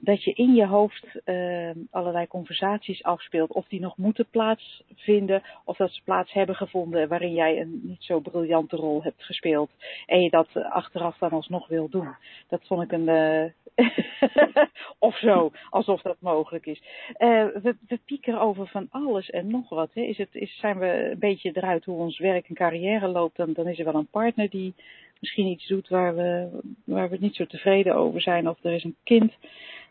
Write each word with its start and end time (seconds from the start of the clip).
dat 0.00 0.24
je 0.24 0.32
in 0.32 0.54
je 0.54 0.66
hoofd 0.66 1.06
uh, 1.24 1.70
allerlei 1.90 2.26
conversaties 2.26 3.02
afspeelt. 3.02 3.52
Of 3.52 3.66
die 3.68 3.80
nog 3.80 3.96
moeten 3.96 4.26
plaatsvinden, 4.30 5.42
of 5.64 5.76
dat 5.76 5.90
ze 5.90 6.02
plaats 6.04 6.32
hebben 6.32 6.56
gevonden 6.56 7.08
waarin 7.08 7.34
jij 7.34 7.60
een 7.60 7.80
niet 7.82 8.02
zo 8.02 8.20
briljante 8.20 8.76
rol 8.76 9.02
hebt 9.02 9.24
gespeeld. 9.24 9.70
En 10.06 10.22
je 10.22 10.30
dat 10.30 10.48
achteraf 10.54 11.18
dan 11.18 11.30
alsnog 11.30 11.68
wil 11.68 11.88
doen. 11.88 12.14
Dat 12.48 12.66
vond 12.66 12.82
ik 12.82 12.92
een. 12.92 13.08
Uh, 13.08 13.44
of 14.98 15.18
zo, 15.18 15.50
alsof 15.70 16.02
dat 16.02 16.16
mogelijk 16.20 16.66
is. 16.66 16.82
Uh, 17.18 17.46
we, 17.62 17.76
we 17.88 17.98
piekeren 18.04 18.40
over 18.40 18.66
van 18.66 18.86
alles 18.90 19.30
en 19.30 19.50
nog 19.50 19.68
wat. 19.68 19.90
Hè. 19.94 20.00
Is 20.00 20.18
het, 20.18 20.34
is, 20.34 20.58
zijn 20.58 20.78
we 20.78 21.10
een 21.10 21.18
beetje 21.18 21.50
eruit 21.52 21.84
hoe 21.84 21.98
ons 21.98 22.18
werk 22.18 22.48
en 22.48 22.54
carrière 22.54 23.08
loopt, 23.08 23.36
dan, 23.36 23.52
dan 23.52 23.66
is 23.66 23.78
er 23.78 23.84
wel 23.84 23.94
een 23.94 24.10
partner 24.10 24.50
die 24.50 24.74
misschien 25.20 25.46
iets 25.46 25.66
doet 25.66 25.88
waar 25.88 26.16
we, 26.16 26.48
waar 26.84 27.10
we 27.10 27.16
niet 27.20 27.34
zo 27.34 27.46
tevreden 27.46 27.94
over 27.94 28.20
zijn. 28.20 28.48
Of 28.48 28.64
er 28.64 28.72
is 28.72 28.84
een 28.84 28.96
kind 29.04 29.32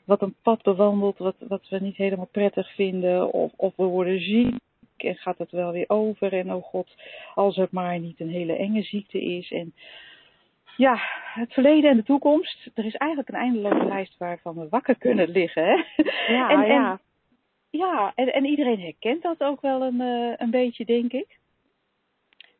wat 0.04 0.22
een 0.22 0.36
pad 0.42 0.62
bewandelt 0.62 1.18
wat, 1.18 1.36
wat 1.40 1.70
we 1.70 1.80
niet 1.80 1.96
helemaal 1.96 2.30
prettig 2.32 2.74
vinden. 2.74 3.34
Of, 3.34 3.52
of 3.56 3.76
we 3.76 3.84
worden 3.84 4.20
ziek 4.20 4.56
en 4.98 5.16
gaat 5.16 5.38
het 5.38 5.52
wel 5.52 5.72
weer 5.72 5.90
over. 5.90 6.34
En 6.34 6.54
oh 6.54 6.64
god, 6.64 6.96
als 7.36 7.56
het 7.56 7.72
maar 7.72 8.00
niet 8.00 8.20
een 8.20 8.30
hele 8.30 8.56
enge 8.56 8.82
ziekte 8.82 9.22
is. 9.22 9.52
En 9.52 9.74
ja, 10.78 11.00
het 11.34 11.54
verleden 11.54 11.90
en 11.90 11.98
de 11.98 12.04
toekomst. 12.04 12.70
Er 12.74 12.86
is 12.86 12.96
eigenlijk 12.96 13.30
een 13.30 13.40
eindeloze 13.40 13.86
lijst 13.86 14.18
waarvan 14.18 14.56
we 14.56 14.70
wakker 14.70 14.98
kunnen 14.98 15.30
liggen. 15.30 15.64
Hè? 15.64 16.04
Ja, 16.34 16.50
en, 16.50 16.68
ja. 16.68 16.92
En, 16.92 17.00
ja, 17.70 18.12
en, 18.16 18.34
en 18.34 18.46
iedereen 18.46 18.80
herkent 18.80 19.22
dat 19.22 19.40
ook 19.40 19.62
wel 19.62 19.82
een, 19.82 20.02
uh, 20.02 20.34
een 20.38 20.52
beetje, 20.52 20.86
denk 20.86 21.12
ik. 21.12 21.40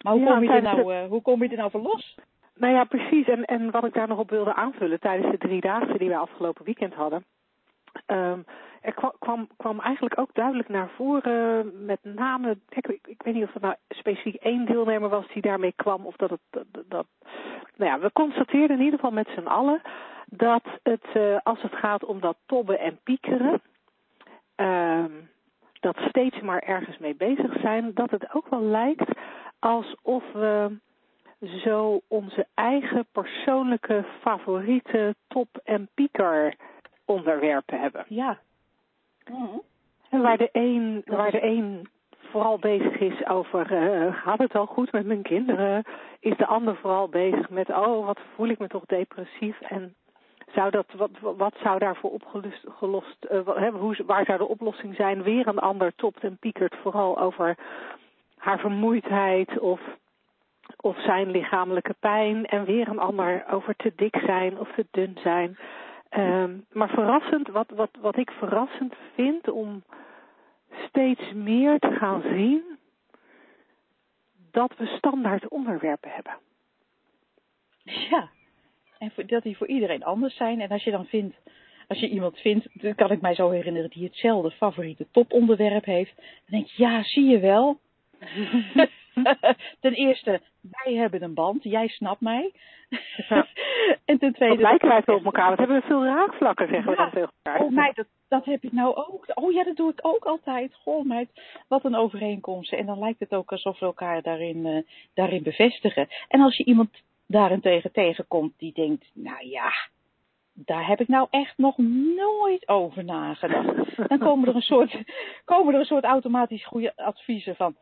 Maar 0.04 0.14
hoe, 0.14 0.22
ja, 0.22 0.34
kom 0.34 0.44
je 0.44 0.50
er 0.50 0.62
nou, 0.62 0.94
uh, 0.94 1.06
hoe 1.08 1.22
kom 1.22 1.44
je 1.44 1.50
er 1.50 1.58
nou 1.58 1.72
voor 1.72 1.82
los? 1.82 2.16
Nou 2.60 2.74
ja, 2.74 2.84
precies. 2.84 3.28
En, 3.28 3.46
en 3.46 3.72
wat 3.72 3.84
ik 3.84 3.94
daar 3.94 4.08
nog 4.08 4.20
op 4.20 4.30
wilde 4.30 4.54
aanvullen 4.54 5.00
tijdens 5.00 5.32
de 5.32 5.38
drie 5.38 5.62
dagen 5.62 5.98
die 5.98 6.10
wij 6.10 6.18
afgelopen 6.18 6.66
weekend 6.66 6.94
hadden. 6.94 7.26
Um, 8.08 8.46
er 8.82 8.94
kwam, 8.94 9.12
kwam, 9.20 9.48
kwam 9.58 9.80
eigenlijk 9.80 10.20
ook 10.20 10.34
duidelijk 10.34 10.70
naar 10.70 10.90
voren, 10.90 11.72
met 11.86 12.00
name, 12.02 12.58
ik, 12.70 13.00
ik 13.06 13.22
weet 13.22 13.34
niet 13.34 13.44
of 13.44 13.54
het 13.54 13.62
nou 13.62 13.76
specifiek 13.90 14.36
één 14.36 14.66
deelnemer 14.66 15.10
was 15.10 15.28
die 15.34 15.42
daarmee 15.42 15.74
kwam, 15.76 16.06
of 16.06 16.16
dat 16.16 16.30
het, 16.30 16.66
dat, 16.88 17.06
nou 17.76 17.92
ja, 17.92 18.00
we 18.00 18.12
constateerden 18.14 18.78
in 18.78 18.84
ieder 18.84 19.00
geval 19.00 19.16
met 19.16 19.30
z'n 19.36 19.48
allen 19.48 19.82
dat 20.26 20.64
het, 20.84 21.06
uh, 21.14 21.38
als 21.44 21.62
het 21.62 21.76
gaat 21.76 22.06
om 22.06 22.20
dat 22.20 22.38
tobben 22.46 22.80
en 22.80 23.00
piekeren, 23.04 23.62
um, 24.56 25.30
dat 25.80 25.98
steeds 26.08 26.40
maar 26.42 26.60
ergens 26.60 26.98
mee 26.98 27.16
bezig 27.16 27.60
zijn, 27.62 27.94
dat 27.94 28.12
het 28.12 28.34
ook 28.34 28.50
wel 28.50 28.62
lijkt 28.62 29.10
alsof 29.60 30.24
we 30.34 30.78
zo 31.64 32.02
onze 32.08 32.48
eigen 32.54 33.06
persoonlijke 33.12 34.06
favoriete 34.22 35.16
top- 35.28 35.60
en 35.64 35.90
pieker 35.94 36.56
onderwerpen 37.06 37.80
hebben. 37.80 38.06
Ja. 38.08 38.40
Mm. 39.32 39.62
En 40.10 40.22
waar 40.22 40.38
de 40.38 40.50
een, 40.52 41.02
waar 41.06 41.32
de 41.32 41.44
een 41.44 41.88
vooral 42.32 42.58
bezig 42.58 43.00
is 43.00 43.28
over 43.28 43.72
uh, 43.72 44.16
gaat 44.16 44.40
het 44.40 44.54
wel 44.54 44.66
goed 44.66 44.92
met 44.92 45.06
mijn 45.06 45.22
kinderen, 45.22 45.84
is 46.20 46.38
de 46.38 46.46
ander 46.46 46.76
vooral 46.76 47.08
bezig 47.08 47.50
met 47.50 47.70
oh 47.70 48.06
wat 48.06 48.20
voel 48.36 48.48
ik 48.48 48.60
me 48.60 48.68
toch 48.68 48.86
depressief 48.86 49.62
en 49.62 49.96
zou 50.54 50.72
dat, 50.72 50.86
wat, 50.98 51.10
wat 51.22 51.56
zou 51.64 51.80
daarvoor 51.80 52.12
opgelost, 52.12 52.66
gelost, 52.68 53.28
uh, 53.32 53.74
hoe, 53.74 54.04
waar 54.06 54.26
zou 54.26 54.38
de 54.38 54.48
oplossing 54.48 54.96
zijn? 54.96 55.24
Weer 55.24 55.48
een 55.48 55.60
ander 55.60 55.96
topt 55.96 56.24
en 56.24 56.38
piekert 56.38 56.76
vooral 56.82 57.20
over 57.20 57.58
haar 58.38 58.60
vermoeidheid 58.60 59.60
of 59.60 59.82
of 60.78 61.02
zijn 61.02 61.32
lichamelijke 61.32 61.96
pijn 62.00 62.46
en 62.46 62.66
weer 62.66 62.88
een 62.88 63.00
ander 63.00 63.46
over 63.52 63.76
te 63.76 63.94
dik 63.96 64.16
zijn 64.26 64.60
of 64.60 64.72
te 64.76 64.86
dun 64.92 65.18
zijn. 65.24 65.58
Um, 66.18 66.66
maar 66.72 66.90
verrassend, 66.90 67.48
wat, 67.48 67.70
wat, 67.70 67.90
wat 68.02 68.18
ik 68.18 68.32
verrassend 68.32 68.94
vind 69.16 69.50
om 69.50 69.84
steeds 70.88 71.34
meer 71.34 71.80
te 71.80 71.92
gaan 71.92 72.22
zien 72.22 72.78
dat 74.52 74.74
we 74.78 74.86
standaard 74.86 75.48
onderwerpen 75.48 76.12
hebben. 76.12 76.38
Ja, 77.84 78.30
en 78.98 79.12
dat 79.28 79.44
die 79.44 79.58
voor 79.58 79.68
iedereen 79.68 80.04
anders 80.04 80.36
zijn. 80.36 80.62
En 80.62 80.70
als 80.70 80.84
je 80.84 80.92
dan 80.92 81.06
vindt, 81.06 81.36
als 81.88 82.00
je 82.00 82.10
iemand 82.10 82.38
vindt, 82.38 82.68
dan 82.74 82.96
kan 82.96 83.12
ik 83.12 83.22
mij 83.22 83.36
zo 83.36 83.50
herinneren, 83.50 83.90
die 83.90 84.04
hetzelfde 84.04 84.52
favoriete 84.52 85.08
toponderwerp 85.12 85.86
heeft, 85.86 86.16
dan 86.16 86.26
denk 86.46 86.68
je, 86.68 86.84
ja, 86.84 87.04
zie 87.04 87.26
je 87.26 87.40
wel. 87.40 87.80
ten 89.82 89.94
eerste, 89.94 90.42
wij 90.84 90.94
hebben 90.94 91.24
een 91.24 91.34
band, 91.34 91.64
jij 91.64 91.88
snapt 91.88 92.22
mij. 92.22 92.52
Ja. 93.30 93.48
en 94.06 94.18
ten 94.18 94.34
tweede... 94.34 94.56
Wat 94.56 94.64
lijken 94.64 94.88
wij 94.88 95.02
veel 95.02 95.16
op 95.16 95.26
elkaar, 95.26 95.50
wat 95.50 95.58
hebben 95.58 95.80
we 95.80 95.88
veel 95.88 96.06
raakvlakken, 96.06 96.68
zeggen 96.68 96.92
ja. 96.92 96.92
we 96.92 96.98
dan 96.98 97.12
tegen 97.12 97.34
elkaar. 97.44 97.62
Oh 97.62 97.72
meid, 97.72 97.96
dat, 97.96 98.08
dat 98.28 98.46
heb 98.46 98.64
ik 98.64 98.72
nou 98.72 98.96
ook. 98.96 99.26
Oh 99.34 99.52
ja, 99.52 99.64
dat 99.64 99.76
doe 99.76 99.92
ik 99.92 100.00
ook 100.02 100.26
altijd. 100.26 100.74
Goh 100.76 101.06
meid, 101.06 101.30
wat 101.68 101.86
een 101.86 101.96
overeenkomst. 101.96 102.74
En 102.74 102.86
dan 102.86 103.00
lijkt 103.00 103.20
het 103.20 103.34
ook 103.34 103.52
alsof 103.52 103.80
we 103.80 103.86
elkaar 103.86 104.22
daarin, 104.22 104.66
uh, 104.66 104.82
daarin 105.14 105.44
bevestigen. 105.44 106.08
En 106.28 106.42
als 106.42 106.58
je 106.58 106.64
iemand 106.64 106.90
daarentegen 107.28 107.92
tegenkomt 107.92 108.54
die 108.58 108.74
denkt, 108.74 109.10
nou 109.14 109.48
ja, 109.48 109.72
daar 110.54 110.88
heb 110.88 111.00
ik 111.00 111.08
nou 111.08 111.28
echt 111.30 111.58
nog 111.58 111.78
nooit 112.16 112.68
over 112.68 113.04
nagedacht. 113.04 114.08
Dan 114.10 114.20
komen 114.20 114.50
er 114.50 114.56
een 114.56 114.62
soort, 114.62 114.98
komen 115.46 115.74
er 115.74 115.80
een 115.80 115.86
soort 115.86 116.04
automatisch 116.04 116.66
goede 116.66 116.96
adviezen 116.96 117.56
van. 117.56 117.76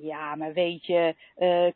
Ja, 0.00 0.34
maar 0.34 0.52
weet 0.52 0.86
je, 0.86 1.14
uh, 1.38 1.66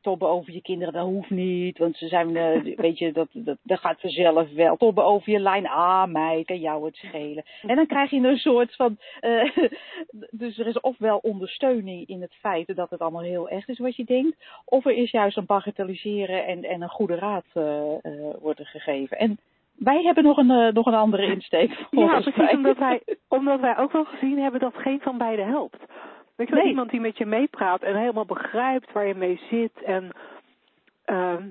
tobben 0.00 0.28
over 0.28 0.52
je 0.52 0.62
kinderen, 0.62 0.94
dat 0.94 1.04
hoeft 1.04 1.30
niet. 1.30 1.78
Want 1.78 1.96
ze 1.96 2.08
zijn, 2.08 2.28
uh, 2.30 2.76
weet 2.86 2.98
je, 2.98 3.12
dat, 3.12 3.28
dat, 3.32 3.58
dat 3.62 3.78
gaat 3.78 4.00
vanzelf 4.00 4.52
wel. 4.52 4.76
Tobben 4.76 5.04
over 5.04 5.32
je 5.32 5.38
lijn, 5.38 5.68
ah 5.68 6.06
meid, 6.06 6.46
kan 6.46 6.60
jou 6.60 6.84
het 6.84 6.96
schelen. 6.96 7.44
En 7.62 7.76
dan 7.76 7.86
krijg 7.86 8.10
je 8.10 8.16
een 8.16 8.38
soort 8.38 8.76
van, 8.76 8.98
uh, 9.20 9.56
dus 10.30 10.58
er 10.58 10.66
is 10.66 10.80
ofwel 10.80 11.18
ondersteuning 11.18 12.06
in 12.06 12.20
het 12.20 12.34
feit 12.34 12.76
dat 12.76 12.90
het 12.90 13.00
allemaal 13.00 13.22
heel 13.22 13.48
echt 13.48 13.68
is 13.68 13.78
wat 13.78 13.96
je 13.96 14.04
denkt. 14.04 14.36
Of 14.64 14.86
er 14.86 14.96
is 14.96 15.10
juist 15.10 15.36
een 15.36 15.46
bagatelliseren 15.46 16.46
en, 16.46 16.64
en 16.64 16.82
een 16.82 16.88
goede 16.88 17.14
raad 17.14 17.44
wordt 18.40 18.58
er 18.58 18.66
gegeven. 18.66 19.18
En 19.18 19.38
wij 19.76 20.02
hebben 20.02 20.24
nog 20.24 20.36
een, 20.36 20.74
nog 20.74 20.86
een 20.86 20.94
andere 20.94 21.26
insteek. 21.26 21.86
Ja, 21.90 22.20
precies, 22.20 22.50
omdat 22.50 22.78
wij, 22.88 23.02
omdat 23.28 23.60
wij 23.60 23.78
ook 23.78 23.92
wel 23.92 24.04
gezien 24.04 24.38
hebben 24.38 24.60
dat 24.60 24.74
geen 24.74 25.00
van 25.00 25.18
beide 25.18 25.42
helpt. 25.42 25.78
Weet 26.40 26.48
je 26.48 26.54
wel, 26.54 26.64
Nee. 26.64 26.72
iemand 26.72 26.90
die 26.90 27.00
met 27.00 27.18
je 27.18 27.26
meepraat 27.26 27.82
en 27.82 27.96
helemaal 27.96 28.24
begrijpt 28.24 28.92
waar 28.92 29.06
je 29.06 29.14
mee 29.14 29.40
zit 29.50 29.82
en 29.82 30.10
ehm, 31.04 31.46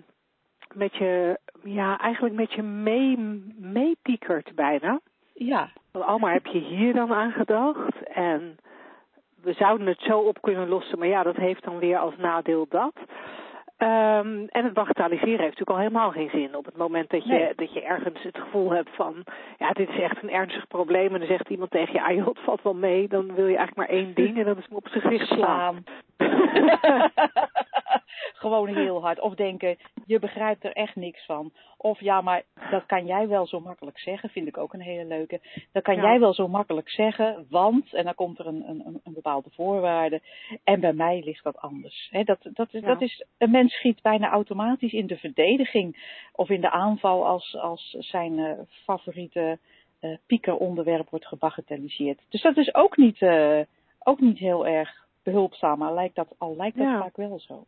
met 0.74 0.96
je, 0.96 1.40
ja, 1.64 2.00
eigenlijk 2.00 2.36
met 2.36 2.54
je 2.54 2.62
mee, 2.62 3.18
meepiekert 3.58 4.56
bijna. 4.56 5.00
Ja, 5.34 5.70
Want 5.92 6.06
Alma, 6.06 6.32
heb 6.32 6.46
je 6.46 6.60
hier 6.60 6.94
dan 6.94 7.14
aan 7.14 7.32
gedacht? 7.32 8.04
En 8.04 8.58
we 9.42 9.54
zouden 9.54 9.88
het 9.88 10.00
zo 10.00 10.20
op 10.20 10.42
kunnen 10.42 10.68
lossen, 10.70 11.00
maar 11.00 11.08
ja, 11.08 11.24
dat 11.24 11.36
heeft 11.36 11.64
dan 11.64 11.80
weer 11.80 11.98
als 11.98 12.18
nadeel 12.18 12.66
dat. 12.70 12.94
Ehm, 13.80 14.46
en 14.50 14.64
het 14.64 14.74
bagatelliseren 14.74 15.40
heeft 15.40 15.60
natuurlijk 15.60 15.70
al 15.70 15.78
helemaal 15.78 16.12
geen 16.12 16.30
zin. 16.30 16.56
Op 16.56 16.66
het 16.66 16.78
moment 16.78 17.10
dat 17.10 17.24
je, 17.24 17.32
Nee. 17.34 17.54
dat 17.56 17.74
je 17.74 17.82
ergens 17.82 18.24
het 18.24 18.38
gevoel 18.38 18.72
hebt 18.72 18.90
van, 18.96 19.24
ja, 19.58 19.72
dit 19.72 19.90
is 19.90 20.00
echt 20.00 20.24
een 20.24 20.32
ernstig 20.32 20.68
probleem. 20.68 21.14
En 21.14 21.20
dan 21.20 21.28
zegt 21.28 21.50
iemand 21.50 21.72
tegen 21.72 21.94
je, 21.94 22.04
ah 22.04 22.16
joh, 22.16 22.26
het 22.26 22.40
valt 22.40 22.62
wel 22.62 22.74
mee. 22.74 23.08
Dan 23.08 23.26
wil 23.36 23.48
je 23.48 23.58
eigenlijk 23.58 23.76
maar 23.76 23.98
één 23.98 24.14
ding 24.14 24.38
en 24.38 24.46
dat 24.46 24.58
is 24.58 24.66
hem 24.70 24.78
op 24.78 24.88
zijn 24.88 25.02
gezicht 25.04 25.28
slaan. 25.28 25.84
Gewoon 28.44 28.68
heel 28.76 29.02
hard. 29.02 29.20
Of 29.20 29.36
denken, 29.36 29.78
je 30.06 30.20
begrijpt 30.20 30.64
er 30.64 30.74
echt 30.74 30.96
niks 30.96 31.26
van. 31.26 31.52
Of 31.78 32.00
ja, 32.00 32.22
maar 32.22 32.44
dat 32.72 32.86
kan 32.86 33.06
jij 33.06 33.28
wel 33.28 33.48
zo 33.48 33.60
makkelijk 33.60 34.00
zeggen, 34.00 34.30
vind 34.30 34.48
ik 34.48 34.58
ook 34.58 34.74
een 34.74 34.82
hele 34.82 35.06
leuke. 35.06 35.40
Dat 35.72 35.84
kan 35.84 35.96
Ja. 35.96 36.02
jij 36.02 36.20
wel 36.20 36.34
zo 36.34 36.48
makkelijk 36.48 36.90
zeggen, 36.90 37.46
want, 37.50 37.94
en 37.94 38.04
dan 38.04 38.16
komt 38.16 38.40
er 38.40 38.48
een, 38.48 38.70
een, 38.70 39.02
een 39.04 39.14
bepaalde 39.14 39.50
voorwaarde. 39.50 40.22
En 40.64 40.80
bij 40.80 40.94
mij 40.94 41.22
ligt 41.26 41.44
dat 41.44 41.58
anders. 41.58 42.10
Dat, 42.24 42.40
dat, 42.54 42.74
is, 42.74 42.82
Ja. 42.82 42.88
dat 42.88 43.02
is, 43.02 43.26
een 43.38 43.52
mens 43.52 43.74
schiet 43.74 44.02
bijna 44.02 44.30
automatisch 44.30 44.94
in 44.94 45.08
de 45.08 45.18
verdediging 45.18 46.18
of 46.34 46.50
in 46.50 46.62
de 46.62 46.72
aanval 46.72 47.26
als, 47.28 47.56
als 47.58 47.96
zijn 48.00 48.40
eh, 48.40 48.60
favoriete 48.84 49.60
eh 50.00 50.18
piekeronderwerp 50.28 51.10
wordt 51.10 51.28
gebagatelliseerd. 51.28 52.22
Dus 52.30 52.42
dat 52.42 52.58
is 52.58 52.74
ook 52.76 52.98
niet, 52.98 53.22
eh, 53.22 53.60
ook 54.00 54.20
niet 54.20 54.38
heel 54.38 54.68
erg 54.68 55.08
behulpzaam, 55.24 55.78
maar 55.80 55.94
lijkt 55.94 56.16
dat, 56.16 56.36
al 56.38 56.56
lijkt 56.56 56.78
dat 56.78 56.86
Ja. 56.88 57.00
vaak 57.00 57.16
wel 57.18 57.40
zo. 57.40 57.66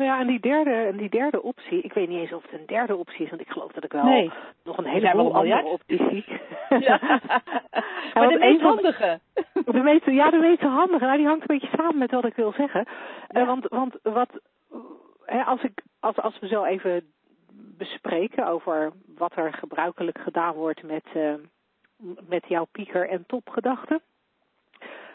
Nou 0.00 0.12
ja, 0.12 0.20
en 0.20 0.26
die 0.26 0.40
derde, 0.40 0.70
en 0.70 0.96
die 0.96 1.08
derde 1.08 1.42
optie, 1.42 1.80
ik 1.80 1.92
weet 1.92 2.08
niet 2.08 2.18
eens 2.18 2.32
of 2.32 2.42
het 2.42 2.60
een 2.60 2.66
derde 2.66 2.96
optie 2.96 3.24
is, 3.24 3.28
want 3.30 3.40
ik 3.42 3.48
geloof 3.50 3.72
dat 3.72 3.84
ik 3.84 3.92
wel 3.92 4.04
Nee. 4.04 4.30
nog 4.64 4.76
een 4.78 4.84
heleboel 4.86 5.34
andere 5.34 5.62
opties 5.64 6.00
zie. 6.08 6.24
Ja. 6.88 7.00
Maar 8.14 8.28
de 8.28 8.38
meest 8.38 8.60
van- 8.60 8.70
handige. 8.74 9.20
De 9.64 9.80
meest, 9.82 10.04
ja, 10.06 10.30
de 10.30 10.36
meest 10.38 10.60
handige, 10.60 11.04
nou, 11.04 11.16
die 11.16 11.26
hangt 11.26 11.40
een 11.50 11.58
beetje 11.58 11.76
samen 11.76 11.98
met 11.98 12.10
wat 12.10 12.24
ik 12.24 12.34
wil 12.34 12.52
zeggen. 12.52 12.86
Eh, 13.28 13.46
want, 13.46 13.68
want 13.68 13.96
wat, 14.02 14.40
hè, 15.24 15.42
als, 15.42 15.62
ik, 15.62 15.82
als, 16.00 16.16
als 16.16 16.38
we 16.38 16.46
zo 16.46 16.64
even 16.64 17.12
bespreken 17.78 18.46
over 18.46 18.92
wat 19.16 19.36
er 19.36 19.52
gebruikelijk 19.52 20.18
gedaan 20.18 20.54
wordt 20.54 20.82
met, 20.82 21.04
eh, 21.14 21.34
met 22.28 22.44
jouw 22.48 22.66
pieker- 22.72 23.08
en 23.08 23.24
topgedachten, 23.26 24.00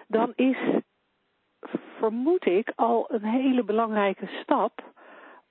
dan 0.07 0.33
is, 0.35 0.57
vermoed 2.05 2.45
ik, 2.45 2.71
al 2.75 3.05
een 3.07 3.23
hele 3.23 3.63
belangrijke 3.63 4.27
stap 4.41 4.83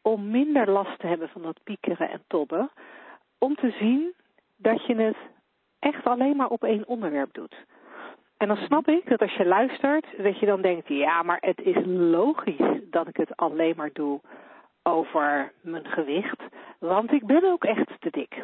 om 0.02 0.30
minder 0.30 0.70
last 0.70 0.98
te 0.98 1.06
hebben 1.06 1.28
van 1.28 1.42
dat 1.42 1.62
piekeren 1.64 2.10
en 2.10 2.22
tobben, 2.26 2.70
om 3.38 3.54
te 3.54 3.70
zien 3.70 4.14
dat 4.56 4.86
je 4.86 4.94
het 4.94 5.16
echt 5.78 6.04
alleen 6.04 6.36
maar 6.36 6.48
op 6.48 6.64
één 6.64 6.86
onderwerp 6.86 7.34
doet. 7.34 7.56
En 8.36 8.48
dan 8.48 8.56
snap 8.56 8.88
ik 8.88 9.08
dat 9.08 9.20
als 9.20 9.34
je 9.34 9.46
luistert, 9.46 10.06
dat 10.16 10.38
je 10.38 10.46
dan 10.46 10.60
denkt, 10.60 10.88
ja, 10.88 11.22
maar 11.22 11.38
het 11.40 11.60
is 11.60 11.76
logisch 11.86 12.80
dat 12.90 13.08
ik 13.08 13.16
het 13.16 13.36
alleen 13.36 13.74
maar 13.76 13.90
doe 13.92 14.20
over 14.82 15.52
mijn 15.60 15.86
gewicht, 15.86 16.42
want 16.78 17.12
ik 17.12 17.26
ben 17.26 17.44
ook 17.44 17.64
echt 17.64 18.00
te 18.00 18.10
dik. 18.10 18.40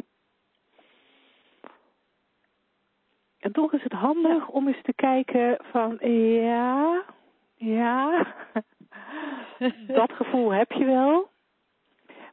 En 3.39 3.53
toch 3.53 3.73
is 3.73 3.83
het 3.83 3.93
handig 3.93 4.49
om 4.49 4.69
eens 4.69 4.83
te 4.83 4.95
kijken 4.95 5.59
van, 5.63 5.99
ja, 6.41 7.05
ja, 7.61 8.27
dat 9.87 10.13
gevoel 10.13 10.53
heb 10.53 10.73
je 10.73 10.85
wel. 10.85 11.31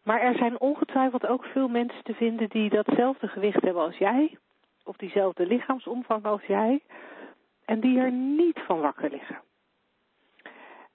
Maar 0.03 0.21
er 0.21 0.35
zijn 0.37 0.59
ongetwijfeld 0.59 1.27
ook 1.27 1.43
veel 1.45 1.67
mensen 1.67 2.03
te 2.03 2.13
vinden 2.13 2.49
die 2.49 2.69
datzelfde 2.69 3.27
gewicht 3.27 3.61
hebben 3.61 3.83
als 3.83 3.97
jij, 3.97 4.37
of 4.83 4.95
diezelfde 4.95 5.45
lichaamsomvang 5.45 6.25
als 6.25 6.43
jij, 6.43 6.81
en 7.65 7.79
die 7.79 7.99
er 7.99 8.11
niet 8.11 8.59
van 8.59 8.79
wakker 8.79 9.09
liggen. 9.09 9.41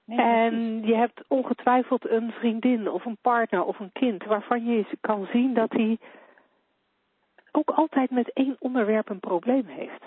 Nee. 0.04 0.18
En 0.18 0.86
je 0.86 0.94
hebt 0.94 1.24
ongetwijfeld 1.28 2.08
een 2.08 2.30
vriendin 2.30 2.90
of 2.90 3.04
een 3.04 3.18
partner 3.20 3.64
of 3.64 3.78
een 3.78 3.92
kind 3.92 4.24
waarvan 4.24 4.64
je 4.64 4.86
kan 5.00 5.26
zien 5.32 5.54
dat 5.54 5.72
hij 5.72 5.98
ook 7.50 7.70
altijd 7.70 8.10
met 8.10 8.32
één 8.32 8.56
onderwerp 8.58 9.08
een 9.08 9.20
probleem 9.20 9.66
heeft. 9.66 10.04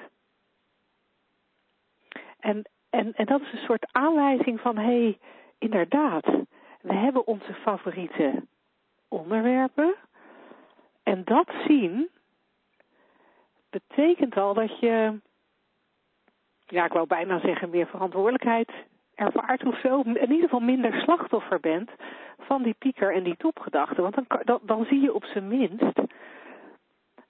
En, 2.40 2.70
en, 2.96 3.14
en 3.14 3.26
dat 3.26 3.42
is 3.42 3.52
een 3.52 3.66
soort 3.66 3.88
aanwijzing 3.92 4.60
van, 4.60 4.78
hé, 4.78 4.84
hey, 4.84 5.18
inderdaad, 5.58 6.26
we 6.82 6.94
hebben 6.94 7.28
onze 7.28 7.54
favoriete 7.54 8.44
onderwerpen. 9.08 9.96
En 11.04 11.24
dat 11.24 11.52
zien 11.68 12.10
betekent 13.70 14.38
al 14.38 14.54
dat 14.54 14.80
je, 14.80 15.20
ja, 16.66 16.86
ik 16.86 16.92
wou 16.92 17.08
bijna 17.08 17.40
zeggen, 17.40 17.70
meer 17.70 17.88
verantwoordelijkheid 17.88 18.72
ervaart 19.16 19.66
of 19.66 19.80
zo. 19.80 20.02
In 20.02 20.32
ieder 20.32 20.50
geval 20.50 20.60
minder 20.60 21.02
slachtoffer 21.02 21.60
bent 21.60 21.90
van 22.40 22.64
die 22.64 22.76
pieker 22.80 23.14
en 23.14 23.24
die 23.24 23.38
topgedachten. 23.38 24.04
Want 24.04 24.16
dan, 24.16 24.26
dan, 24.44 24.60
dan 24.62 24.86
zie 24.86 25.02
je 25.02 25.14
op 25.14 25.26
zijn 25.26 25.48
minst 25.48 26.00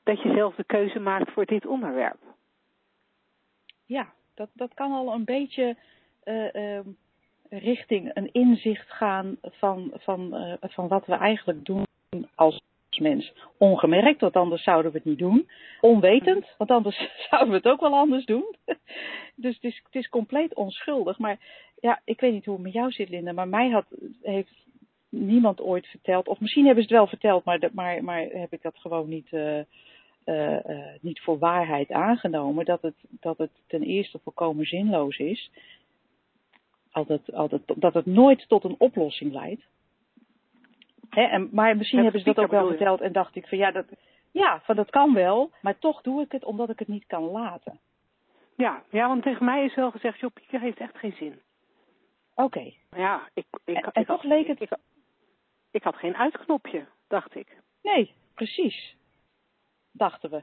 dat 0.03 0.21
je 0.21 0.33
zelf 0.33 0.55
de 0.55 0.63
keuze 0.63 0.99
maakt 0.99 1.31
voor 1.31 1.45
dit 1.45 1.65
onderwerp. 1.65 2.19
Ja, 3.85 4.13
dat, 4.35 4.49
dat 4.53 4.73
kan 4.73 4.91
al 4.91 5.13
een 5.13 5.25
beetje 5.25 5.75
eh, 6.23 6.55
ehm, 6.55 6.87
richting 7.49 8.11
een 8.13 8.29
inzicht 8.31 8.91
gaan 8.91 9.37
van, 9.41 9.91
van, 9.93 10.35
eh, 10.35 10.53
van 10.61 10.87
wat 10.87 11.05
we 11.05 11.13
eigenlijk 11.13 11.65
doen 11.65 11.85
als 12.35 12.61
mens. 13.01 13.33
Ongemerkt, 13.57 14.21
want 14.21 14.35
anders 14.35 14.63
zouden 14.63 14.91
we 14.91 14.97
het 14.97 15.07
niet 15.07 15.17
doen. 15.17 15.49
Onwetend, 15.81 16.55
want 16.57 16.71
anders 16.71 16.97
zouden 17.29 17.49
we 17.49 17.55
het 17.55 17.67
ook 17.67 17.79
wel 17.79 17.93
anders 17.93 18.25
doen. 18.25 18.55
Dus 19.37 19.55
het 19.55 19.63
is, 19.63 19.81
het 19.83 19.95
is 19.95 20.09
compleet 20.09 20.53
onschuldig. 20.53 21.17
Maar 21.17 21.37
ja, 21.79 22.01
ik 22.03 22.19
weet 22.19 22.33
niet 22.33 22.45
hoe 22.45 22.53
het 22.53 22.63
met 22.63 22.73
jou 22.73 22.91
zit, 22.91 23.09
Linda, 23.09 23.31
maar 23.31 23.47
mij 23.47 23.69
had, 23.69 23.85
heeft 24.21 24.65
niemand 25.09 25.61
ooit 25.61 25.87
verteld, 25.87 26.27
of 26.27 26.39
misschien 26.39 26.65
hebben 26.65 26.83
ze 26.83 26.89
het 26.89 26.97
wel 26.97 27.07
verteld, 27.07 27.43
maar, 27.43 27.59
maar, 27.73 28.03
maar 28.03 28.21
heb 28.21 28.53
ik 28.53 28.61
dat 28.61 28.77
gewoon 28.77 29.09
niet, 29.09 29.27
eh, 29.33 29.59
eh, 30.25 30.69
eh, 30.69 31.01
niet 31.01 31.21
voor 31.21 31.37
waarheid 31.39 31.91
aangenomen, 31.91 32.65
dat 32.65 32.81
het, 32.81 32.95
dat 33.09 33.37
het 33.37 33.51
ten 33.67 33.83
eerste 33.83 34.19
volkomen 34.23 34.65
zinloos 34.65 35.17
is, 35.17 35.51
altijd, 36.91 37.33
altijd, 37.33 37.61
dat 37.75 37.93
het 37.93 38.05
nooit 38.05 38.47
tot 38.47 38.63
een 38.63 38.75
oplossing 38.77 39.33
leidt. 39.33 39.63
Hè, 41.09 41.21
en, 41.23 41.49
maar 41.51 41.77
misschien 41.77 42.03
hebben 42.03 42.21
ze 42.21 42.33
dat 42.33 42.43
ook 42.43 42.51
wel 42.51 42.67
verteld 42.67 43.01
en 43.01 43.11
dacht 43.11 43.35
ik 43.35 43.47
van 43.47 43.57
ja, 43.57 43.71
dat, 43.71 43.85
ja, 44.31 44.61
van 44.63 44.75
dat 44.75 44.89
kan 44.89 45.13
wel, 45.13 45.51
maar 45.61 45.79
toch 45.79 46.01
doe 46.01 46.21
ik 46.21 46.31
het 46.31 46.43
omdat 46.43 46.69
ik 46.69 46.79
het 46.79 46.87
niet 46.87 47.05
kan 47.05 47.23
laten. 47.23 47.79
Ja, 48.57 48.83
ja, 48.89 49.07
want 49.07 49.23
tegen 49.23 49.45
mij 49.45 49.65
is 49.65 49.75
wel 49.75 49.91
gezegd, 49.91 50.19
joh, 50.19 50.31
pieker 50.33 50.59
heeft 50.59 50.79
echt 50.79 50.97
geen 50.97 51.13
zin. 51.17 51.39
Oké, 52.35 52.71
Ja, 52.95 53.29
ik, 53.33 53.45
ik, 53.65 53.75
En- 53.75 53.75
ik, 53.75 53.85
en 53.85 54.05
toch 54.05 54.23
leek 54.23 54.47
het- 54.47 54.61
Ik, 54.61 54.69
ik 55.71 55.83
had 55.83 55.95
geen 55.95 56.15
uitknopje, 56.15 56.85
dacht 57.07 57.35
ik. 57.35 57.57
nee, 57.83 58.13
precies, 58.33 58.95
dachten 59.97 60.29
we. 60.29 60.41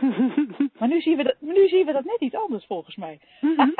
Maar 0.78 0.88
nu 0.88 1.00
zien 1.00 1.16
we 1.16 1.22
dat, 1.22 1.36
nu 1.38 1.68
zien 1.68 1.86
we 1.86 1.92
dat 1.92 2.04
net 2.04 2.20
iets 2.20 2.34
anders 2.34 2.64
volgens 2.66 2.96
mij. 2.96 3.20
Mhm. 3.40 3.70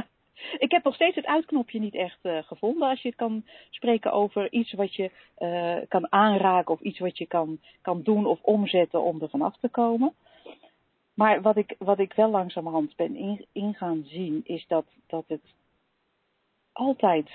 ik 0.64 0.70
heb 0.70 0.84
nog 0.84 0.94
steeds 0.94 1.16
het 1.16 1.26
uitknopje 1.26 1.80
niet 1.80 1.94
echt 1.94 2.18
eh, 2.22 2.38
gevonden. 2.42 2.88
Als 2.88 3.02
je 3.02 3.08
het 3.08 3.16
kan 3.16 3.44
spreken 3.70 4.12
over 4.12 4.52
iets 4.52 4.72
wat 4.72 4.94
je 4.94 5.10
eh, 5.34 5.76
kan 5.88 6.12
aanraken 6.12 6.74
of 6.74 6.80
iets 6.80 6.98
wat 6.98 7.18
je 7.18 7.26
kan, 7.26 7.60
kan 7.82 8.02
doen 8.02 8.26
of 8.26 8.38
omzetten 8.42 9.02
om 9.02 9.22
er 9.22 9.28
vanaf 9.28 9.56
te 9.56 9.68
komen. 9.68 10.14
Maar 11.14 11.42
wat 11.42 11.56
ik, 11.56 11.74
wat 11.78 11.98
ik 11.98 12.12
wel 12.12 12.30
langzamerhand 12.30 12.96
ben 12.96 13.16
in, 13.16 13.46
in 13.52 13.74
gaan 13.74 14.04
zien, 14.06 14.40
is 14.44 14.66
dat, 14.66 14.86
dat 15.06 15.24
het 15.26 15.42
altijd 16.72 17.30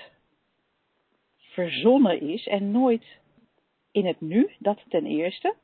verzonnen 1.38 2.20
is 2.20 2.46
en 2.46 2.70
nooit 2.70 3.04
in 3.90 4.06
het 4.06 4.20
nu, 4.20 4.50
dat 4.58 4.78
ten 4.88 5.06
eerste. 5.06 5.54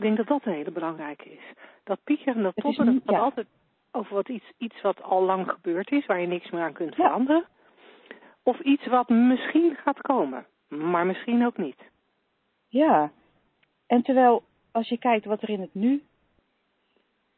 Ik 0.00 0.06
denk 0.06 0.16
dat 0.16 0.26
dat 0.26 0.46
een 0.46 0.58
hele 0.58 0.70
belangrijke 0.70 1.32
is. 1.32 1.52
Dat 1.84 1.98
piekeren 2.04 2.34
en 2.36 2.42
dat 2.42 2.54
toppen, 2.56 2.84
dat 2.86 2.94
gaat 3.04 3.14
ja. 3.14 3.20
altijd 3.20 3.46
over 3.90 4.14
wat 4.14 4.28
iets, 4.28 4.52
iets 4.58 4.80
wat 4.80 5.02
al 5.02 5.22
lang 5.22 5.50
gebeurd 5.50 5.90
is, 5.90 6.06
waar 6.06 6.20
je 6.20 6.26
niks 6.26 6.50
meer 6.50 6.62
aan 6.62 6.72
kunt 6.72 6.96
Ja. 6.96 7.04
veranderen. 7.04 7.44
Of 8.42 8.60
iets 8.60 8.86
wat 8.86 9.08
misschien 9.08 9.76
gaat 9.76 10.00
komen, 10.00 10.46
maar 10.68 11.06
misschien 11.06 11.46
ook 11.46 11.56
niet. 11.56 11.82
Ja, 12.68 13.10
en 13.86 14.02
terwijl 14.02 14.42
als 14.70 14.88
je 14.88 14.98
kijkt 14.98 15.24
wat 15.24 15.42
er 15.42 15.48
in 15.48 15.60
het 15.60 15.74
nu, 15.74 16.02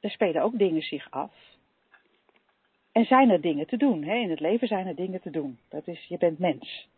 er 0.01 0.11
spelen 0.11 0.43
ook 0.43 0.59
dingen 0.59 0.83
zich 0.83 1.11
af. 1.11 1.33
En 2.93 3.05
zijn 3.05 3.31
er 3.31 3.41
dingen 3.41 3.67
te 3.67 3.77
doen. 3.77 4.03
Hè? 4.03 4.15
In 4.15 4.31
het 4.31 4.41
leven 4.41 4.69
zijn 4.69 4.87
er 4.87 4.95
dingen 4.95 5.21
te 5.21 5.31
doen. 5.31 5.59
Dat 5.69 5.87
is, 5.87 6.05
je 6.09 6.19
bent 6.19 6.39
mens. 6.39 6.89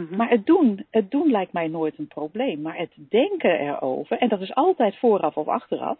Mhm. 0.00 0.16
Maar 0.16 0.28
het 0.28 0.46
doen, 0.46 0.86
het 0.90 1.10
doen 1.10 1.30
lijkt 1.30 1.52
mij 1.52 1.68
nooit 1.68 1.98
een 1.98 2.08
probleem. 2.08 2.60
Maar 2.60 2.76
het 2.76 2.92
denken 2.96 3.60
erover, 3.60 4.18
en 4.18 4.28
dat 4.28 4.40
is 4.40 4.54
altijd 4.54 4.98
vooraf 4.98 5.36
of 5.36 5.48
achteraf, 5.48 5.98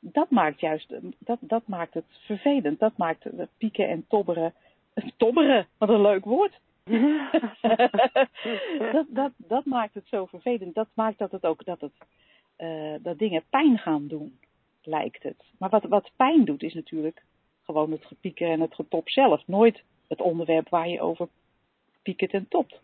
dat 0.00 0.30
maakt 0.30 0.60
juist, 0.60 0.94
dat, 1.18 1.38
dat 1.40 1.66
maakt 1.66 1.94
het 1.94 2.04
vervelend. 2.08 2.78
Dat 2.78 2.96
maakt 2.96 3.24
het 3.24 3.48
pieken 3.58 3.88
en 3.88 4.04
tobberen, 4.08 4.54
tobberen, 5.16 5.66
wat 5.78 5.88
een 5.88 6.00
leuk 6.00 6.24
woord. 6.24 6.60
dat, 8.92 9.06
dat, 9.08 9.32
dat 9.36 9.64
maakt 9.64 9.94
het 9.94 10.06
zo 10.06 10.26
vervelend. 10.26 10.74
Dat 10.74 10.88
maakt 10.94 11.18
dat 11.18 11.30
het 11.30 11.44
ook, 11.44 11.64
dat 11.64 11.80
het, 11.80 11.92
uh, 12.58 12.94
dat 13.02 13.18
dingen 13.18 13.42
pijn 13.50 13.78
gaan 13.78 14.06
doen, 14.06 14.38
lijkt 14.82 15.22
het. 15.22 15.44
Maar 15.58 15.70
wat, 15.70 15.84
wat 15.84 16.10
pijn 16.16 16.44
doet 16.44 16.62
is 16.62 16.74
natuurlijk 16.74 17.22
gewoon 17.62 17.90
het 17.90 18.04
gepieken 18.04 18.48
en 18.48 18.60
het 18.60 18.74
getop 18.74 19.08
zelf. 19.08 19.46
Nooit 19.46 19.82
het 20.08 20.20
onderwerp 20.20 20.68
waar 20.68 20.88
je 20.88 21.00
over 21.00 21.28
pieket 22.04 22.32
en 22.32 22.48
topt. 22.48 22.80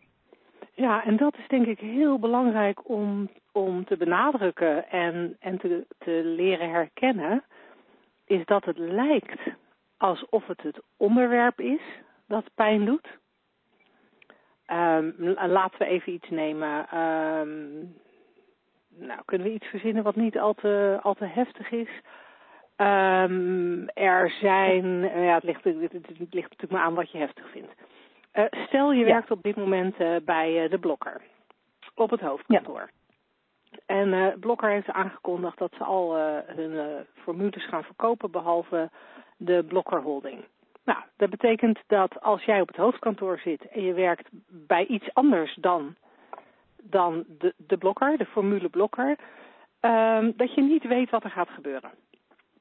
Ja, 0.75 1.05
en 1.05 1.17
dat 1.17 1.37
is 1.39 1.49
denk 1.49 1.67
ik 1.67 1.79
heel 1.79 2.19
belangrijk 2.19 2.89
om, 2.89 3.31
om 3.53 3.85
te 3.85 3.97
benadrukken 3.97 4.91
en, 4.91 5.37
en 5.41 5.59
te, 5.59 5.87
te 5.99 6.21
leren 6.25 6.71
herkennen, 6.71 7.45
is 8.27 8.45
dat 8.45 8.65
het 8.65 8.79
lijkt 8.79 9.41
alsof 9.97 10.47
het 10.47 10.62
het 10.62 10.83
onderwerp 10.97 11.61
is 11.61 11.81
dat 12.27 12.50
pijn 12.55 12.85
doet. 12.85 13.19
Um, 14.67 15.15
laten 15.37 15.79
we 15.79 15.85
even 15.85 16.12
iets 16.12 16.29
nemen. 16.29 16.99
Um, 16.99 17.95
nou, 18.89 19.21
kunnen 19.25 19.47
we 19.47 19.53
iets 19.53 19.67
verzinnen 19.67 20.03
wat 20.03 20.17
niet 20.17 20.39
al 20.39 20.55
te, 20.55 20.99
al 21.03 21.15
te 21.15 21.25
heftig 21.25 21.71
is? 21.71 21.89
Um, 22.77 23.89
er 23.89 24.31
zijn, 24.31 25.00
ja, 25.00 25.35
het 25.35 25.45
ligt, 25.45 25.65
het, 25.65 25.93
het, 25.93 26.19
ligt 26.19 26.33
natuurlijk 26.33 26.71
maar 26.71 26.83
aan 26.83 26.95
wat 26.95 27.11
je 27.11 27.19
heftig 27.19 27.50
vindt. 27.50 27.73
Uh, 28.35 28.45
stel 28.67 28.93
je 28.93 29.05
werkt 29.05 29.31
op 29.31 29.43
dit 29.43 29.57
moment 29.57 30.01
uh, 30.01 30.17
bij 30.25 30.65
uh, 30.65 30.71
de 30.71 30.79
Blokker 30.79 31.21
op 31.95 32.11
het 32.11 32.21
hoofdkantoor. 32.21 32.91
Ja. 32.91 33.79
En 33.87 34.39
Blokker 34.41 34.71
heeft 34.71 34.91
aangekondigd 34.91 35.59
dat 35.59 35.73
ze 35.77 35.85
al 35.85 36.17
hun 36.47 37.05
formules 37.15 37.67
gaan 37.67 37.85
verkopen 37.85 38.31
behalve 38.31 38.91
de 39.37 39.65
Blokker 39.69 40.03
Holding. 40.03 40.45
Nou, 40.85 40.99
dat 41.17 41.31
betekent 41.31 41.79
dat 41.87 42.21
als 42.21 42.45
jij 42.45 42.61
op 42.61 42.69
het 42.69 42.77
hoofdkantoor 42.77 43.39
zit 43.39 43.69
en 43.69 43.83
je 43.83 43.93
werkt 43.93 44.29
bij 44.49 44.87
iets 44.87 45.15
anders 45.15 45.55
dan, 45.55 45.95
dan 46.83 47.25
de, 47.39 47.55
de 47.57 47.79
blokker, 47.79 48.19
de 48.19 48.27
formule 48.27 48.69
blokker, 48.69 49.17
um, 49.81 50.33
dat 50.37 50.55
je 50.55 50.63
niet 50.63 50.87
weet 50.87 51.11
wat 51.11 51.25
er 51.25 51.31
gaat 51.31 51.49
gebeuren. 51.49 51.91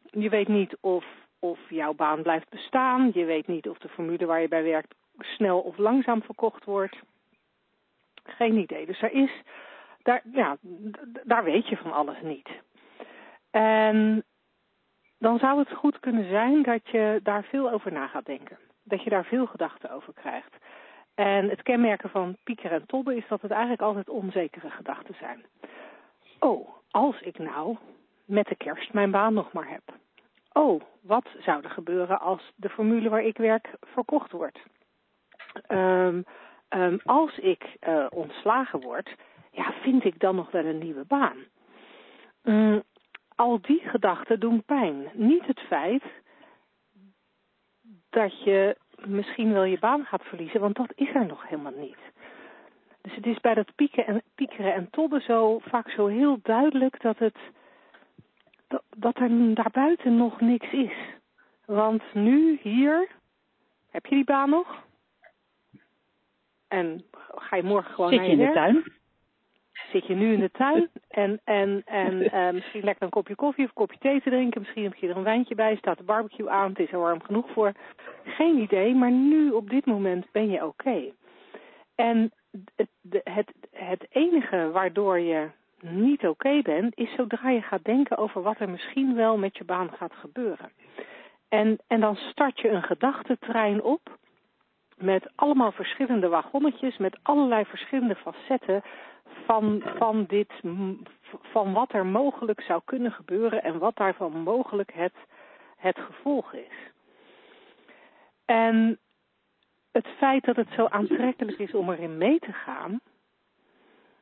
Je 0.04 0.30
weet 0.30 0.48
niet 0.48 0.78
of, 0.82 1.06
of 1.40 1.60
jouw 1.70 1.94
baan 1.94 2.22
blijft 2.22 2.50
bestaan, 2.50 3.12
je 3.14 3.26
weet 3.26 3.48
niet 3.48 3.70
of 3.70 3.78
de 3.78 3.90
formule 3.90 4.26
waar 4.26 4.42
je 4.42 4.48
bij 4.48 4.64
werkt 4.64 4.96
snel 5.26 5.60
of 5.60 5.78
langzaam 5.78 6.22
verkocht 6.22 6.66
wordt. 6.66 6.98
Geen 8.24 8.58
idee. 8.58 8.86
Dus 8.86 9.02
er 9.02 9.12
is, 9.12 9.32
daar, 10.04 10.22
ja, 10.32 10.58
daar 11.24 11.44
weet 11.44 11.68
je 11.68 11.78
van 11.78 11.92
alles 11.92 12.22
niet. 12.22 12.50
En 13.52 14.24
dan 15.18 15.40
zou 15.40 15.60
het 15.60 15.72
goed 15.72 16.00
kunnen 16.00 16.30
zijn 16.30 16.64
dat 16.64 16.90
je 16.90 17.20
daar 17.24 17.44
veel 17.44 17.72
over 17.72 17.92
na 17.92 18.08
gaat 18.08 18.26
denken. 18.26 18.58
Dat 18.84 19.04
je 19.04 19.10
daar 19.10 19.26
veel 19.26 19.46
gedachten 19.46 19.92
over 19.92 20.14
krijgt. 20.14 20.56
En 21.16 21.50
het 21.50 21.62
kenmerken 21.62 22.10
van 22.10 22.38
piekeren 22.44 22.80
en 22.80 22.86
tobben 22.86 23.16
is 23.16 23.28
dat 23.28 23.42
het 23.42 23.52
eigenlijk 23.52 23.82
altijd 23.82 24.10
onzekere 24.10 24.70
gedachten 24.70 25.16
zijn. 25.20 25.46
Oh, 26.40 26.70
als 26.92 27.22
ik 27.22 27.38
nou 27.38 27.78
met 28.26 28.48
de 28.48 28.56
kerst 28.56 28.94
mijn 28.94 29.12
baan 29.12 29.34
nog 29.34 29.52
maar 29.52 29.70
heb. 29.70 29.82
Oh, 30.54 30.82
wat 31.02 31.28
zou 31.40 31.64
er 31.64 31.70
gebeuren 31.70 32.20
als 32.20 32.52
de 32.56 32.70
formule 32.70 33.10
waar 33.10 33.24
ik 33.24 33.38
werk 33.38 33.70
verkocht 33.82 34.32
wordt? 34.32 34.60
Um, 35.68 36.26
um, 36.70 37.00
als 37.04 37.38
ik 37.38 37.78
uh, 37.88 38.06
ontslagen 38.10 38.82
word, 38.82 39.16
ja, 39.52 39.74
vind 39.82 40.04
ik 40.04 40.20
dan 40.20 40.36
nog 40.36 40.52
wel 40.52 40.66
een 40.66 40.78
nieuwe 40.78 41.06
baan? 41.08 41.38
Um, 42.44 42.84
al 43.36 43.62
die 43.62 43.82
gedachten 43.90 44.40
doen 44.40 44.64
pijn. 44.64 45.10
Niet 45.14 45.46
het 45.46 45.60
feit 45.60 46.04
dat 48.10 48.44
je 48.44 48.78
misschien 49.06 49.54
wel 49.54 49.64
je 49.64 49.80
baan 49.80 50.06
gaat 50.06 50.24
verliezen, 50.24 50.60
want 50.60 50.76
dat 50.76 50.92
is 50.96 51.14
er 51.14 51.26
nog 51.26 51.48
helemaal 51.48 51.78
niet. 51.78 51.98
Dus 53.02 53.16
het 53.16 53.26
is 53.26 53.40
bij 53.40 53.54
dat 53.54 53.76
pieken 53.76 54.06
en, 54.06 54.22
piekeren 54.36 54.74
en 54.74 54.90
tobben 54.90 55.22
zo 55.22 55.60
vaak 55.60 55.90
zo 55.90 56.08
heel 56.08 56.40
duidelijk 56.44 57.02
dat, 57.02 57.18
het, 57.18 57.38
dat, 58.68 58.84
dat 58.98 59.18
er 59.18 59.54
daarbuiten 59.54 60.18
nog 60.18 60.42
niks 60.42 60.72
is. 60.72 60.94
Want 61.66 62.04
nu, 62.14 62.60
hier, 62.62 63.08
heb 63.90 64.06
je 64.06 64.16
die 64.16 64.24
baan 64.24 64.50
nog? 64.50 64.88
En 66.70 67.04
ga 67.36 67.56
je 67.56 67.64
morgen 67.64 67.94
gewoon 67.94 68.10
Zit 68.10 68.20
naar 68.20 68.30
je 68.30 68.36
je 68.36 68.42
in 68.42 68.48
de 68.48 68.54
tuin? 68.54 68.84
zit 69.92 70.08
je 70.08 70.16
nu 70.16 70.34
in 70.34 70.40
de 70.40 70.52
tuin 70.52 70.90
en, 71.08 71.42
en, 71.44 71.82
en 71.86 72.14
uh, 72.14 72.50
misschien 72.50 72.84
lekker 72.84 73.04
een 73.04 73.10
kopje 73.10 73.36
koffie 73.36 73.64
of 73.64 73.70
een 73.70 73.76
kopje 73.76 73.98
thee 74.00 74.22
te 74.22 74.30
drinken. 74.30 74.62
Misschien 74.62 74.84
heb 74.84 74.96
je 74.96 75.08
er 75.08 75.18
een 75.18 75.24
wijntje 75.24 75.56
bij, 75.56 75.76
staat 75.76 75.98
de 75.98 76.04
barbecue 76.04 76.50
aan, 76.50 76.70
het 76.70 76.80
is 76.80 76.92
er 76.92 77.00
warm 77.00 77.22
genoeg 77.22 77.50
voor. 77.52 77.72
Geen 78.24 78.58
idee, 78.58 78.96
maar 78.96 79.12
nu 79.12 79.50
op 79.50 79.70
dit 79.70 79.86
moment 79.86 80.32
ben 80.32 80.50
je 80.50 80.66
oké. 80.66 80.66
Okay. 80.66 81.14
En 81.96 82.32
het, 82.76 82.90
het, 83.24 83.54
het 83.72 84.06
enige 84.10 84.70
waardoor 84.72 85.20
je 85.20 85.48
niet 85.82 86.20
oké 86.20 86.30
okay 86.30 86.62
bent, 86.62 86.98
is 86.98 87.16
zodra 87.16 87.50
je 87.50 87.62
gaat 87.62 87.84
denken 87.84 88.18
over 88.18 88.42
wat 88.42 88.60
er 88.60 88.70
misschien 88.70 89.16
wel 89.16 89.38
met 89.38 89.58
je 89.58 89.64
baan 89.64 89.90
gaat 89.90 90.14
gebeuren. 90.14 90.72
En, 91.50 91.78
en 91.88 92.00
dan 92.00 92.16
start 92.16 92.60
je 92.60 92.70
een 92.70 92.84
gedachtentrein 92.84 93.84
op 93.84 94.18
met 95.02 95.30
allemaal 95.36 95.72
verschillende 95.72 96.28
wagonnetjes, 96.28 96.98
met 96.98 97.20
allerlei 97.22 97.66
verschillende 97.66 98.16
facetten 98.16 98.84
van, 99.46 99.84
van, 99.98 100.26
dit, 100.26 100.52
van 101.42 101.74
wat 101.74 101.94
er 101.94 102.06
mogelijk 102.06 102.62
zou 102.62 102.82
kunnen 102.86 103.12
gebeuren 103.12 103.64
en 103.64 103.80
wat 103.80 103.96
daarvan 103.96 104.32
mogelijk 104.32 104.94
het, 104.94 105.16
het 105.78 106.00
gevolg 106.00 106.54
is. 106.54 106.92
En 108.46 109.00
het 109.92 110.08
feit 110.18 110.46
dat 110.46 110.56
het 110.56 110.70
zo 110.76 110.86
aantrekkelijk 110.86 111.58
is 111.58 111.74
om 111.74 111.90
erin 111.90 112.18
mee 112.18 112.40
te 112.40 112.54
gaan, 112.54 113.00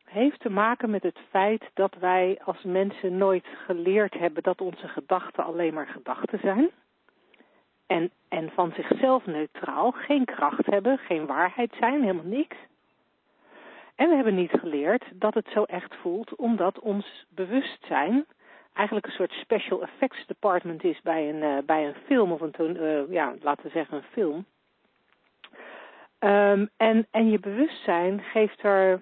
heeft 0.03 0.39
te 0.39 0.50
maken 0.50 0.89
met 0.89 1.03
het 1.03 1.19
feit 1.29 1.69
dat 1.74 1.96
wij 2.00 2.39
als 2.43 2.63
mensen 2.63 3.17
nooit 3.17 3.46
geleerd 3.65 4.13
hebben 4.13 4.43
dat 4.43 4.62
onze 4.62 4.88
gedachten 4.88 5.43
alleen 5.43 5.74
maar 5.74 5.88
gedachten 5.88 6.39
zijn. 6.39 6.69
En, 7.88 8.12
en 8.27 8.51
van 8.51 8.72
zichzelf 8.75 9.25
neutraal, 9.25 9.91
geen 9.91 10.25
kracht 10.25 10.65
hebben, 10.65 10.98
geen 10.98 11.25
waarheid 11.25 11.74
zijn, 11.79 12.01
helemaal 12.01 12.24
niks. 12.24 12.56
En 13.96 14.10
we 14.10 14.15
hebben 14.15 14.36
niet 14.36 14.51
geleerd 14.60 15.03
dat 15.13 15.34
het 15.34 15.48
zo 15.53 15.63
echt 15.63 15.96
voelt, 15.96 16.36
omdat 16.36 16.79
ons 16.79 17.25
bewustzijn 17.29 18.25
eigenlijk 18.74 19.06
een 19.06 19.12
soort 19.12 19.32
special 19.32 19.82
effects 19.82 20.25
department 20.25 20.84
is 20.84 21.01
bij 21.01 21.29
een, 21.29 21.44
uh, 21.44 21.58
bij 21.65 21.88
een 21.88 21.96
film 22.06 22.32
of 22.32 22.41
een, 22.41 22.77
uh, 22.77 23.12
ja, 23.12 23.34
laten 23.41 23.63
we 23.63 23.70
zeggen 23.70 23.98
een 23.98 24.12
film. 24.12 24.46
Um, 26.20 26.70
en, 26.77 27.08
en 27.12 27.29
je 27.29 27.39
bewustzijn 27.39 28.22
geeft 28.22 28.63
er, 28.63 29.01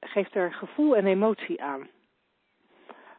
geeft 0.00 0.34
er 0.34 0.52
gevoel 0.52 0.96
en 0.96 1.06
emotie 1.06 1.62
aan. 1.62 1.88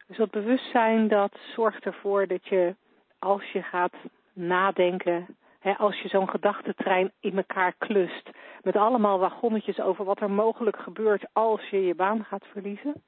Dus 0.07 0.17
dat 0.17 0.31
bewustzijn 0.31 1.07
dat 1.07 1.37
zorgt 1.55 1.85
ervoor 1.85 2.27
dat 2.27 2.47
je 2.47 2.75
als 3.19 3.51
je 3.51 3.61
gaat 3.61 3.95
nadenken 4.33 5.37
als 5.77 5.99
je 5.99 6.07
zo'n 6.07 6.29
gedachtentrein 6.29 7.11
in 7.19 7.37
elkaar 7.37 7.73
klust, 7.77 8.29
met 8.61 8.75
allemaal 8.75 9.19
wagonnetjes 9.19 9.79
over 9.79 10.05
wat 10.05 10.21
er 10.21 10.31
mogelijk 10.31 10.77
gebeurt 10.77 11.25
als 11.33 11.69
je 11.69 11.85
je 11.85 11.95
baan 11.95 12.23
gaat 12.23 12.45
verliezen. 12.51 13.03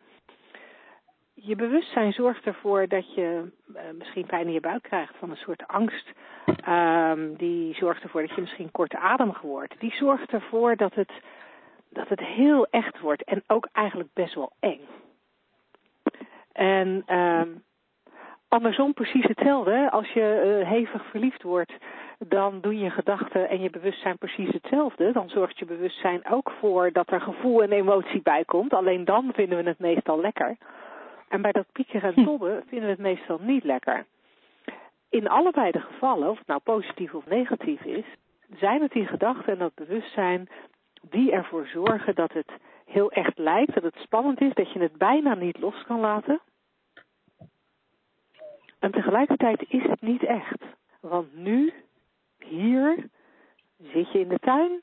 Je 1.34 1.56
bewustzijn 1.56 2.14
zorgt 2.14 2.46
ervoor 2.46 2.88
dat 2.88 3.14
je 3.14 3.52
uh, 3.68 3.82
misschien 3.98 4.26
pijn 4.26 4.48
in 4.48 4.54
je 4.54 4.60
buik 4.60 4.84
krijgt 4.84 5.14
van 5.18 5.30
een 5.30 5.36
soort 5.36 5.68
angst. 5.68 6.12
Um, 6.68 7.36
die 7.36 7.76
zorgt 7.76 8.04
ervoor 8.04 8.22
dat 8.22 8.36
je 8.36 8.42
misschien 8.42 8.72
kortademig 8.72 9.42
wordt. 9.42 9.80
Die 9.80 9.96
zorgt 9.96 10.32
ervoor 10.32 10.76
dat 10.76 10.94
het, 10.94 11.12
dat 11.90 12.10
het 12.10 12.20
heel 12.20 12.68
echt 12.70 13.00
wordt 13.00 13.24
en 13.24 13.44
ook 13.48 13.68
eigenlijk 13.72 14.10
best 14.14 14.34
wel 14.34 14.52
eng. 14.60 14.80
En 16.52 17.18
um, 17.18 17.64
andersom 18.48 18.94
precies 18.94 19.26
hetzelfde. 19.28 19.92
Als 19.92 20.10
je 20.10 20.58
uh, 20.62 20.70
hevig 20.70 21.06
verliefd 21.06 21.44
wordt, 21.44 21.74
dan 22.20 22.62
doen 22.62 22.80
je 22.80 22.90
gedachten 22.90 23.50
en 23.50 23.62
je 23.62 23.70
bewustzijn 23.70 24.18
precies 24.18 24.54
hetzelfde. 24.54 25.12
Dan 25.12 25.30
zorgt 25.30 25.60
je 25.60 25.66
bewustzijn 25.66 26.28
ook 26.30 26.52
voor 26.60 26.92
dat 26.92 27.12
er 27.12 27.22
gevoel 27.22 27.64
en 27.64 27.72
emotie 27.72 28.22
bij 28.22 28.44
komt. 28.46 28.74
Alleen 28.74 29.06
dan 29.06 29.32
vinden 29.34 29.58
we 29.58 29.70
het 29.70 29.80
meestal 29.80 30.22
lekker. 30.22 30.58
En 31.30 31.42
bij 31.42 31.52
dat 31.52 31.72
piekeren 31.72 32.14
en 32.14 32.24
tobben 32.24 32.64
vinden 32.68 32.88
we 32.88 32.94
het 32.94 33.04
meestal 33.04 33.40
niet 33.42 33.64
lekker. 33.64 34.06
In 35.10 35.28
allebei 35.28 35.72
de 35.72 35.80
gevallen, 35.80 36.30
of 36.30 36.38
het 36.38 36.48
nou 36.48 36.60
positief 36.64 37.14
of 37.14 37.26
negatief 37.26 37.82
is, 37.82 38.06
zijn 38.60 38.82
het 38.82 38.92
die 38.92 39.08
gedachten 39.08 39.54
en 39.54 39.60
dat 39.60 39.76
bewustzijn 39.76 40.50
die 41.10 41.32
ervoor 41.32 41.68
zorgen 41.68 42.16
dat 42.16 42.34
het 42.34 42.52
heel 42.86 43.12
echt 43.12 43.38
lijkt, 43.38 43.74
dat 43.74 43.84
het 43.84 43.96
spannend 43.96 44.42
is, 44.42 44.54
dat 44.54 44.72
je 44.72 44.80
het 44.80 44.98
bijna 44.98 45.36
niet 45.36 45.60
los 45.60 45.84
kan 45.88 46.00
laten. 46.00 46.40
En 48.86 48.92
tegelijkertijd 48.92 49.66
is 49.68 49.84
het 49.84 50.02
niet 50.02 50.24
echt. 50.24 50.62
Want 51.00 51.36
nu 51.36 51.74
hier 52.40 53.10
zit 53.78 54.12
je 54.12 54.20
in 54.20 54.28
de 54.28 54.40
tuin 54.40 54.82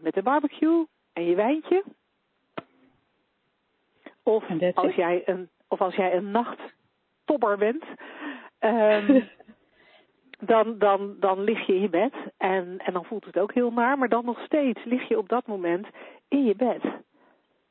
met 0.00 0.16
een 0.16 0.22
barbecue 0.22 0.86
en 1.12 1.24
je 1.24 1.34
wijntje. 1.34 1.84
Of 4.22 4.44
als, 4.74 4.94
jij 4.94 5.22
een, 5.24 5.48
of 5.68 5.80
als 5.80 5.94
jij 5.94 6.14
een 6.14 6.30
nacht 6.30 6.60
tobber 7.24 7.58
bent, 7.58 7.84
um, 8.60 9.28
dan, 10.52 10.78
dan, 10.78 11.16
dan 11.20 11.40
lig 11.40 11.66
je 11.66 11.74
in 11.74 11.80
je 11.80 11.88
bed 11.88 12.14
en, 12.36 12.78
en 12.78 12.92
dan 12.92 13.04
voelt 13.04 13.24
het 13.24 13.38
ook 13.38 13.54
heel 13.54 13.70
naar, 13.70 13.98
maar 13.98 14.08
dan 14.08 14.24
nog 14.24 14.40
steeds 14.44 14.84
lig 14.84 15.08
je 15.08 15.18
op 15.18 15.28
dat 15.28 15.46
moment 15.46 15.86
in 16.28 16.44
je 16.44 16.54
bed. 16.54 16.82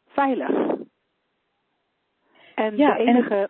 Veilig. 0.08 0.78
En 2.56 2.76
de 2.76 2.96
enige 2.98 3.50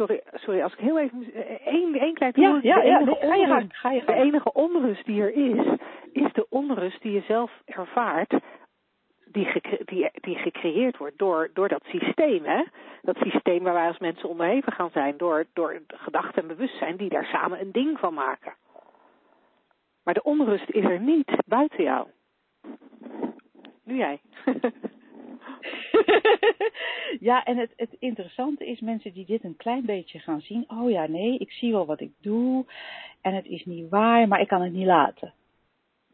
sorry, 0.00 0.22
sorry, 0.34 0.62
als 0.62 0.72
ik 0.72 0.78
heel 0.78 0.98
even 0.98 1.32
één, 1.64 1.94
één 1.94 2.14
klein 2.14 2.32
ja, 2.34 2.58
ja, 2.62 2.82
ja, 2.82 3.04
ga 3.68 3.90
je 3.90 4.00
ga. 4.00 4.12
De 4.12 4.18
enige 4.18 4.52
onrust 4.52 5.04
die 5.04 5.22
er 5.22 5.32
is, 5.32 5.78
is 6.12 6.32
de 6.32 6.46
onrust 6.48 7.02
die 7.02 7.12
je 7.12 7.20
zelf 7.20 7.50
ervaart, 7.64 8.34
die, 9.24 9.48
die, 9.84 10.10
die 10.12 10.36
gecreëerd 10.36 10.96
wordt 10.96 11.18
door, 11.18 11.50
door 11.54 11.68
dat 11.68 11.84
systeem. 11.84 12.44
Hè? 12.44 12.64
Dat 13.02 13.16
systeem 13.16 13.62
waar 13.62 13.74
wij 13.74 13.86
als 13.86 13.98
mensen 13.98 14.28
onderhevig 14.28 14.74
gaan 14.74 14.90
zijn, 14.90 15.16
door, 15.16 15.44
door 15.52 15.80
gedachten 15.86 16.42
en 16.42 16.48
bewustzijn 16.48 16.96
die 16.96 17.08
daar 17.08 17.24
samen 17.24 17.60
een 17.60 17.72
ding 17.72 17.98
van 17.98 18.14
maken. 18.14 18.54
Maar 20.04 20.14
de 20.14 20.22
onrust 20.22 20.70
is 20.70 20.84
er 20.84 21.00
niet 21.00 21.32
buiten 21.46 21.82
jou. 21.82 22.06
Nu 23.84 23.96
jij. 23.96 24.20
ja, 27.30 27.44
en 27.44 27.56
het, 27.56 27.72
het 27.76 27.96
interessante 27.98 28.66
is, 28.66 28.80
mensen 28.80 29.12
die 29.12 29.26
dit 29.26 29.44
een 29.44 29.56
klein 29.56 29.84
beetje 29.84 30.18
gaan 30.18 30.40
zien. 30.40 30.64
Oh 30.68 30.90
ja, 30.90 31.06
nee, 31.06 31.38
ik 31.38 31.50
zie 31.50 31.72
wel 31.72 31.86
wat 31.86 32.00
ik 32.00 32.12
doe. 32.20 32.64
En 33.20 33.34
het 33.34 33.46
is 33.46 33.64
niet 33.64 33.88
waar, 33.88 34.28
maar 34.28 34.40
ik 34.40 34.48
kan 34.48 34.62
het 34.62 34.72
niet 34.72 34.86
laten. 34.86 35.32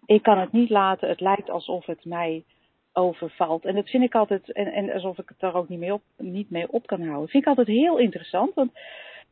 Ik 0.07 0.23
kan 0.23 0.39
het 0.39 0.53
niet 0.53 0.71
laten. 0.71 1.09
Het 1.09 1.21
lijkt 1.21 1.51
alsof 1.51 1.87
het 1.87 2.05
mij 2.05 2.45
overvalt. 2.93 3.65
En 3.65 3.75
dat 3.75 3.89
vind 3.89 4.03
ik 4.03 4.15
altijd, 4.15 4.53
en, 4.53 4.73
en 4.73 4.93
alsof 4.93 5.19
ik 5.19 5.29
het 5.29 5.41
daar 5.41 5.55
ook 5.55 5.69
niet 5.69 5.79
mee, 5.79 5.93
op, 5.93 6.03
niet 6.17 6.51
mee 6.51 6.73
op 6.73 6.87
kan 6.87 7.03
houden. 7.07 7.29
Vind 7.29 7.43
ik 7.43 7.49
altijd 7.49 7.67
heel 7.67 7.99
interessant. 7.99 8.55
Want 8.55 8.71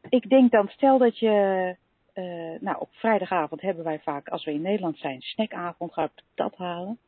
ik 0.09 0.29
denk 0.29 0.51
dan, 0.51 0.69
stel 0.69 0.99
dat 0.99 1.19
je. 1.19 1.77
Uh, 2.15 2.61
nou, 2.61 2.77
op 2.79 2.89
vrijdagavond 2.93 3.61
hebben 3.61 3.85
wij 3.85 4.01
vaak, 4.01 4.29
als 4.29 4.45
we 4.45 4.53
in 4.53 4.63
Nederland 4.63 4.99
zijn, 4.99 5.21
snackavond, 5.21 5.93
ga 5.93 6.05
ik 6.05 6.23
dat 6.35 6.57
halen. 6.57 6.99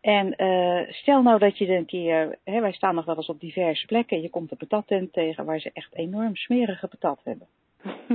En 0.00 0.34
uh, 0.36 0.92
stel 0.92 1.22
nou 1.22 1.38
dat 1.38 1.58
je 1.58 1.68
een 1.68 1.86
keer, 1.86 2.38
hè, 2.44 2.60
wij 2.60 2.72
staan 2.72 2.94
nog 2.94 3.04
wel 3.04 3.16
eens 3.16 3.28
op 3.28 3.40
diverse 3.40 3.86
plekken, 3.86 4.22
je 4.22 4.30
komt 4.30 4.50
een 4.50 4.56
patattent 4.56 5.12
tegen 5.12 5.44
waar 5.44 5.60
ze 5.60 5.70
echt 5.72 5.94
enorm 5.94 6.36
smerige 6.36 6.88
patat 6.88 7.20
hebben. 7.24 7.46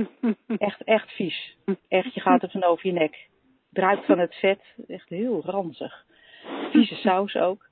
echt, 0.58 0.84
echt 0.84 1.10
vies. 1.10 1.56
Echt, 1.88 2.14
je 2.14 2.20
gaat 2.20 2.42
er 2.42 2.50
van 2.50 2.64
over 2.64 2.86
je 2.86 2.92
nek. 2.92 3.28
Druipt 3.70 4.04
van 4.04 4.18
het 4.18 4.34
vet, 4.34 4.60
echt 4.88 5.08
heel 5.08 5.42
ranzig. 5.44 6.04
Vieze 6.70 6.94
saus 6.94 7.36
ook. 7.36 7.68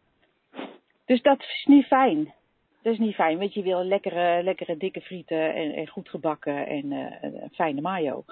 Dus 1.04 1.22
dat 1.22 1.40
is 1.40 1.64
niet 1.64 1.86
fijn. 1.86 2.34
Dat 2.82 2.92
is 2.92 2.98
niet 2.98 3.14
fijn, 3.14 3.38
want 3.38 3.54
je 3.54 3.62
wil 3.62 3.84
lekkere, 3.84 4.42
lekkere 4.42 4.76
dikke 4.76 5.00
frieten 5.00 5.54
en, 5.54 5.72
en 5.72 5.88
goed 5.88 6.08
gebakken 6.08 6.66
en 6.66 6.92
uh, 6.92 7.12
een 7.20 7.50
fijne 7.52 7.80
mayo. 7.80 8.24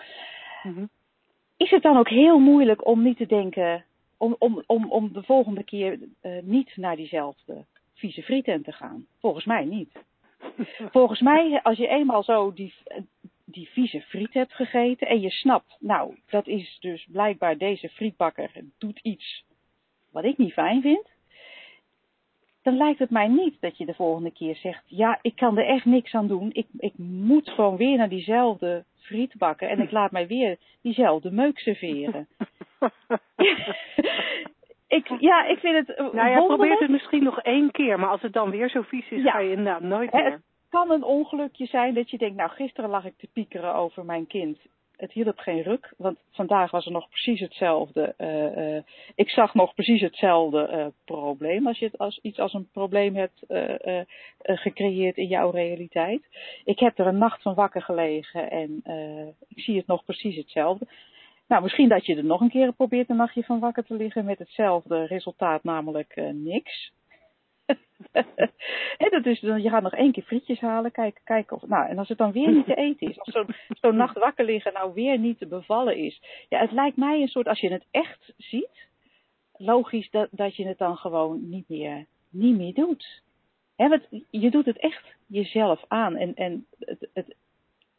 Mm 0.63 0.75
-hmm. 0.75 0.89
Is 1.57 1.71
het 1.71 1.83
dan 1.83 1.97
ook 1.97 2.09
heel 2.09 2.39
moeilijk 2.39 2.87
om 2.87 3.03
niet 3.03 3.17
te 3.17 3.27
denken, 3.27 3.85
om, 4.19 4.37
om, 4.39 4.63
om, 4.67 4.91
om 4.91 5.13
de 5.13 5.23
volgende 5.23 5.63
keer 5.63 5.99
uh, 6.23 6.43
niet 6.43 6.77
naar 6.77 6.97
diezelfde 6.97 7.65
vieze 7.95 8.23
frieten 8.23 8.63
te 8.63 8.73
gaan. 8.73 9.07
Volgens 9.21 9.45
mij 9.45 9.65
niet. 9.65 9.93
Volgens 10.97 11.21
mij, 11.21 11.61
als 11.63 11.79
je 11.79 11.89
eenmaal 11.89 12.23
zo 12.23 12.53
die, 12.53 12.75
die 13.45 13.69
vieze 13.69 14.01
friet 14.01 14.33
hebt 14.33 14.53
gegeten 14.53 15.09
en 15.09 15.21
je 15.21 15.31
snapt, 15.31 15.77
nou, 15.81 16.19
dat 16.27 16.47
is 16.47 16.79
dus 16.81 17.07
blijkbaar 17.11 17.59
deze 17.59 17.89
frietbakker 17.89 18.51
doet 18.79 18.99
iets 19.03 19.45
wat 20.11 20.25
ik 20.25 20.39
niet 20.39 20.53
fijn 20.53 20.81
vind, 20.81 21.09
dan 22.63 22.77
lijkt 22.77 22.99
het 22.99 23.11
mij 23.11 23.29
niet 23.29 23.61
dat 23.61 23.77
je 23.77 23.87
de 23.87 23.95
volgende 23.95 24.31
keer 24.31 24.57
zegt, 24.57 24.83
ja, 24.87 25.19
ik 25.23 25.37
kan 25.37 25.59
er 25.59 25.67
echt 25.67 25.85
niks 25.85 26.15
aan 26.15 26.29
doen. 26.29 26.51
Ik, 26.53 26.67
ik 26.77 26.99
moet 26.99 27.51
gewoon 27.51 27.77
weer 27.77 27.97
naar 27.97 28.09
diezelfde 28.09 28.85
friet 28.95 29.35
bakken 29.39 29.69
en 29.69 29.81
ik 29.81 29.91
laat 29.99 30.11
mij 30.11 30.27
weer 30.27 30.59
diezelfde 30.83 31.31
meuk 31.31 31.59
serveren. 31.59 32.29
ik, 34.99 35.09
ja, 35.19 35.45
ik 35.45 35.59
vind 35.59 35.87
het. 35.87 36.13
Nou 36.13 36.29
ja, 36.29 36.45
probeert 36.45 36.81
het 36.81 36.91
misschien 36.91 37.23
nog 37.23 37.41
één 37.41 37.71
keer, 37.71 37.99
maar 37.99 38.11
als 38.11 38.23
het 38.23 38.33
dan 38.33 38.51
weer 38.51 38.71
zo 38.71 38.83
vies 38.83 39.11
is, 39.11 39.23
ga 39.23 39.39
je 39.39 39.51
inderdaad 39.51 39.83
nooit 39.83 40.13
meer. 40.13 40.25
Het 40.25 40.41
kan 40.69 40.91
een 40.91 41.05
ongelukje 41.05 41.67
zijn 41.67 41.95
dat 41.95 42.11
je 42.11 42.19
denkt, 42.19 42.37
nou, 42.37 42.51
gisteren 42.51 42.91
lag 42.91 43.05
ik 43.05 43.15
te 43.17 43.29
piekeren 43.33 43.75
over 43.75 44.05
mijn 44.05 44.27
kind. 44.27 44.59
Het 44.97 45.13
hielp 45.13 45.39
geen 45.39 45.63
ruk, 45.63 45.95
want 45.97 46.19
vandaag 46.31 46.71
was 46.71 46.87
er 46.87 46.93
nog 46.93 47.09
precies 47.09 47.41
hetzelfde. 47.41 48.15
Uh, 48.19 48.75
uh, 48.75 48.83
ik 49.15 49.31
zag 49.31 49.55
nog 49.55 49.75
precies 49.75 50.01
hetzelfde 50.01 50.69
uh, 50.73 50.87
probleem. 51.05 51.67
Als 51.67 51.79
je 51.79 51.85
het 51.85 51.99
als, 51.99 52.19
iets 52.23 52.39
als 52.39 52.53
een 52.53 52.69
probleem 52.73 53.17
hebt 53.17 53.43
gecreëerd 54.43 55.17
in 55.17 55.27
jouw 55.27 55.51
realiteit. 55.51 56.23
Ik 56.65 56.79
heb 56.79 56.99
er 56.99 57.07
een 57.07 57.19
nacht 57.19 57.43
van 57.43 57.55
wakker 57.55 57.83
gelegen 57.83 58.51
en 58.51 58.83
ik 59.49 59.61
zie 59.61 59.77
het 59.77 59.87
nog 59.87 60.05
precies 60.05 60.37
hetzelfde. 60.37 60.87
Nou, 61.49 61.63
misschien 61.63 61.89
dat 61.89 62.07
je 62.07 62.17
er 62.17 62.25
nog 62.25 62.41
een 62.41 62.51
keer 62.51 62.73
probeert 62.73 63.09
een 63.09 63.17
nachtje 63.17 63.45
van 63.45 63.59
wakker 63.59 63.85
te 63.85 63.95
liggen 63.95 64.25
met 64.25 64.39
hetzelfde 64.39 65.07
resultaat, 65.07 65.65
namelijk 65.65 66.17
uh, 66.17 66.31
niks. 66.33 66.93
He, 68.99 69.09
dat 69.11 69.27
is, 69.27 69.41
je 69.41 69.69
gaat 69.69 69.83
nog 69.83 69.95
één 69.95 70.13
keer 70.13 70.23
frietjes 70.23 70.61
halen, 70.61 70.91
kijken, 70.93 71.21
kijken 71.25 71.57
of, 71.57 71.69
nou, 71.69 71.89
en 71.89 71.99
als 71.99 72.09
het 72.09 72.19
dan 72.19 72.33
weer 72.33 72.53
niet 72.53 72.65
te 72.65 72.75
eten 72.89 73.09
is, 73.09 73.19
als 73.19 73.35
zo'n 73.35 73.55
zo 73.81 73.91
nacht 73.91 74.19
wakker 74.19 74.45
liggen 74.45 74.73
nou 74.73 74.95
weer 74.95 75.19
niet 75.19 75.39
te 75.39 75.47
bevallen 75.47 75.97
is. 75.97 76.23
Ja, 76.49 76.59
het 76.61 76.73
lijkt 76.73 76.97
mij 76.97 77.21
een 77.21 77.29
soort, 77.29 77.49
als 77.49 77.61
je 77.61 77.73
het 77.73 77.87
echt 77.91 78.33
ziet, 78.37 78.89
logisch 79.53 80.11
dat, 80.11 80.29
dat 80.31 80.57
je 80.57 80.67
het 80.67 80.79
dan 80.79 80.97
gewoon 80.97 81.49
niet 81.49 81.69
meer, 81.69 82.07
niet 82.31 82.57
meer 82.57 82.75
doet. 82.75 83.23
He, 83.77 83.89
want 83.89 84.07
je 84.31 84.51
doet 84.51 84.67
het 84.67 84.79
echt 84.79 85.05
jezelf 85.27 85.85
aan 85.89 86.17
en, 86.17 86.35
en 86.35 86.67
het, 86.79 87.09
het, 87.13 87.35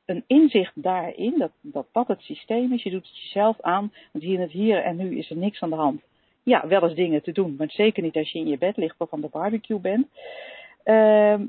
een 0.10 0.24
inzicht 0.28 0.72
daarin, 0.76 1.38
dat, 1.38 1.52
dat 1.62 1.88
dat 1.91 2.08
het 2.08 2.22
systeem 2.22 2.74
is. 2.74 2.84
Je 2.84 2.89
doet 2.89 3.08
het 3.08 3.17
jezelf 3.17 3.62
aan, 3.62 3.93
want 4.12 4.24
hier 4.24 4.34
in 4.34 4.41
het 4.41 4.52
hier 4.52 4.84
en 4.84 4.95
nu 4.95 5.17
is 5.17 5.30
er 5.30 5.38
niks 5.38 5.62
aan 5.62 5.69
de 5.69 5.76
hand. 5.76 6.02
Ja, 6.43 6.67
wel 6.67 6.84
eens 6.84 6.95
dingen 6.95 7.24
te 7.24 7.32
doen, 7.32 7.56
maar 7.58 7.72
zeker 7.72 8.04
niet 8.04 8.15
als 8.15 8.32
je 8.32 8.39
in 8.39 8.48
je 8.48 8.58
bed 8.58 8.78
ligt 8.78 8.95
of 8.98 9.13
aan 9.13 9.22
de 9.22 9.28
barbecue 9.28 9.80
bent. 9.80 10.08
Uh, 10.86 11.39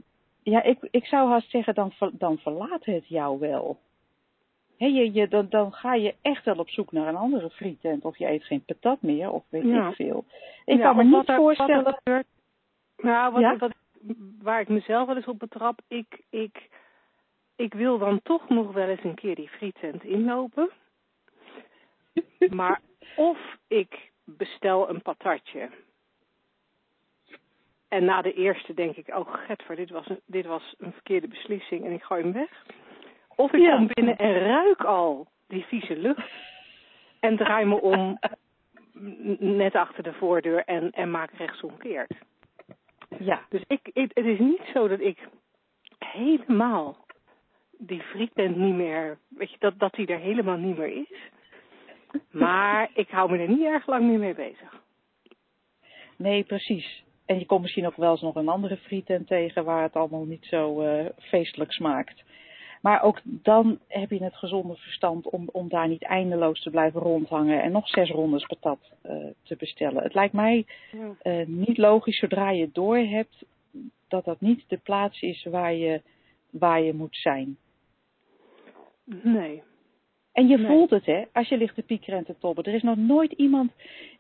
ja, 0.42 0.62
ik, 0.62 0.88
ik 0.90 1.06
zou 1.06 1.28
haast 1.28 1.50
zeggen, 1.50 1.74
dan, 1.74 1.92
dan 2.12 2.38
verlaat 2.38 2.84
het 2.84 3.08
jou 3.08 3.38
wel. 3.38 3.78
He, 4.76 4.86
je, 4.86 5.12
je, 5.12 5.28
dan, 5.28 5.46
dan 5.48 5.72
ga 5.72 5.94
je 5.94 6.14
echt 6.22 6.44
wel 6.44 6.54
op 6.54 6.68
zoek 6.68 6.92
naar 6.92 7.08
een 7.08 7.16
andere 7.16 7.50
frietent. 7.50 8.04
Of 8.04 8.18
je 8.18 8.28
eet 8.30 8.44
geen 8.44 8.64
patat 8.64 9.02
meer, 9.02 9.30
of 9.30 9.44
weet 9.48 9.64
ja. 9.64 9.88
ik 9.88 9.94
veel. 9.94 10.24
Ik 10.64 10.78
ja, 10.78 10.82
kan 10.82 10.96
me 10.96 11.04
niet 11.16 11.32
voorstellen... 11.36 12.00
Er, 12.02 12.24
nou, 12.96 13.32
wat, 13.32 13.40
ja? 13.40 13.56
wat, 13.56 13.72
waar 14.42 14.60
ik 14.60 14.68
mezelf 14.68 15.06
wel 15.06 15.16
eens 15.16 15.26
op 15.26 15.38
betrap, 15.38 15.80
ik... 15.88 16.20
ik 16.30 16.68
ik 17.60 17.74
wil 17.74 17.98
dan 17.98 18.22
toch 18.22 18.48
nog 18.48 18.72
wel 18.72 18.88
eens 18.88 19.04
een 19.04 19.14
keer 19.14 19.34
die 19.34 19.48
frietent 19.48 20.04
inlopen. 20.04 20.70
Maar 22.50 22.80
of 23.16 23.38
ik 23.68 24.10
bestel 24.24 24.88
een 24.88 25.02
patatje. 25.02 25.68
En 27.88 28.04
na 28.04 28.22
de 28.22 28.32
eerste 28.32 28.74
denk 28.74 28.96
ik, 28.96 29.08
oh 29.08 29.34
getver, 29.34 29.76
dit 29.76 29.90
was 29.90 30.08
een, 30.08 30.20
dit 30.26 30.46
was 30.46 30.74
een 30.78 30.92
verkeerde 30.92 31.28
beslissing 31.28 31.84
en 31.84 31.92
ik 31.92 32.02
gooi 32.02 32.22
hem 32.22 32.32
weg. 32.32 32.66
Of 33.28 33.52
ik 33.52 33.60
ja. 33.60 33.76
kom 33.76 33.86
binnen 33.86 34.16
en 34.16 34.38
ruik 34.38 34.84
al 34.84 35.26
die 35.46 35.64
vieze 35.64 35.96
lucht. 35.96 36.30
En 37.20 37.36
draai 37.36 37.64
me 37.64 37.80
om 37.80 38.18
net 39.60 39.74
achter 39.74 40.02
de 40.02 40.12
voordeur 40.12 40.64
en, 40.64 40.90
en 40.90 41.10
maak 41.10 41.30
rechtsomkeerd. 41.32 42.14
Ja. 43.18 43.42
Dus 43.48 43.62
ik, 43.66 43.90
ik, 43.92 44.10
het 44.14 44.26
is 44.26 44.38
niet 44.38 44.70
zo 44.74 44.88
dat 44.88 45.00
ik 45.00 45.28
helemaal 45.98 46.96
die 47.80 48.00
frietent 48.00 48.56
niet 48.56 48.74
meer, 48.74 49.18
weet 49.28 49.50
je, 49.50 49.56
dat, 49.58 49.78
dat 49.78 49.94
die 49.94 50.06
er 50.06 50.18
helemaal 50.18 50.56
niet 50.56 50.78
meer 50.78 50.96
is. 50.96 51.30
Maar 52.30 52.90
ik 52.94 53.08
hou 53.08 53.30
me 53.30 53.38
er 53.38 53.48
niet 53.48 53.64
erg 53.64 53.86
lang 53.86 54.06
meer 54.06 54.18
mee 54.18 54.34
bezig. 54.34 54.82
Nee, 56.16 56.44
precies. 56.44 57.04
En 57.26 57.38
je 57.38 57.46
komt 57.46 57.62
misschien 57.62 57.86
ook 57.86 57.96
wel 57.96 58.10
eens 58.10 58.20
nog 58.20 58.34
een 58.34 58.48
andere 58.48 58.76
frietent 58.76 59.26
tegen 59.26 59.64
waar 59.64 59.82
het 59.82 59.96
allemaal 59.96 60.24
niet 60.24 60.44
zo 60.44 60.82
uh, 60.82 61.04
feestelijk 61.18 61.72
smaakt. 61.72 62.24
Maar 62.80 63.02
ook 63.02 63.20
dan 63.24 63.78
heb 63.86 64.10
je 64.10 64.24
het 64.24 64.36
gezonde 64.36 64.76
verstand 64.76 65.30
om, 65.30 65.48
om 65.52 65.68
daar 65.68 65.88
niet 65.88 66.02
eindeloos 66.02 66.62
te 66.62 66.70
blijven 66.70 67.00
rondhangen 67.00 67.62
en 67.62 67.72
nog 67.72 67.88
zes 67.88 68.10
rondes 68.10 68.46
patat 68.46 68.92
uh, 69.06 69.26
te 69.42 69.56
bestellen. 69.56 70.02
Het 70.02 70.14
lijkt 70.14 70.34
mij 70.34 70.66
uh, 71.22 71.46
niet 71.46 71.78
logisch 71.78 72.18
zodra 72.18 72.50
je 72.50 72.70
door 72.72 72.96
hebt 72.96 73.44
dat 74.08 74.24
dat 74.24 74.40
niet 74.40 74.64
de 74.68 74.78
plaats 74.78 75.20
is 75.20 75.44
waar 75.44 75.74
je, 75.74 76.02
waar 76.50 76.82
je 76.82 76.94
moet 76.94 77.16
zijn. 77.16 77.56
Nee. 79.22 79.62
En 80.32 80.48
je 80.48 80.58
voelt 80.58 80.90
het, 80.90 81.06
hè, 81.06 81.24
als 81.32 81.48
je 81.48 81.56
ligt 81.56 81.74
te 81.74 81.82
piekeren 81.82 82.18
en 82.18 82.24
te 82.24 82.38
tobben. 82.38 82.64
Er 82.64 82.74
is 82.74 82.82
nog 82.82 82.96
nooit 82.96 83.32
iemand 83.32 83.72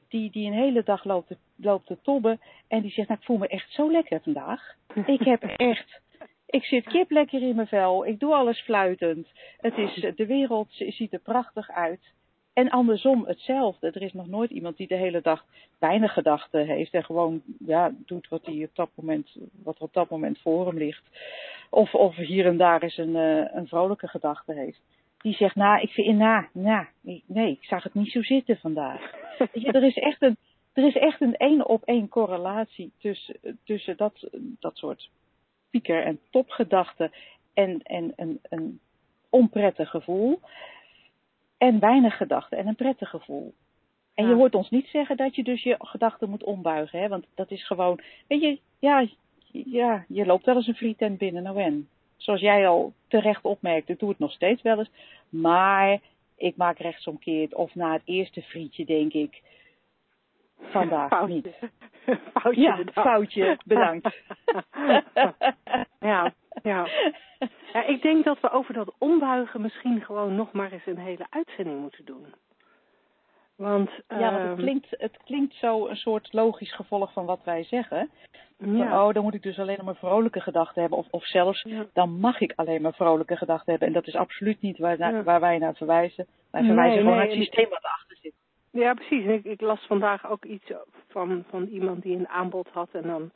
die, 0.08 0.30
die 0.30 0.46
een 0.46 0.58
hele 0.58 0.82
dag 0.82 1.04
loopt 1.04 1.28
te, 1.28 1.36
loopt 1.56 1.86
te 1.86 1.98
tobben 2.02 2.40
en 2.68 2.82
die 2.82 2.90
zegt, 2.90 3.08
nou, 3.08 3.20
ik 3.20 3.26
voel 3.26 3.38
me 3.38 3.48
echt 3.48 3.72
zo 3.72 3.90
lekker 3.90 4.20
vandaag. 4.20 4.74
Ik 5.06 5.20
heb 5.20 5.42
echt, 5.72 6.00
ik 6.46 6.64
zit 6.64 6.84
kip 6.84 7.10
lekker 7.10 7.42
in 7.42 7.54
mijn 7.54 7.66
vel, 7.66 8.06
ik 8.06 8.20
doe 8.20 8.34
alles 8.34 8.60
fluitend. 8.60 9.28
Het 9.56 9.76
is, 9.76 10.12
de 10.16 10.26
wereld 10.26 10.68
ziet 10.70 11.12
er 11.12 11.20
prachtig 11.20 11.70
uit. 11.70 12.12
En 12.52 12.70
andersom 12.70 13.26
hetzelfde. 13.26 13.86
Er 13.90 14.02
is 14.02 14.12
nog 14.12 14.26
nooit 14.26 14.50
iemand 14.50 14.76
die 14.76 14.86
de 14.86 14.96
hele 14.96 15.20
dag 15.20 15.44
weinig 15.78 16.12
gedachten 16.12 16.66
heeft 16.66 16.92
en 16.92 17.04
gewoon 17.04 17.42
ja, 17.58 17.92
doet 18.06 18.28
wat, 18.28 18.46
hij 18.46 18.64
op 18.64 18.74
dat 18.74 18.90
moment, 18.94 19.36
wat 19.62 19.76
er 19.76 19.82
op 19.82 19.92
dat 19.92 20.10
moment 20.10 20.38
voor 20.38 20.66
hem 20.66 20.78
ligt. 20.78 21.02
Of, 21.70 21.94
of 21.94 22.16
hier 22.16 22.46
en 22.46 22.56
daar 22.56 22.82
eens 22.82 22.96
een, 22.96 23.16
uh, 23.16 23.44
een 23.54 23.66
vrolijke 23.66 24.08
gedachte 24.08 24.52
heeft. 24.52 24.80
Die 25.18 25.34
zegt, 25.34 25.54
nou, 25.54 25.80
ik 25.80 25.90
vind, 25.90 26.18
na, 26.18 26.48
na, 26.52 26.88
nee, 27.26 27.50
ik 27.50 27.64
zag 27.64 27.82
het 27.82 27.94
niet 27.94 28.12
zo 28.12 28.22
zitten 28.22 28.56
vandaag. 28.56 29.12
Er 29.52 29.82
is 29.82 29.96
echt 29.96 30.22
een, 30.22 30.36
er 30.72 30.86
is 30.86 30.96
echt 30.96 31.20
een 31.20 31.36
één 31.36 31.66
op 31.66 31.82
één 31.84 32.08
correlatie 32.08 32.92
tussen, 32.98 33.58
tussen 33.64 33.96
dat, 33.96 34.28
dat 34.60 34.76
soort 34.76 35.10
pieker- 35.70 36.04
en 36.04 36.20
topgedachten 36.30 37.10
en, 37.54 37.82
en 37.82 38.12
een, 38.16 38.40
een 38.42 38.80
onprettig 39.28 39.90
gevoel. 39.90 40.40
En 41.60 41.80
weinig 41.80 42.16
gedachten 42.16 42.58
en 42.58 42.66
een 42.66 42.74
prettig 42.74 43.10
gevoel. 43.10 43.54
En 44.14 44.28
je 44.28 44.34
hoort 44.34 44.54
ons 44.54 44.70
niet 44.70 44.86
zeggen 44.86 45.16
dat 45.16 45.34
je 45.34 45.42
dus 45.42 45.62
je 45.62 45.76
gedachten 45.78 46.30
moet 46.30 46.44
ombuigen, 46.44 47.00
hè? 47.00 47.08
want 47.08 47.26
dat 47.34 47.50
is 47.50 47.66
gewoon, 47.66 48.00
weet 48.26 48.40
je, 48.40 48.58
ja, 48.78 49.06
ja, 49.52 50.04
je 50.08 50.26
loopt 50.26 50.44
wel 50.44 50.56
eens 50.56 50.66
een 50.66 50.74
frietent 50.74 51.18
binnen, 51.18 51.42
nou 51.42 51.60
en. 51.60 51.88
Zoals 52.16 52.40
jij 52.40 52.68
al 52.68 52.92
terecht 53.08 53.44
opmerkte, 53.44 53.92
ik 53.92 53.98
doe 53.98 54.08
het 54.08 54.18
nog 54.18 54.32
steeds 54.32 54.62
wel 54.62 54.78
eens. 54.78 54.90
Maar 55.28 56.00
ik 56.36 56.56
maak 56.56 56.78
rechtsomkeerd 56.78 57.54
of 57.54 57.74
na 57.74 57.92
het 57.92 58.02
eerste 58.04 58.42
frietje 58.42 58.84
denk 58.84 59.12
ik, 59.12 59.42
vandaag 60.60 61.08
foutje. 61.08 61.34
niet. 61.34 61.48
foutje 62.34 62.60
ja, 62.60 62.76
bedankt. 62.76 63.00
foutje, 63.00 63.58
bedankt. 63.64 64.16
ja, 66.10 66.34
ja. 66.62 66.88
ja, 67.72 67.84
ik 67.86 68.02
denk 68.02 68.24
dat 68.24 68.40
we 68.40 68.50
over 68.50 68.74
dat 68.74 68.94
ombuigen 68.98 69.60
misschien 69.60 70.00
gewoon 70.00 70.34
nog 70.34 70.52
maar 70.52 70.72
eens 70.72 70.86
een 70.86 70.98
hele 70.98 71.26
uitzending 71.30 71.80
moeten 71.80 72.04
doen. 72.04 72.26
Want, 73.56 73.90
ja, 74.08 74.18
want 74.18 74.36
het 74.36 74.46
ehm, 74.46 74.56
klinkt, 74.56 74.86
het 74.90 75.16
klinkt 75.24 75.54
zo 75.54 75.86
een 75.86 75.96
soort 75.96 76.32
logisch 76.32 76.74
gevolg 76.74 77.12
van 77.12 77.24
wat 77.24 77.40
wij 77.44 77.64
zeggen. 77.64 78.10
Ja. 78.58 79.06
oh, 79.06 79.14
dan 79.14 79.22
moet 79.22 79.34
ik 79.34 79.42
dus 79.42 79.58
alleen 79.58 79.84
maar 79.84 79.94
vrolijke 79.94 80.40
gedachten 80.40 80.80
hebben. 80.80 80.98
Of, 80.98 81.06
of 81.10 81.26
zelfs, 81.26 81.62
Ja. 81.62 81.86
dan 81.92 82.10
mag 82.10 82.40
ik 82.40 82.52
alleen 82.56 82.82
maar 82.82 82.94
vrolijke 82.94 83.36
gedachten 83.36 83.70
hebben. 83.70 83.88
En 83.88 83.94
dat 83.94 84.06
is 84.06 84.14
absoluut 84.16 84.60
niet 84.60 84.78
waar, 84.78 84.98
Ja. 84.98 85.22
waar 85.22 85.40
wij 85.40 85.58
naar 85.58 85.74
verwijzen. 85.74 86.26
Wij 86.50 86.60
Nee, 86.60 86.70
verwijzen 86.70 86.98
gewoon 86.98 87.16
nee, 87.16 87.26
naar 87.26 87.36
het 87.36 87.44
systeem 87.44 87.68
wat 87.68 87.84
erachter 87.84 88.16
zit. 88.20 88.34
Ja, 88.70 88.94
precies. 88.94 89.24
Ik, 89.24 89.44
ik 89.44 89.60
las 89.60 89.86
vandaag 89.86 90.30
ook 90.30 90.44
iets 90.44 90.72
van, 91.08 91.44
van 91.48 91.66
iemand 91.66 92.02
die 92.02 92.16
een 92.16 92.28
aanbod 92.28 92.68
had. 92.72 92.88
En 92.92 93.02
dan 93.02 93.30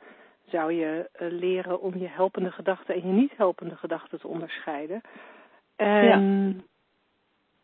zou 0.47 0.71
je 0.73 1.09
eh, 1.11 1.27
leren 1.31 1.81
om 1.81 1.97
je 1.97 2.07
helpende 2.07 2.51
gedachten 2.51 2.95
en 2.95 3.07
je 3.07 3.13
niet 3.13 3.37
helpende 3.37 3.75
gedachten 3.75 4.19
te 4.19 4.27
onderscheiden. 4.27 5.01
En, 5.75 6.65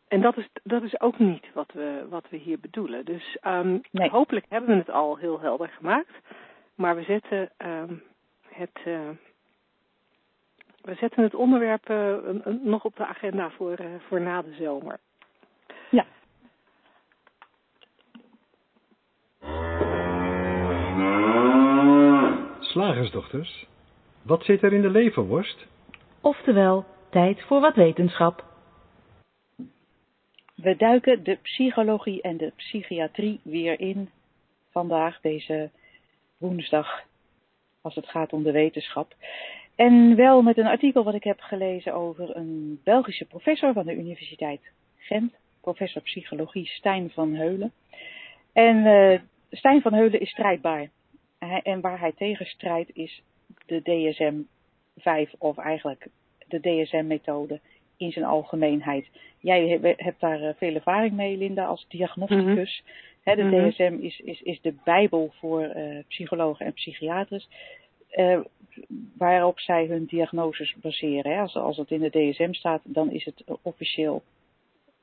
en 0.07 0.21
dat, 0.21 0.37
is, 0.37 0.47
dat 0.63 0.83
is 0.83 0.99
ook 1.01 1.19
niet 1.19 1.45
wat 1.53 1.71
we, 1.73 2.05
wat 2.09 2.25
we 2.29 2.37
hier 2.37 2.59
bedoelen. 2.59 3.05
Dus 3.05 3.37
Nee. 3.91 4.09
hopelijk 4.09 4.45
hebben 4.49 4.69
we 4.69 4.75
het 4.75 4.89
al 4.89 5.17
heel 5.17 5.39
helder 5.39 5.67
gemaakt. 5.69 6.11
Maar 6.75 6.95
we 6.95 7.03
zetten 7.03 7.49
ehm, 7.57 7.93
het. 8.47 8.79
eh, 8.85 9.09
we 10.81 10.95
zetten 10.95 11.23
het 11.23 11.35
onderwerp 11.35 11.89
eh, 11.89 12.15
nog 12.61 12.85
op 12.85 12.95
de 12.95 13.05
agenda 13.05 13.49
voor, 13.49 13.77
voor 14.07 14.21
na 14.21 14.41
de 14.41 14.53
zomer. 14.53 14.99
Ja. 15.89 16.05
Slagersdochters, 22.71 23.65
wat 24.21 24.43
zit 24.43 24.63
er 24.63 24.73
in 24.73 24.81
de 24.81 24.89
leverworst? 24.89 25.67
Oftewel, 26.21 26.85
tijd 27.09 27.41
voor 27.41 27.61
wat 27.61 27.75
wetenschap. 27.75 28.45
We 30.55 30.75
duiken 30.77 31.23
de 31.23 31.37
psychologie 31.41 32.21
en 32.21 32.37
de 32.37 32.51
psychiatrie 32.55 33.39
weer 33.43 33.79
in 33.79 34.09
vandaag, 34.69 35.21
deze 35.21 35.69
woensdag, 36.37 37.01
als 37.81 37.95
het 37.95 38.07
gaat 38.07 38.33
om 38.33 38.43
de 38.43 38.51
wetenschap. 38.51 39.15
En 39.75 40.15
wel 40.15 40.41
met 40.41 40.57
een 40.57 40.67
artikel 40.67 41.03
wat 41.03 41.13
ik 41.13 41.23
heb 41.23 41.39
gelezen 41.39 41.93
over 41.93 42.35
een 42.35 42.79
Belgische 42.83 43.25
professor 43.25 43.73
van 43.73 43.85
de 43.85 43.95
Universiteit 43.95 44.61
Gent, 44.97 45.33
professor 45.61 46.01
psychologie 46.01 46.67
Stijn 46.67 47.09
van 47.09 47.33
Heulen. 47.33 47.71
En 48.53 48.85
eh 48.85 49.19
Stijn 49.51 49.81
van 49.81 49.93
Heulen 49.93 50.19
is 50.19 50.29
strijdbaar. 50.29 50.89
En 51.63 51.81
waar 51.81 51.99
hij 51.99 52.11
tegen 52.11 52.45
strijdt 52.45 52.95
is 52.95 53.21
de 53.65 53.81
DSM-5 53.81 55.37
of 55.37 55.57
eigenlijk 55.57 56.07
de 56.47 56.59
DSM-methode 56.59 57.59
in 57.97 58.11
zijn 58.11 58.25
algemeenheid. 58.25 59.07
Jij 59.39 59.67
he- 59.67 59.93
hebt 59.97 60.19
daar 60.19 60.41
eh, 60.41 60.53
veel 60.57 60.75
ervaring 60.75 61.13
mee, 61.13 61.37
Linda, 61.37 61.65
als 61.65 61.85
diagnosticus. 61.89 62.83
Hè, 63.23 63.35
de 63.35 63.43
Mhm. 63.43 63.69
DSM 63.69 63.97
is, 64.01 64.19
is, 64.19 64.41
is 64.41 64.61
de 64.61 64.73
bijbel 64.83 65.33
voor 65.39 65.61
eh, 65.63 65.97
psychologen 66.07 66.65
en 66.65 66.73
psychiaters. 66.73 67.47
eh, 68.09 68.39
waarop 69.17 69.59
zij 69.59 69.85
hun 69.85 70.05
diagnoses 70.05 70.75
baseren. 70.81 71.31
Hè. 71.31 71.39
Als, 71.41 71.55
als 71.55 71.77
het 71.77 71.91
in 71.91 71.99
de 71.99 72.09
DSM 72.09 72.53
staat, 72.53 72.81
dan 72.83 73.11
is 73.11 73.25
het 73.25 73.43
officieel 73.61 74.23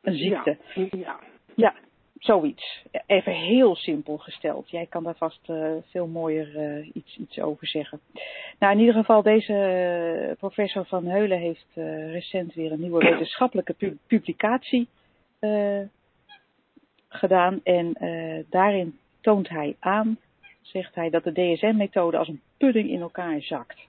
een 0.01 0.17
ziekte. 0.17 0.57
Ja, 0.75 0.89
ja. 0.91 1.21
Ja, 1.55 1.75
zoiets. 2.19 2.83
Even 3.07 3.33
heel 3.33 3.77
simpel 3.77 4.19
gesteld. 4.19 4.71
Jij 4.71 4.87
kan 4.87 5.03
daar 5.03 5.17
vast 5.17 5.41
eh, 5.47 5.73
veel 5.91 6.07
mooier 6.07 6.57
eh, 6.57 6.91
iets, 6.93 7.17
iets 7.17 7.41
over 7.41 7.67
zeggen. 7.67 8.01
Nou, 8.59 8.73
in 8.73 8.79
ieder 8.79 8.95
geval, 8.95 9.23
deze 9.23 9.55
eh, 9.55 10.37
professor 10.39 10.87
Van 10.87 11.07
Heulen 11.07 11.39
heeft 11.39 11.67
recent 12.13 12.55
weer 12.55 12.73
een 12.73 12.81
nieuwe 12.81 13.05
wetenschappelijke 13.11 13.73
pu- 13.73 13.99
publicatie 14.07 14.89
gedaan. 17.09 17.61
En 17.65 17.97
daarin 18.51 18.99
toont 19.21 19.49
hij 19.49 19.77
aan, 19.79 20.19
zegt 20.63 20.95
hij, 20.95 21.11
dat 21.11 21.25
de 21.25 21.33
DSM-methode 21.33 22.17
als 22.19 22.29
een 22.29 22.41
pudding 22.57 22.91
in 22.91 23.01
elkaar 23.01 23.41
zakt. 23.43 23.87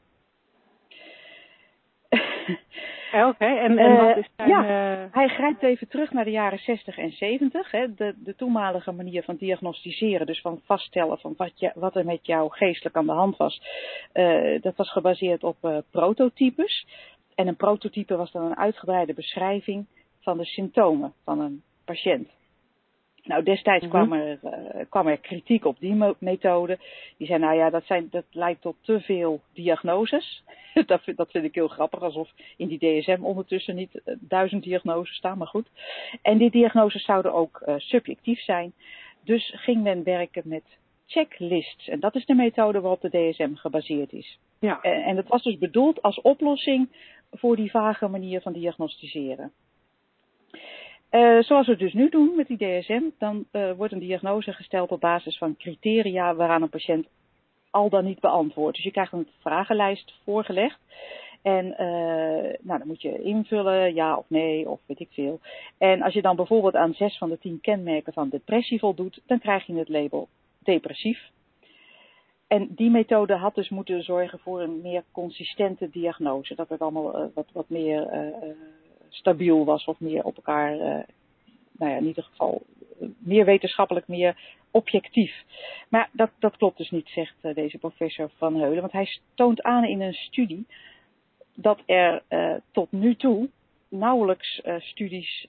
Oké, 3.13 3.45
en, 3.45 3.77
en 3.77 3.97
Eh, 3.97 4.05
wat 4.05 4.17
is 4.17 4.29
zijn... 4.35 4.49
ja. 4.49 4.63
eh, 4.63 5.05
Hij 5.11 5.27
grijpt 5.27 5.63
even 5.63 5.87
terug 5.87 6.11
naar 6.11 6.23
de 6.23 6.31
jaren 6.31 6.59
60 6.59 6.97
en 6.97 7.11
70. 7.11 7.71
Hè, 7.71 7.93
de, 7.93 8.13
de 8.23 8.35
toenmalige 8.35 8.91
manier 8.91 9.23
van 9.23 9.35
diagnosticeren, 9.35 10.25
dus 10.25 10.41
van 10.41 10.61
vaststellen 10.65 11.19
van 11.19 11.33
wat, 11.37 11.51
je, 11.55 11.71
wat 11.75 11.95
er 11.95 12.05
met 12.05 12.25
jou 12.25 12.51
geestelijk 12.51 12.95
aan 12.95 13.05
de 13.05 13.11
hand 13.11 13.37
was. 13.37 13.61
eh, 14.11 14.61
dat 14.61 14.75
was 14.75 14.91
gebaseerd 14.91 15.43
op 15.43 15.83
prototypes. 15.91 16.87
En 17.35 17.47
een 17.47 17.55
prototype 17.55 18.15
was 18.15 18.31
dan 18.31 18.45
een 18.45 18.57
uitgebreide 18.57 19.13
beschrijving 19.13 19.85
van 20.21 20.37
de 20.37 20.45
symptomen 20.45 21.13
van 21.23 21.39
een 21.39 21.61
patiënt. 21.85 22.29
Nou, 23.29 23.43
destijds 23.43 23.85
Mhm. 23.85 23.93
kwam, 23.93 24.13
er, 24.13 24.39
eh, 24.43 24.85
kwam 24.89 25.07
er 25.07 25.17
kritiek 25.17 25.65
op 25.65 25.79
die 25.79 25.95
methode. 26.19 26.77
Die 27.17 27.27
zei, 27.27 27.39
nou 27.39 27.55
ja, 27.55 27.69
dat, 27.69 27.85
zijn, 27.85 28.07
dat 28.11 28.23
leidt 28.31 28.61
tot 28.61 28.75
te 28.81 28.99
veel 28.99 29.41
diagnoses. 29.53 30.43
dat, 30.85 31.01
vind, 31.01 31.17
dat 31.17 31.31
vind 31.31 31.43
ik 31.45 31.55
heel 31.55 31.67
grappig, 31.67 32.01
alsof 32.01 32.29
in 32.57 32.67
die 32.67 32.79
DSM 32.79 33.17
ondertussen 33.21 33.75
niet 33.75 34.01
eh, 34.03 34.15
duizend 34.19 34.63
diagnoses 34.63 35.15
staan, 35.15 35.37
maar 35.37 35.47
goed. 35.47 35.67
En 36.21 36.37
die 36.37 36.51
diagnoses 36.51 37.05
zouden 37.05 37.33
ook 37.33 37.61
eh, 37.65 37.75
subjectief 37.77 38.39
zijn. 38.39 38.73
Dus 39.23 39.53
ging 39.55 39.83
men 39.83 40.03
werken 40.03 40.43
met 40.45 40.63
checklists. 41.05 41.87
En 41.87 41.99
dat 41.99 42.15
is 42.15 42.25
de 42.25 42.35
methode 42.35 42.79
waarop 42.79 43.01
de 43.01 43.09
DSM 43.09 43.53
gebaseerd 43.53 44.13
is. 44.13 44.39
ja. 44.59 44.81
En, 44.81 45.03
en 45.03 45.15
dat 45.15 45.27
was 45.27 45.43
dus 45.43 45.57
bedoeld 45.57 46.01
als 46.01 46.21
oplossing 46.21 46.89
voor 47.31 47.55
die 47.55 47.71
vage 47.71 48.07
manier 48.07 48.41
van 48.41 48.53
diagnosticeren. 48.53 49.51
Eh, 51.09 51.39
zoals 51.39 51.65
we 51.65 51.71
het 51.71 51.81
dus 51.81 51.93
nu 51.93 52.09
doen 52.09 52.35
met 52.35 52.47
die 52.47 52.57
DSM, 52.57 53.01
dan 53.17 53.45
eh, 53.51 53.71
wordt 53.71 53.93
een 53.93 53.99
diagnose 53.99 54.53
gesteld 54.53 54.91
op 54.91 54.99
basis 54.99 55.37
van 55.37 55.57
criteria 55.57 56.35
waaraan 56.35 56.61
een 56.61 56.69
patiënt 56.69 57.07
al 57.69 57.89
dan 57.89 58.05
niet 58.05 58.19
beantwoordt. 58.19 58.75
Dus 58.75 58.85
je 58.85 58.91
krijgt 58.91 59.13
een 59.13 59.27
vragenlijst 59.39 60.13
voorgelegd. 60.23 60.79
En 61.41 61.77
eh, 61.77 62.57
nou, 62.61 62.79
dan 62.79 62.87
moet 62.87 63.01
je 63.01 63.21
invullen 63.21 63.93
ja 63.93 64.17
of 64.17 64.25
nee 64.27 64.69
of 64.69 64.79
weet 64.85 64.99
ik 64.99 65.09
veel. 65.11 65.39
En 65.77 66.01
als 66.01 66.13
je 66.13 66.21
dan 66.21 66.35
bijvoorbeeld 66.35 66.75
aan 66.75 66.93
zes 66.93 67.17
van 67.17 67.29
de 67.29 67.39
tien 67.39 67.61
kenmerken 67.61 68.13
van 68.13 68.29
depressie 68.29 68.79
voldoet, 68.79 69.21
dan 69.25 69.39
krijg 69.39 69.65
je 69.65 69.75
het 69.75 69.89
label 69.89 70.27
depressief. 70.59 71.29
En 72.47 72.67
die 72.75 72.89
methode 72.89 73.35
had 73.35 73.55
dus 73.55 73.69
moeten 73.69 74.03
zorgen 74.03 74.39
voor 74.39 74.61
een 74.61 74.81
meer 74.81 75.03
consistente 75.11 75.89
diagnose. 75.89 76.55
Dat 76.55 76.69
het 76.69 76.81
allemaal 76.81 77.31
wat, 77.33 77.47
wat 77.53 77.69
meer 77.69 78.09
stabiel 79.09 79.65
was 79.65 79.85
of 79.85 79.99
meer 79.99 80.23
op 80.23 80.35
elkaar, 80.35 80.73
eh, 80.73 81.03
nou 81.71 81.91
ja, 81.91 81.97
in 81.97 82.05
ieder 82.05 82.23
geval 82.23 82.61
eh, 82.99 83.07
meer 83.17 83.45
wetenschappelijk, 83.45 84.07
meer 84.07 84.57
objectief. 84.71 85.43
Maar 85.89 86.09
dat, 86.11 86.29
dat 86.39 86.57
klopt 86.57 86.77
dus 86.77 86.91
niet, 86.91 87.07
zegt 87.07 87.35
eh, 87.41 87.55
deze 87.55 87.77
professor 87.77 88.29
Van 88.37 88.55
Heulen. 88.55 88.81
Want 88.81 88.91
hij 88.93 89.19
toont 89.33 89.61
aan 89.61 89.83
in 89.83 90.01
een 90.01 90.13
studie 90.13 90.65
dat 91.53 91.79
er 91.85 92.23
tot 92.71 92.91
nu 92.91 93.15
toe 93.15 93.49
nauwelijks 93.89 94.61
studies, 94.79 95.47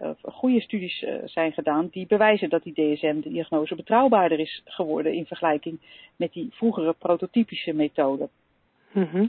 of 0.00 0.18
goede 0.22 0.60
studies 0.60 1.04
zijn 1.24 1.52
gedaan 1.52 1.88
die 1.90 2.06
bewijzen 2.06 2.48
dat 2.48 2.62
die 2.62 2.72
DSM-diagnose 2.72 3.74
betrouwbaarder 3.74 4.38
is 4.38 4.62
geworden 4.64 5.14
in 5.14 5.26
vergelijking 5.26 5.80
met 6.16 6.32
die 6.32 6.48
vroegere 6.50 6.92
prototypische 6.92 7.72
methode. 7.72 8.28
Mhm. 8.92 9.26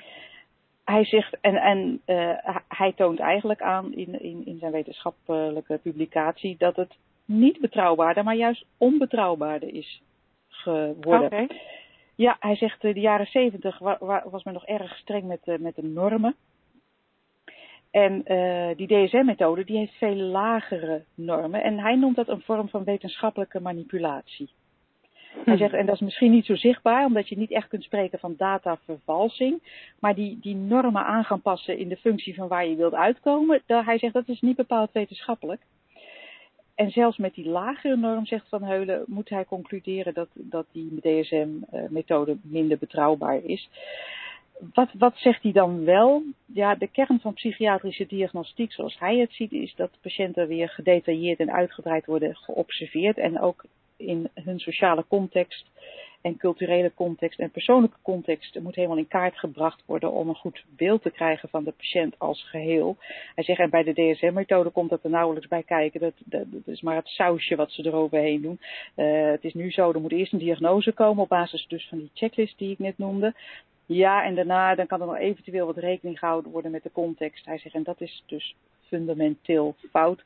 Hij 0.83 1.05
zegt, 1.05 1.37
en, 1.41 1.55
en 1.55 2.01
eh, 2.05 2.57
hij 2.67 2.93
toont 2.93 3.19
eigenlijk 3.19 3.61
aan 3.61 3.93
in, 3.93 4.21
in, 4.21 4.45
in 4.45 4.57
zijn 4.59 4.71
wetenschappelijke 4.71 5.77
publicatie 5.77 6.55
dat 6.57 6.75
het 6.75 6.95
niet 7.25 7.59
betrouwbaarder, 7.59 8.23
maar 8.23 8.35
juist 8.35 8.65
onbetrouwbaarder 8.77 9.73
is 9.73 10.01
geworden. 10.47 11.47
Ja, 12.15 12.37
hij 12.39 12.55
zegt 12.55 12.83
uh, 12.83 12.93
de 12.93 12.99
jaren 12.99 13.25
zeventig 13.25 13.79
was 14.23 14.43
men 14.43 14.53
nog 14.53 14.65
erg 14.65 14.97
streng 14.97 15.23
met, 15.23 15.39
uh, 15.45 15.57
met 15.57 15.75
de 15.75 15.83
normen. 15.83 16.35
En 17.91 18.23
die 18.75 18.87
DSM-methode 18.87 19.63
die 19.63 19.77
heeft 19.77 19.93
veel 19.93 20.15
lagere 20.15 21.03
normen. 21.15 21.63
En 21.63 21.79
hij 21.79 21.95
noemt 21.95 22.15
dat 22.15 22.27
een 22.27 22.41
vorm 22.41 22.69
van 22.69 22.83
wetenschappelijke 22.83 23.59
manipulatie. 23.59 24.49
Hij 25.45 25.57
zegt, 25.57 25.73
en 25.73 25.85
dat 25.85 25.95
is 25.95 26.01
misschien 26.01 26.31
niet 26.31 26.45
zo 26.45 26.55
zichtbaar, 26.55 27.05
omdat 27.05 27.29
je 27.29 27.37
niet 27.37 27.51
echt 27.51 27.67
kunt 27.67 27.83
spreken 27.83 28.19
van 28.19 28.35
datavervalsing. 28.37 29.61
Maar 29.99 30.15
die, 30.15 30.37
die 30.41 30.55
normen 30.55 31.05
aan 31.05 31.23
gaan 31.23 31.41
passen 31.41 31.77
in 31.77 31.89
de 31.89 31.97
functie 31.97 32.35
van 32.35 32.47
waar 32.47 32.67
je 32.67 32.75
wilt 32.75 32.93
uitkomen. 32.93 33.61
Dat, 33.65 33.85
hij 33.85 33.97
zegt, 33.97 34.13
dat 34.13 34.27
is 34.27 34.41
niet 34.41 34.55
bepaald 34.55 34.91
wetenschappelijk. 34.91 35.61
En 36.75 36.91
zelfs 36.91 37.17
met 37.17 37.33
die 37.33 37.49
lagere 37.49 37.95
norm, 37.95 38.25
zegt 38.25 38.49
Van 38.49 38.63
Heulen, 38.63 39.03
moet 39.07 39.29
hij 39.29 39.45
concluderen 39.45 40.13
dat, 40.13 40.27
dat 40.33 40.65
die 40.71 40.99
DSM-methode 41.01 42.37
minder 42.41 42.77
betrouwbaar 42.77 43.43
is. 43.43 43.69
Wat, 44.73 44.89
wat 44.97 45.13
zegt 45.15 45.43
hij 45.43 45.51
dan 45.51 45.83
wel? 45.83 46.23
Ja, 46.45 46.75
de 46.75 46.87
kern 46.87 47.19
van 47.19 47.33
psychiatrische 47.33 48.05
diagnostiek, 48.05 48.71
zoals 48.71 48.99
hij 48.99 49.17
het 49.17 49.33
ziet, 49.33 49.51
is 49.51 49.75
dat 49.75 49.97
patiënten 50.01 50.47
weer 50.47 50.69
gedetailleerd 50.69 51.39
en 51.39 51.53
uitgebreid 51.53 52.05
worden 52.05 52.35
geobserveerd. 52.35 53.17
En 53.17 53.39
ook 53.39 53.63
in 54.05 54.29
hun 54.33 54.59
sociale 54.59 55.05
context 55.07 55.65
en 56.23 56.37
culturele 56.37 56.91
context 56.93 57.39
en 57.39 57.51
persoonlijke 57.51 57.97
context 58.01 58.59
moet 58.59 58.75
helemaal 58.75 58.97
in 58.97 59.07
kaart 59.07 59.37
gebracht 59.37 59.83
worden 59.85 60.11
om 60.11 60.29
een 60.29 60.35
goed 60.35 60.63
beeld 60.69 61.01
te 61.01 61.11
krijgen 61.11 61.49
van 61.49 61.63
de 61.63 61.71
patiënt 61.71 62.19
als 62.19 62.43
geheel. 62.49 62.97
Hij 63.35 63.43
zegt, 63.43 63.59
en 63.59 63.69
bij 63.69 63.83
de 63.83 63.93
DSM-methode 63.93 64.69
komt 64.69 64.89
dat 64.89 65.03
er 65.03 65.09
nauwelijks 65.09 65.47
bij 65.47 65.63
kijken. 65.63 65.99
Dat, 65.99 66.13
dat, 66.25 66.45
is 66.65 66.81
maar 66.81 66.95
het 66.95 67.07
sausje 67.07 67.55
wat 67.55 67.71
ze 67.71 67.85
eroverheen 67.85 68.41
doen. 68.41 68.59
Uh, 68.95 69.31
het 69.31 69.43
is 69.43 69.53
nu 69.53 69.71
zo, 69.71 69.91
er 69.91 70.01
moet 70.01 70.11
eerst 70.11 70.33
een 70.33 70.39
diagnose 70.39 70.91
komen 70.91 71.23
op 71.23 71.29
basis 71.29 71.65
dus 71.67 71.87
van 71.89 71.97
die 71.97 72.11
checklist 72.13 72.57
die 72.57 72.71
ik 72.71 72.79
net 72.79 72.97
noemde. 72.97 73.33
Ja, 73.85 74.23
en 74.23 74.35
daarna 74.35 74.75
dan 74.75 74.87
kan 74.87 75.01
er 75.01 75.07
nog 75.07 75.17
eventueel 75.17 75.65
wat 75.65 75.77
rekening 75.77 76.19
gehouden 76.19 76.51
worden 76.51 76.71
met 76.71 76.83
de 76.83 76.91
context. 76.91 77.45
Hij 77.45 77.57
zegt, 77.57 77.75
en 77.75 77.83
dat 77.83 78.01
is 78.01 78.23
dus 78.25 78.55
fundamenteel 78.87 79.75
fout. 79.91 80.23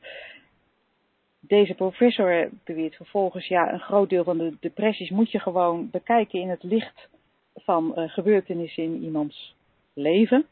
Deze 1.40 1.74
professor 1.74 2.48
beweert 2.64 2.94
vervolgens, 2.94 3.46
ja, 3.46 3.72
een 3.72 3.80
groot 3.80 4.08
deel 4.08 4.24
van 4.24 4.38
de 4.38 4.56
depressies 4.60 5.10
moet 5.10 5.30
je 5.30 5.38
gewoon 5.38 5.90
bekijken 5.90 6.40
in 6.40 6.48
het 6.48 6.62
licht 6.62 7.08
van 7.54 7.92
uh, 7.96 8.08
gebeurtenissen 8.08 8.82
in 8.82 9.02
iemands 9.02 9.54
leven. 9.92 10.46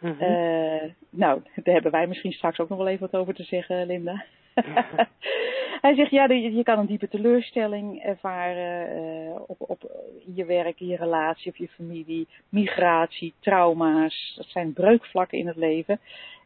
Mm 0.00 0.16
-hmm. 0.18 0.28
uh, 0.28 0.90
nou, 1.10 1.42
daar 1.54 1.74
hebben 1.74 1.92
wij 1.92 2.06
misschien 2.06 2.32
straks 2.32 2.58
ook 2.58 2.68
nog 2.68 2.78
wel 2.78 2.88
even 2.88 3.10
wat 3.10 3.20
over 3.20 3.34
te 3.34 3.44
zeggen, 3.44 3.86
Linda. 3.86 4.24
Hij 5.80 5.94
zegt, 5.94 6.10
ja, 6.10 6.24
je 6.28 6.62
kan 6.62 6.78
een 6.78 6.86
diepe 6.86 7.08
teleurstelling 7.08 8.02
ervaren 8.02 8.96
uh, 9.02 9.40
op, 9.46 9.56
op 9.58 9.90
je 10.34 10.44
werk, 10.44 10.78
je 10.78 10.96
relatie 10.96 11.50
of 11.50 11.56
je 11.56 11.68
familie, 11.68 12.28
migratie, 12.48 13.34
trauma's. 13.40 14.34
Dat 14.36 14.46
zijn 14.46 14.72
breukvlakken 14.72 15.38
in 15.38 15.46
het 15.46 15.56
leven. 15.56 16.00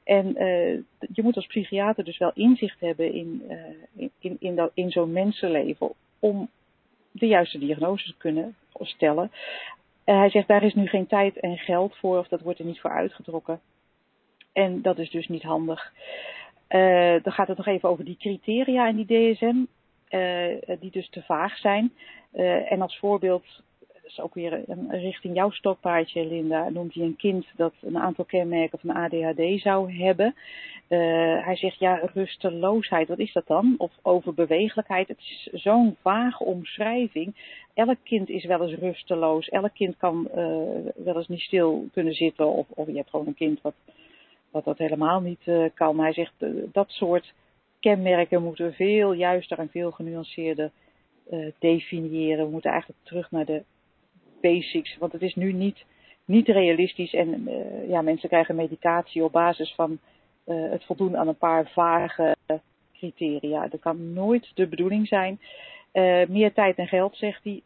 En 0.05 0.27
uh, 0.27 0.81
je 1.13 1.23
moet 1.23 1.37
als 1.37 1.47
psychiater 1.47 2.05
dus 2.05 2.19
wel 2.19 2.31
inzicht 2.35 2.81
hebben 2.81 3.13
in, 3.13 3.43
uh, 3.49 4.11
in, 4.19 4.37
in, 4.39 4.71
in 4.75 4.91
zo'n 4.91 5.13
mensenleven 5.13 5.93
om 6.19 6.49
de 7.11 7.27
juiste 7.27 7.59
diagnose 7.59 8.07
te 8.07 8.17
kunnen 8.17 8.57
stellen. 8.81 9.31
Uh, 10.05 10.19
hij 10.19 10.31
zegt 10.31 10.49
daar 10.49 10.63
is 10.63 10.75
nu 10.75 10.87
geen 10.87 11.07
tijd 11.07 11.41
en 11.41 11.59
geld 11.59 11.97
voor 11.97 12.19
of 12.19 12.29
dat 12.29 12.41
wordt 12.41 12.59
er 12.59 12.65
niet 12.65 12.81
voor 12.81 12.91
uitgetrokken. 12.91 13.61
En 14.53 14.83
dat 14.83 14.99
is 14.99 15.11
dus 15.11 15.29
niet 15.29 15.43
handig. 15.43 15.93
dan 17.23 17.33
gaat 17.33 17.49
het 17.49 17.57
nog 17.57 17.67
even 17.67 17.89
over 17.89 18.05
die 18.05 18.17
criteria 18.17 18.89
in 18.89 19.05
die 19.05 19.33
DSM, 19.33 19.57
die 20.81 20.91
dus 20.91 21.09
te 21.09 21.23
vaag 21.23 21.57
zijn. 21.57 21.93
en 22.69 22.83
als 22.83 22.99
voorbeeld 22.99 23.63
is 24.07 24.21
ook 24.21 24.35
weer 24.35 24.63
een, 24.67 24.91
richting 24.91 25.35
jouw 25.35 25.51
stokpaardje, 25.51 26.27
Linda, 26.27 26.69
noemt 26.69 26.95
hij 26.95 27.05
een 27.05 27.17
kind 27.17 27.47
dat 27.57 27.75
een 27.81 27.99
aantal 27.99 28.25
kenmerken 28.25 28.79
van 28.79 28.91
ADHD 28.91 29.61
zou 29.61 29.93
hebben. 29.93 30.35
Uh, 30.89 31.45
hij 31.45 31.57
zegt, 31.57 31.79
ja, 31.79 32.11
rusteloosheid, 32.15 33.09
wat 33.09 33.19
is 33.19 33.33
dat 33.33 33.47
dan? 33.47 33.75
Of 33.79 33.93
overbewegelijkheid, 34.03 35.09
het 35.09 35.19
is 35.19 35.49
zo'n 35.53 35.97
vage 36.01 36.45
omschrijving. 36.45 37.35
Elk 37.75 37.99
kind 38.03 38.29
is 38.29 38.45
wel 38.45 38.63
eens 38.63 38.79
rusteloos, 38.79 39.49
elk 39.49 39.75
kind 39.75 39.97
kan 39.97 40.29
uh, 40.29 40.37
wel 40.95 41.17
eens 41.17 41.29
niet 41.29 41.41
stil 41.41 41.87
kunnen 41.93 42.15
zitten. 42.15 42.47
Of, 42.47 42.67
of 42.69 42.87
je 42.87 42.97
hebt 42.97 43.11
gewoon 43.11 43.27
een 43.27 43.35
kind 43.35 43.61
wat, 43.63 43.75
wat 44.51 44.65
dat 44.65 44.79
helemaal 44.79 45.21
niet 45.21 45.47
uh, 45.47 45.65
kan. 45.75 46.01
Hij 46.01 46.13
zegt, 46.13 46.35
dat 46.73 46.91
soort 46.91 47.33
kenmerken 47.81 48.43
moeten 48.43 48.73
veel 48.73 49.13
juister 49.13 49.59
en 49.59 49.69
veel 49.69 49.91
genuanceerder 49.91 50.71
definiëren. 51.59 52.45
We 52.45 52.51
moeten 52.51 52.71
eigenlijk 52.71 53.01
terug 53.05 53.31
naar 53.31 53.45
de 53.45 53.63
basics. 54.45 54.97
Want 54.99 55.13
het 55.13 55.23
is 55.23 55.35
nu 55.35 55.53
niet, 55.53 55.85
niet 56.25 56.49
realistisch 56.49 57.15
en 57.15 57.49
uh, 57.49 57.89
ja, 57.89 58.03
mensen 58.03 58.29
krijgen 58.29 58.55
medicatie 58.55 59.25
op 59.25 59.33
basis 59.33 59.75
van 59.75 59.99
uh, 60.47 60.71
het 60.71 60.85
voldoen 60.85 61.17
aan 61.17 61.29
een 61.29 61.37
paar 61.37 61.71
vage 61.71 62.37
criteria. 62.93 63.69
Dat 63.69 63.81
kan 63.81 64.13
nooit 64.13 64.51
de 64.55 64.67
bedoeling 64.67 65.09
zijn. 65.09 65.41
Uh, 65.93 66.27
meer 66.29 66.53
tijd 66.53 66.77
en 66.77 66.87
geld, 66.87 67.17
zegt 67.17 67.45
hij, 67.45 67.63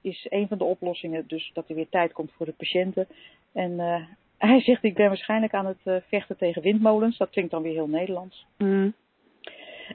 is 0.00 0.26
een 0.28 0.48
van 0.48 0.58
de 0.58 0.64
oplossingen. 0.64 1.24
Dus 1.26 1.50
dat 1.54 1.68
er 1.68 1.74
weer 1.74 1.88
tijd 1.88 2.12
komt 2.12 2.32
voor 2.32 2.46
de 2.46 2.52
patiënten. 2.52 3.06
En 3.52 3.78
hij 4.38 4.60
zegt, 4.60 4.84
ik 4.84 4.94
ben 4.94 5.08
waarschijnlijk 5.08 5.54
aan 5.54 5.66
het 5.66 6.02
vechten 6.08 6.36
tegen 6.36 6.62
windmolens. 6.62 7.16
Dat 7.16 7.30
klinkt 7.30 7.50
dan 7.50 7.62
weer 7.62 7.72
heel 7.72 7.88
Nederlands. 7.88 8.46
Mm. 8.58 8.94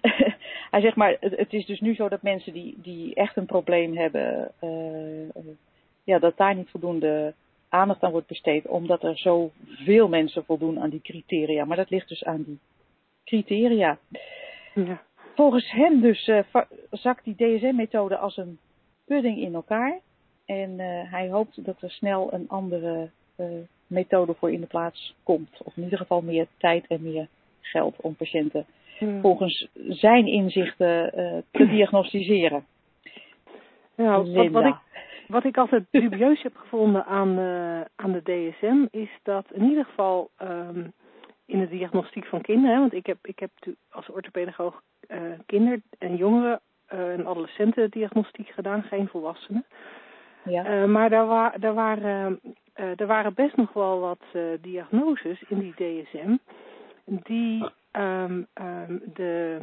hij 0.71 0.81
zegt 0.81 0.95
maar, 0.95 1.17
het, 1.19 1.37
het, 1.37 1.53
is 1.53 1.65
dus 1.65 1.79
nu 1.79 1.95
zo 1.95 2.09
dat 2.09 2.21
mensen 2.21 2.53
die, 2.53 2.77
die 2.81 3.15
echt 3.15 3.37
een 3.37 3.45
probleem 3.45 3.97
hebben, 3.97 4.51
ja, 6.11 6.19
dat 6.19 6.37
daar 6.37 6.55
niet 6.55 6.69
voldoende 6.69 7.33
aandacht 7.69 8.01
aan 8.01 8.11
wordt 8.11 8.27
besteed, 8.27 8.67
omdat 8.67 9.03
er 9.03 9.17
zoveel 9.17 10.07
mensen 10.07 10.45
voldoen 10.45 10.79
aan 10.79 10.89
die 10.89 11.01
criteria. 11.01 11.65
Maar 11.65 11.77
dat 11.77 11.89
ligt 11.89 12.07
dus 12.07 12.23
aan 12.23 12.43
die 12.43 12.59
criteria. 13.23 13.97
Ja. 14.73 15.01
Volgens 15.35 15.71
hem 15.71 16.01
dus 16.01 16.27
uh, 16.27 16.39
zakt 16.91 17.23
die 17.23 17.35
DSM-methode 17.35 18.17
als 18.17 18.37
een 18.37 18.59
pudding 19.05 19.37
in 19.37 19.53
elkaar. 19.53 19.99
En 20.45 20.69
uh, 20.79 21.11
hij 21.11 21.29
hoopt 21.29 21.65
dat 21.65 21.81
er 21.81 21.91
snel 21.91 22.33
een 22.33 22.49
andere 22.49 23.09
uh, 23.37 23.47
methode 23.87 24.33
voor 24.33 24.51
in 24.51 24.61
de 24.61 24.67
plaats 24.67 25.15
komt. 25.23 25.61
Of 25.63 25.77
in 25.77 25.83
ieder 25.83 25.97
geval 25.97 26.21
meer 26.21 26.47
tijd 26.57 26.87
en 26.87 27.01
meer 27.01 27.27
geld 27.61 27.95
om 28.01 28.15
patiënten 28.15 28.65
volgens 29.21 29.67
zijn 29.87 30.27
inzichten 30.27 31.11
te 31.51 31.67
diagnosticeren. 31.67 32.65
Ja, 33.95 34.23
wat, 34.23 34.47
wat, 34.47 34.65
ik, 34.65 34.75
wat 35.31 35.43
ik 35.43 35.57
altijd 35.57 35.83
dubieus 35.91 36.41
heb 36.41 36.55
gevonden 36.55 37.05
aan, 37.05 37.39
uh, 37.39 37.81
aan 37.95 38.11
de 38.11 38.21
DSM 38.23 38.85
is 38.91 39.09
dat 39.23 39.45
in 39.51 39.63
ieder 39.63 39.85
geval 39.85 40.29
um, 40.41 40.93
in 41.45 41.59
de 41.59 41.69
diagnostiek 41.69 42.25
van 42.25 42.41
kinderen, 42.41 42.79
want 42.79 42.93
ik 42.93 43.05
heb, 43.05 43.17
ik 43.21 43.39
heb 43.39 43.51
als 43.89 44.09
orthopedagoog 44.09 44.81
uh, 45.07 45.17
kinder- 45.45 45.81
en 45.97 46.15
jongeren 46.15 46.59
uh, 46.93 47.13
en 47.13 47.27
adolescenten 47.27 47.89
diagnostiek 47.89 48.49
gedaan, 48.49 48.83
geen 48.83 49.07
volwassenen. 49.07 49.65
Ja. 50.43 50.85
maar 50.85 51.09
daar, 51.09 51.27
wa 51.27 51.53
daar, 51.59 51.73
waren, 51.73 52.39
er 52.73 53.07
waren 53.07 53.33
best 53.33 53.55
nog 53.55 53.73
wel 53.73 53.99
wat 53.99 54.23
diagnoses 54.61 55.43
in 55.47 55.59
die 55.59 55.73
DSM 55.73 56.35
die 57.05 57.69
um, 57.91 58.47
um, 58.53 59.01
de 59.13 59.59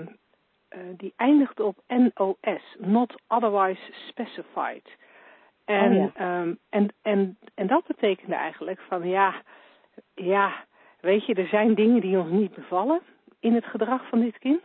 die 0.96 1.12
eindigde 1.16 1.64
op 1.64 1.76
NOS, 1.86 2.76
not 2.78 3.14
otherwise 3.26 3.80
specified. 4.08 4.96
En, 5.68 5.96
oh 5.96 6.10
ja. 6.14 6.40
um, 6.40 6.58
en, 6.68 6.88
en, 7.02 7.38
en 7.54 7.66
dat 7.66 7.86
betekende 7.86 8.34
eigenlijk 8.34 8.80
van 8.80 9.08
ja, 9.08 9.42
ja, 10.14 10.64
weet 11.00 11.26
je, 11.26 11.34
er 11.34 11.46
zijn 11.46 11.74
dingen 11.74 12.00
die 12.00 12.18
ons 12.18 12.30
niet 12.30 12.54
bevallen 12.54 13.00
in 13.40 13.54
het 13.54 13.64
gedrag 13.64 14.08
van 14.08 14.20
dit 14.20 14.38
kind. 14.38 14.62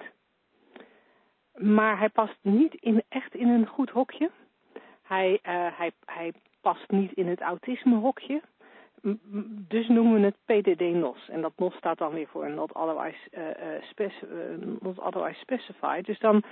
Maar 1.56 2.00
hij 2.00 2.10
past 2.10 2.38
niet 2.42 2.74
in, 2.74 3.04
echt 3.10 3.36
in 3.36 3.48
een 3.48 3.68
goed 3.68 3.89
hokje. 3.89 4.32
Hij, 5.02 5.32
uh, 5.32 5.68
hij, 5.78 5.92
hij 6.06 6.34
past 6.62 6.92
niet 6.92 7.12
in 7.12 7.28
het 7.28 7.42
autisme 7.42 7.96
hokje. 7.96 8.42
Dus 9.68 9.88
noemen 9.88 10.22
we 10.22 10.26
het 10.26 10.38
PDD-NOS. 10.46 11.30
En 11.30 11.42
dat 11.42 11.54
NOS 11.56 11.76
staat 11.76 11.98
dan 11.98 12.13
weer 12.13 12.28
voor 12.28 12.50
not 12.50 12.74
otherwise, 12.74 13.30
uh, 13.32 14.12
uh, 14.24 14.80
not 14.80 15.00
otherwise 15.00 15.39
specified. 15.39 16.06
Dus 16.06 16.20
dan, 16.20 16.44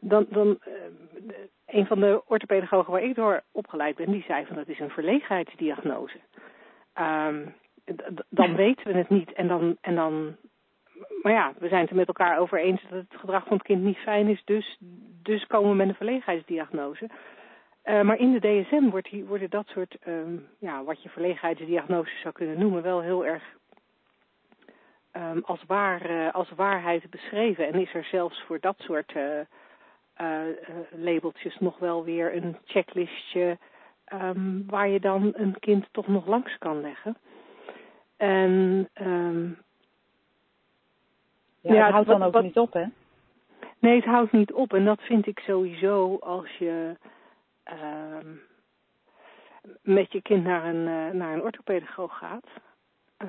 dan, 0.00 0.26
dan 0.28 0.58
uh, 0.68 1.34
een 1.66 1.86
van 1.86 2.00
de 2.00 2.22
orthopedagogen 2.26 2.92
waar 2.92 3.02
ik 3.02 3.14
door 3.14 3.42
opgeleid 3.52 3.96
ben, 3.96 4.10
die 4.10 4.24
zei 4.26 4.46
van 4.46 4.56
dat 4.56 4.68
is 4.68 4.78
een 4.78 4.90
verlegenheidsdiagnose. 4.90 6.18
Um, 7.00 7.54
dan 8.28 8.54
weten 8.56 8.92
we 8.92 8.98
het 8.98 9.08
niet 9.08 9.32
en 9.32 9.48
dan, 9.48 9.76
en 9.80 9.94
dan, 9.94 10.36
maar 11.22 11.32
ja, 11.32 11.52
we 11.58 11.68
zijn 11.68 11.80
het 11.80 11.90
er 11.90 11.96
met 11.96 12.06
elkaar 12.06 12.38
over 12.38 12.60
eens 12.60 12.82
dat 12.82 12.98
het 12.98 13.20
gedrag 13.20 13.46
van 13.46 13.56
het 13.56 13.66
kind 13.66 13.82
niet 13.82 13.96
fijn 13.96 14.28
is, 14.28 14.42
dus, 14.44 14.76
dus 15.22 15.46
komen 15.46 15.70
we 15.70 15.76
met 15.76 15.88
een 15.88 15.94
verlegenheidsdiagnose. 15.94 17.08
Uh, 17.84 18.02
maar 18.02 18.18
in 18.18 18.32
de 18.32 18.62
DSM 18.62 18.90
wordt 18.90 19.10
die, 19.10 19.24
worden 19.24 19.50
dat 19.50 19.66
soort, 19.66 19.96
um, 20.06 20.48
ja, 20.58 20.84
wat 20.84 21.02
je 21.02 21.08
verlegenheidsdiagnoses 21.08 22.20
zou 22.20 22.34
kunnen 22.34 22.58
noemen, 22.58 22.82
wel 22.82 23.00
heel 23.00 23.26
erg 23.26 23.42
um, 25.12 25.42
als, 25.44 25.64
waar, 25.66 26.10
uh, 26.10 26.34
als 26.34 26.50
waarheid 26.50 27.10
beschreven. 27.10 27.66
En 27.66 27.80
is 27.80 27.94
er 27.94 28.04
zelfs 28.04 28.42
voor 28.46 28.60
dat 28.60 28.78
soort 28.78 29.14
uh, 29.14 29.40
labeltjes 30.90 31.58
nog 31.58 31.78
wel 31.78 32.04
weer 32.04 32.36
een 32.36 32.56
checklistje 32.64 33.58
um, 34.12 34.64
waar 34.66 34.88
je 34.88 35.00
dan 35.00 35.32
een 35.32 35.58
kind 35.58 35.88
toch 35.90 36.06
nog 36.06 36.26
langs 36.26 36.58
kan 36.58 36.80
leggen. 36.80 37.16
En 38.16 38.88
um, 39.02 39.58
ja, 41.60 41.74
ja, 41.74 41.84
het 41.84 41.92
houdt 41.92 42.08
dan 42.08 42.22
ook 42.22 42.32
wat, 42.32 42.42
niet 42.42 42.58
op, 42.58 42.72
hè? 42.72 42.84
Nee, 43.78 43.96
het 43.96 44.04
houdt 44.04 44.32
niet 44.32 44.52
op. 44.52 44.74
En 44.74 44.84
dat 44.84 45.00
vind 45.00 45.26
ik 45.26 45.38
sowieso 45.38 46.16
als 46.16 46.56
je 46.58 46.96
um, 48.22 48.40
met 49.82 50.12
je 50.12 50.22
kind 50.22 50.44
naar 50.44 50.64
een, 50.64 50.86
uh, 50.86 51.20
naar 51.20 51.34
een 51.34 51.42
orthopedagoog 51.42 52.18
gaat. 52.18 52.46
Uh, 53.18 53.28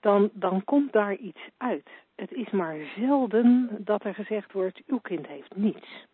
dan, 0.00 0.30
dan 0.32 0.64
komt 0.64 0.92
daar 0.92 1.14
iets 1.14 1.40
uit. 1.56 1.88
Het 2.14 2.32
is 2.32 2.50
maar 2.50 2.76
zelden 2.96 3.68
dat 3.78 4.04
er 4.04 4.14
gezegd 4.14 4.52
wordt, 4.52 4.80
uw 4.86 4.98
kind 4.98 5.26
heeft 5.26 5.56
niets. 5.56 6.06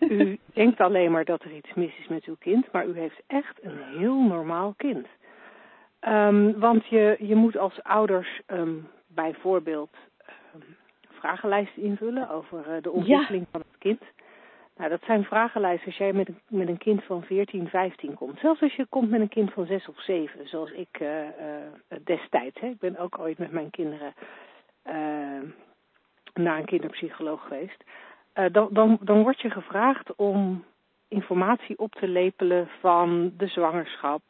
U 0.00 0.38
denkt 0.54 0.80
alleen 0.80 1.10
maar 1.10 1.24
dat 1.24 1.42
er 1.42 1.52
iets 1.56 1.74
mis 1.74 1.98
is 1.98 2.08
met 2.08 2.24
uw 2.24 2.36
kind, 2.38 2.72
maar 2.72 2.86
u 2.86 2.98
heeft 2.98 3.22
echt 3.26 3.64
een 3.64 3.82
heel 3.98 4.22
normaal 4.22 4.74
kind. 4.76 5.06
Um, 6.08 6.58
want 6.58 6.86
je, 6.86 7.16
je 7.18 7.34
moet 7.34 7.56
als 7.56 7.82
ouders 7.82 8.40
um, 8.46 8.88
bijvoorbeeld 9.06 9.96
um, 10.54 10.76
vragenlijsten 11.08 11.82
invullen 11.82 12.30
over 12.30 12.58
uh, 12.58 12.82
de 12.82 12.90
ontwikkeling 12.90 13.42
ja. 13.42 13.48
van 13.50 13.60
het 13.60 13.78
kind. 13.78 14.02
Nou, 14.82 14.94
dat 14.94 15.04
zijn 15.06 15.24
vragenlijsten 15.24 15.86
als 15.86 15.96
jij 15.96 16.12
met 16.12 16.28
een, 16.28 16.40
met 16.48 16.68
een 16.68 16.78
kind 16.78 17.04
van 17.04 17.22
14, 17.22 17.68
15 17.68 18.14
komt. 18.14 18.38
Zelfs 18.38 18.62
als 18.62 18.74
je 18.74 18.86
komt 18.86 19.10
met 19.10 19.20
een 19.20 19.28
kind 19.28 19.52
van 19.52 19.66
6 19.66 19.88
of 19.88 20.00
7, 20.00 20.48
zoals 20.48 20.70
ik 20.70 21.00
uh, 21.00 21.08
uh, 21.08 21.98
destijds. 22.04 22.60
Hè. 22.60 22.66
Ik 22.66 22.78
ben 22.78 22.98
ook 22.98 23.18
ooit 23.18 23.38
met 23.38 23.52
mijn 23.52 23.70
kinderen 23.70 24.14
uh, 24.86 24.94
naar 26.34 26.58
een 26.58 26.64
kinderpsycholoog 26.64 27.42
geweest. 27.42 27.84
Dan, 28.52 28.68
dan, 28.70 28.98
dan 29.00 29.22
word 29.22 29.40
je 29.40 29.50
gevraagd 29.50 30.14
om 30.16 30.64
informatie 31.08 31.78
op 31.78 31.92
te 31.94 32.08
lepelen 32.08 32.68
van 32.80 33.32
de 33.36 33.46
zwangerschap 33.46 34.22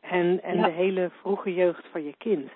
en, 0.00 0.42
en 0.42 0.56
ja. 0.56 0.64
de 0.64 0.72
hele 0.72 1.10
vroege 1.20 1.54
jeugd 1.54 1.86
van 1.90 2.04
je 2.04 2.14
kind. 2.18 2.50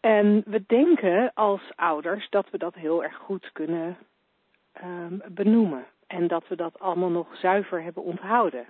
En 0.00 0.42
we 0.46 0.64
denken 0.66 1.30
als 1.34 1.72
ouders 1.74 2.28
dat 2.30 2.50
we 2.50 2.58
dat 2.58 2.74
heel 2.74 3.04
erg 3.04 3.16
goed 3.16 3.52
kunnen 3.52 3.96
um, 4.82 5.22
benoemen. 5.28 5.86
En 6.06 6.26
dat 6.26 6.48
we 6.48 6.56
dat 6.56 6.80
allemaal 6.80 7.10
nog 7.10 7.36
zuiver 7.36 7.82
hebben 7.82 8.02
onthouden. 8.02 8.66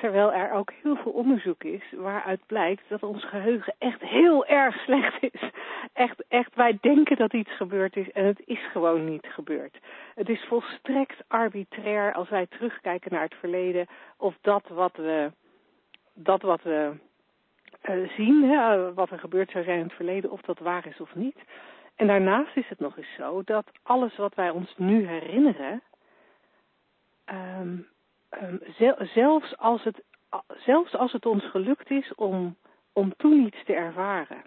Terwijl 0.00 0.32
er 0.32 0.52
ook 0.52 0.72
heel 0.82 0.96
veel 0.96 1.12
onderzoek 1.12 1.64
is 1.64 1.82
waaruit 1.96 2.40
blijkt 2.46 2.88
dat 2.88 3.02
ons 3.02 3.24
geheugen 3.24 3.74
echt 3.78 4.00
heel 4.00 4.46
erg 4.46 4.76
slecht 4.84 5.22
is. 5.22 5.50
Echt, 5.92 6.24
echt, 6.28 6.54
wij 6.54 6.78
denken 6.80 7.16
dat 7.16 7.32
iets 7.32 7.56
gebeurd 7.56 7.96
is 7.96 8.10
en 8.10 8.24
het 8.24 8.42
is 8.44 8.70
gewoon 8.70 9.04
niet 9.04 9.26
gebeurd. 9.26 9.78
Het 10.14 10.28
is 10.28 10.44
volstrekt 10.44 11.22
arbitrair 11.28 12.12
als 12.12 12.28
wij 12.28 12.46
terugkijken 12.46 13.12
naar 13.12 13.22
het 13.22 13.34
verleden 13.34 13.86
of 14.16 14.34
dat 14.40 14.68
wat 14.68 14.96
we, 14.96 15.32
dat 16.14 16.42
wat 16.42 16.62
we 16.62 16.92
uh, 17.90 18.08
zien, 18.16 18.50
hè, 18.50 18.94
wat 18.94 19.10
er 19.10 19.18
gebeurd 19.18 19.50
zou 19.50 19.64
zijn 19.64 19.78
in 19.78 19.84
het 19.84 19.92
verleden, 19.92 20.30
of 20.30 20.40
dat 20.40 20.58
waar 20.58 20.86
is 20.86 21.00
of 21.00 21.14
niet. 21.14 21.36
En 21.98 22.06
daarnaast 22.06 22.56
is 22.56 22.68
het 22.68 22.78
nog 22.78 22.96
eens 22.96 23.14
zo 23.16 23.42
dat 23.44 23.70
alles 23.82 24.16
wat 24.16 24.34
wij 24.34 24.50
ons 24.50 24.74
nu 24.76 25.06
herinneren, 25.06 25.82
um, 27.26 27.88
um, 28.42 28.60
zelfs, 29.14 29.56
als 29.56 29.84
het, 29.84 30.02
zelfs 30.56 30.94
als 30.94 31.12
het 31.12 31.26
ons 31.26 31.50
gelukt 31.50 31.90
is 31.90 32.14
om, 32.14 32.56
om 32.92 33.14
toen 33.16 33.46
iets 33.46 33.64
te 33.64 33.74
ervaren, 33.74 34.42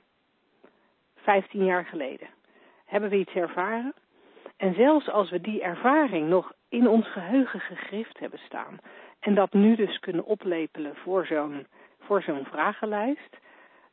15 1.16 1.66
jaar 1.66 1.86
geleden, 1.86 2.28
hebben 2.86 3.10
we 3.10 3.18
iets 3.18 3.34
ervaren. 3.34 3.94
En 4.58 4.74
zelfs 4.74 5.10
als 5.10 5.30
we 5.30 5.42
die 5.42 5.62
ervaring 5.62 6.30
nog 6.30 6.54
in 6.70 6.88
ons 6.88 7.12
geheugen 7.12 7.60
gegrift 7.60 8.20
hebben 8.20 8.40
staan, 8.40 8.78
en 9.20 9.36
dat 9.36 9.54
nu 9.54 9.76
dus 9.76 10.00
kunnen 10.00 10.26
oplepelen 10.26 10.96
voor 10.96 11.26
zo'n 11.26 11.68
voor 12.00 12.22
zo'n 12.22 12.46
vragenlijst, 12.46 13.38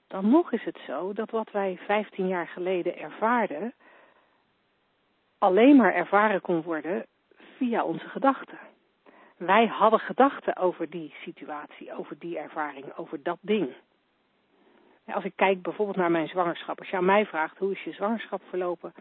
dan 0.08 0.30
nog 0.30 0.52
is 0.52 0.64
het 0.64 0.78
zo 0.86 1.12
dat 1.12 1.30
wat 1.30 1.50
wij 1.50 1.78
15 1.86 2.28
jaar 2.28 2.46
geleden 2.46 2.98
ervaarden, 2.98 3.72
alleen 5.38 5.76
maar 5.76 5.94
ervaren 5.94 6.40
kon 6.40 6.62
worden 6.62 7.06
via 7.56 7.84
onze 7.84 8.08
gedachten. 8.08 8.58
Wij 9.36 9.66
hadden 9.66 10.00
gedachten 10.00 10.56
over 10.56 10.90
die 10.90 11.14
situatie, 11.22 11.96
over 11.98 12.18
die 12.18 12.38
ervaring, 12.38 12.96
over 12.96 13.22
dat 13.22 13.38
ding. 13.40 13.68
Als 15.06 15.24
ik 15.24 15.32
kijk 15.36 15.62
bijvoorbeeld 15.62 15.96
naar 15.96 16.10
mijn 16.10 16.28
zwangerschap, 16.28 16.78
als 16.78 16.88
je 16.88 16.96
aan 16.96 17.04
mij 17.04 17.26
vraagt 17.26 17.58
hoe 17.58 17.72
is 17.72 17.82
je 17.82 17.92
zwangerschap 17.92 18.42
verlopen, 18.48 18.94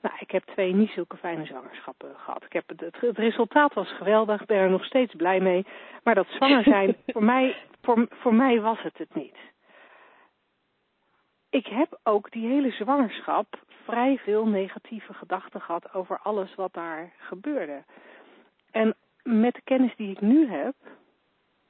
nou, 0.00 0.16
ik 0.18 0.30
heb 0.30 0.44
twee 0.44 0.74
niet 0.74 0.90
zulke 0.90 1.16
fijne 1.16 1.46
zwangerschappen 1.46 2.14
gehad. 2.16 2.44
Ik 2.44 2.52
heb 2.52 2.68
het, 2.68 2.80
het, 2.80 3.00
het 3.00 3.18
resultaat 3.18 3.74
was 3.74 3.96
geweldig, 3.96 4.40
ik 4.40 4.46
ben 4.46 4.58
er 4.58 4.70
nog 4.70 4.84
steeds 4.84 5.14
blij 5.14 5.40
mee. 5.40 5.66
Maar 6.02 6.14
dat 6.14 6.26
zwanger 6.26 6.62
zijn, 6.62 6.96
voor, 7.06 7.24
mij, 7.24 7.56
voor, 7.82 8.06
voor 8.10 8.34
mij 8.34 8.60
was 8.60 8.82
het 8.82 8.98
het 8.98 9.14
niet. 9.14 9.36
Ik 11.54 11.66
heb 11.66 11.98
ook 12.02 12.30
die 12.30 12.46
hele 12.46 12.70
zwangerschap 12.70 13.46
vrij 13.84 14.18
veel 14.18 14.46
negatieve 14.46 15.14
gedachten 15.14 15.60
gehad 15.60 15.94
over 15.94 16.18
alles 16.18 16.54
wat 16.54 16.72
daar 16.72 17.12
gebeurde. 17.18 17.82
En 18.70 18.94
met 19.22 19.54
de 19.54 19.60
kennis 19.64 19.96
die 19.96 20.10
ik 20.10 20.20
nu 20.20 20.48
heb, 20.48 20.74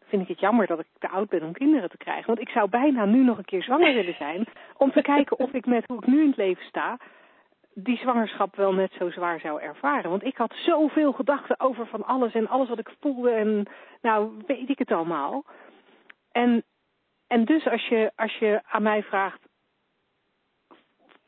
vind 0.05 0.23
ik 0.23 0.29
het 0.29 0.41
jammer 0.41 0.67
dat 0.67 0.79
ik 0.79 0.87
te 0.99 1.09
oud 1.09 1.29
ben 1.29 1.43
om 1.43 1.53
kinderen 1.53 1.91
te 1.91 1.97
krijgen. 1.97 2.27
Want 2.27 2.41
ik 2.41 2.49
zou 2.49 2.69
bijna 2.69 3.05
nu 3.05 3.25
nog 3.25 3.39
een 3.39 3.45
keer 3.45 3.63
zwanger 3.63 3.95
willen 3.95 4.15
zijn, 4.15 4.47
om 4.77 4.93
te 4.93 5.03
kijken 5.03 5.39
of 5.39 5.53
ik 5.53 5.67
met 5.67 5.87
hoe 5.87 5.99
ik 5.99 6.07
nu 6.07 6.21
in 6.21 6.29
het 6.29 6.37
leven 6.37 6.65
sta, 6.65 6.99
die 7.75 7.97
zwangerschap 7.97 8.57
wel 8.57 8.73
net 8.75 8.93
zo 8.93 9.11
zwaar 9.11 9.41
zou 9.41 9.61
ervaren. 9.61 10.11
Want 10.11 10.25
ik 10.25 10.37
had 10.37 10.55
zoveel 10.55 11.13
gedachten 11.13 11.61
over 11.61 11.87
van 11.87 12.05
alles 12.05 12.35
en 12.35 12.49
alles 12.49 12.69
wat 12.69 12.79
ik 12.79 12.95
voelde 13.01 13.31
en 13.31 13.67
nou 14.03 14.33
weet 14.47 14.69
ik 14.69 14.79
het 14.79 14.93
allemaal. 14.93 15.45
En, 16.33 16.65
en 17.27 17.45
dus 17.45 17.69
als 17.69 17.89
je, 17.89 18.13
als 18.17 18.37
je 18.39 18.61
aan 18.67 18.83
mij 18.83 19.03
vraagt, 19.03 19.44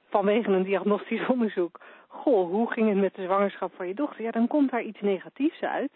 vanwege 0.08 0.50
een 0.50 0.62
diagnostisch 0.62 1.26
onderzoek, 1.34 1.80
goh, 2.08 2.50
hoe 2.50 2.72
ging 2.72 2.88
het 2.88 2.98
met 2.98 3.14
de 3.14 3.22
zwangerschap 3.22 3.72
van 3.74 3.86
je 3.88 3.94
dochter? 3.94 4.22
Ja, 4.22 4.30
dan 4.30 4.46
komt 4.46 4.70
daar 4.70 4.82
iets 4.82 5.00
negatiefs 5.00 5.60
uit. 5.60 5.92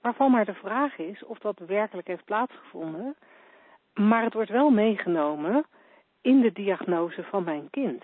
Waarvan 0.00 0.30
maar 0.30 0.44
de 0.44 0.54
vraag 0.54 0.98
is 0.98 1.24
of 1.24 1.38
dat 1.38 1.58
werkelijk 1.58 2.06
heeft 2.06 2.24
plaatsgevonden. 2.24 3.16
Maar 3.94 4.22
het 4.22 4.34
wordt 4.34 4.50
wel 4.50 4.70
meegenomen 4.70 5.64
in 6.20 6.40
de 6.40 6.52
diagnose 6.52 7.22
van 7.22 7.44
mijn 7.44 7.70
kind. 7.70 8.02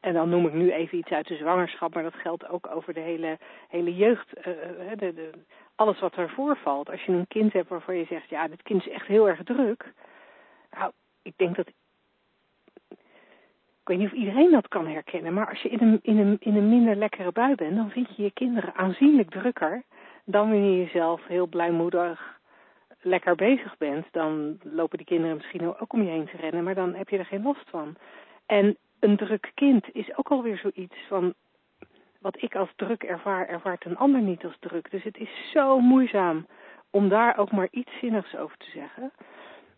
En 0.00 0.12
dan 0.12 0.28
noem 0.28 0.46
ik 0.46 0.52
nu 0.52 0.72
even 0.72 0.98
iets 0.98 1.10
uit 1.10 1.26
de 1.26 1.36
zwangerschap, 1.36 1.94
maar 1.94 2.02
dat 2.02 2.14
geldt 2.14 2.48
ook 2.48 2.66
over 2.70 2.94
de 2.94 3.00
hele, 3.00 3.38
hele 3.68 3.94
jeugd. 3.94 4.36
Uh, 4.38 4.44
de, 4.96 5.14
de, 5.14 5.30
alles 5.74 6.00
wat 6.00 6.14
ervoor 6.14 6.56
valt. 6.56 6.90
Als 6.90 7.02
je 7.04 7.12
een 7.12 7.28
kind 7.28 7.52
hebt 7.52 7.68
waarvan 7.68 7.96
je 7.96 8.04
zegt, 8.04 8.28
ja, 8.28 8.48
dit 8.48 8.62
kind 8.62 8.86
is 8.86 8.92
echt 8.92 9.06
heel 9.06 9.28
erg 9.28 9.42
druk. 9.42 9.92
Nou, 10.70 10.92
ik 11.22 11.32
denk 11.36 11.56
dat. 11.56 11.70
Ik 13.84 13.90
weet 13.90 13.98
niet 13.98 14.12
of 14.12 14.18
iedereen 14.18 14.50
dat 14.50 14.68
kan 14.68 14.86
herkennen, 14.86 15.34
maar 15.34 15.48
als 15.48 15.62
je 15.62 15.68
in 15.68 15.80
een, 15.80 15.98
in 16.02 16.18
een, 16.18 16.36
in 16.40 16.56
een 16.56 16.68
minder 16.68 16.96
lekkere 16.96 17.32
bui 17.32 17.54
bent, 17.54 17.76
dan 17.76 17.90
vind 17.90 18.16
je 18.16 18.22
je 18.22 18.30
kinderen 18.30 18.74
aanzienlijk 18.74 19.30
drukker 19.30 19.82
dan 20.24 20.50
wanneer 20.50 20.80
je 20.80 20.88
zelf 20.88 21.26
heel 21.26 21.46
blijmoedig 21.46 22.40
lekker 23.00 23.34
bezig 23.34 23.76
bent. 23.76 24.06
Dan 24.10 24.58
lopen 24.62 24.98
die 24.98 25.06
kinderen 25.06 25.36
misschien 25.36 25.80
ook 25.80 25.92
om 25.92 26.02
je 26.02 26.10
heen 26.10 26.26
te 26.26 26.36
rennen, 26.36 26.64
maar 26.64 26.74
dan 26.74 26.94
heb 26.94 27.08
je 27.08 27.18
er 27.18 27.24
geen 27.24 27.42
last 27.42 27.70
van. 27.70 27.96
En 28.46 28.76
een 29.00 29.16
druk 29.16 29.52
kind 29.54 29.84
is 29.92 30.16
ook 30.16 30.28
alweer 30.28 30.56
zoiets 30.56 30.96
van 31.08 31.34
wat 32.20 32.42
ik 32.42 32.54
als 32.54 32.72
druk 32.76 33.02
ervaar, 33.02 33.48
ervaart 33.48 33.84
een 33.84 33.96
ander 33.96 34.20
niet 34.20 34.44
als 34.44 34.56
druk. 34.60 34.90
Dus 34.90 35.02
het 35.02 35.16
is 35.16 35.50
zo 35.52 35.80
moeizaam 35.80 36.46
om 36.90 37.08
daar 37.08 37.38
ook 37.38 37.52
maar 37.52 37.68
iets 37.70 37.98
zinnigs 38.00 38.36
over 38.36 38.56
te 38.56 38.70
zeggen. 38.70 39.12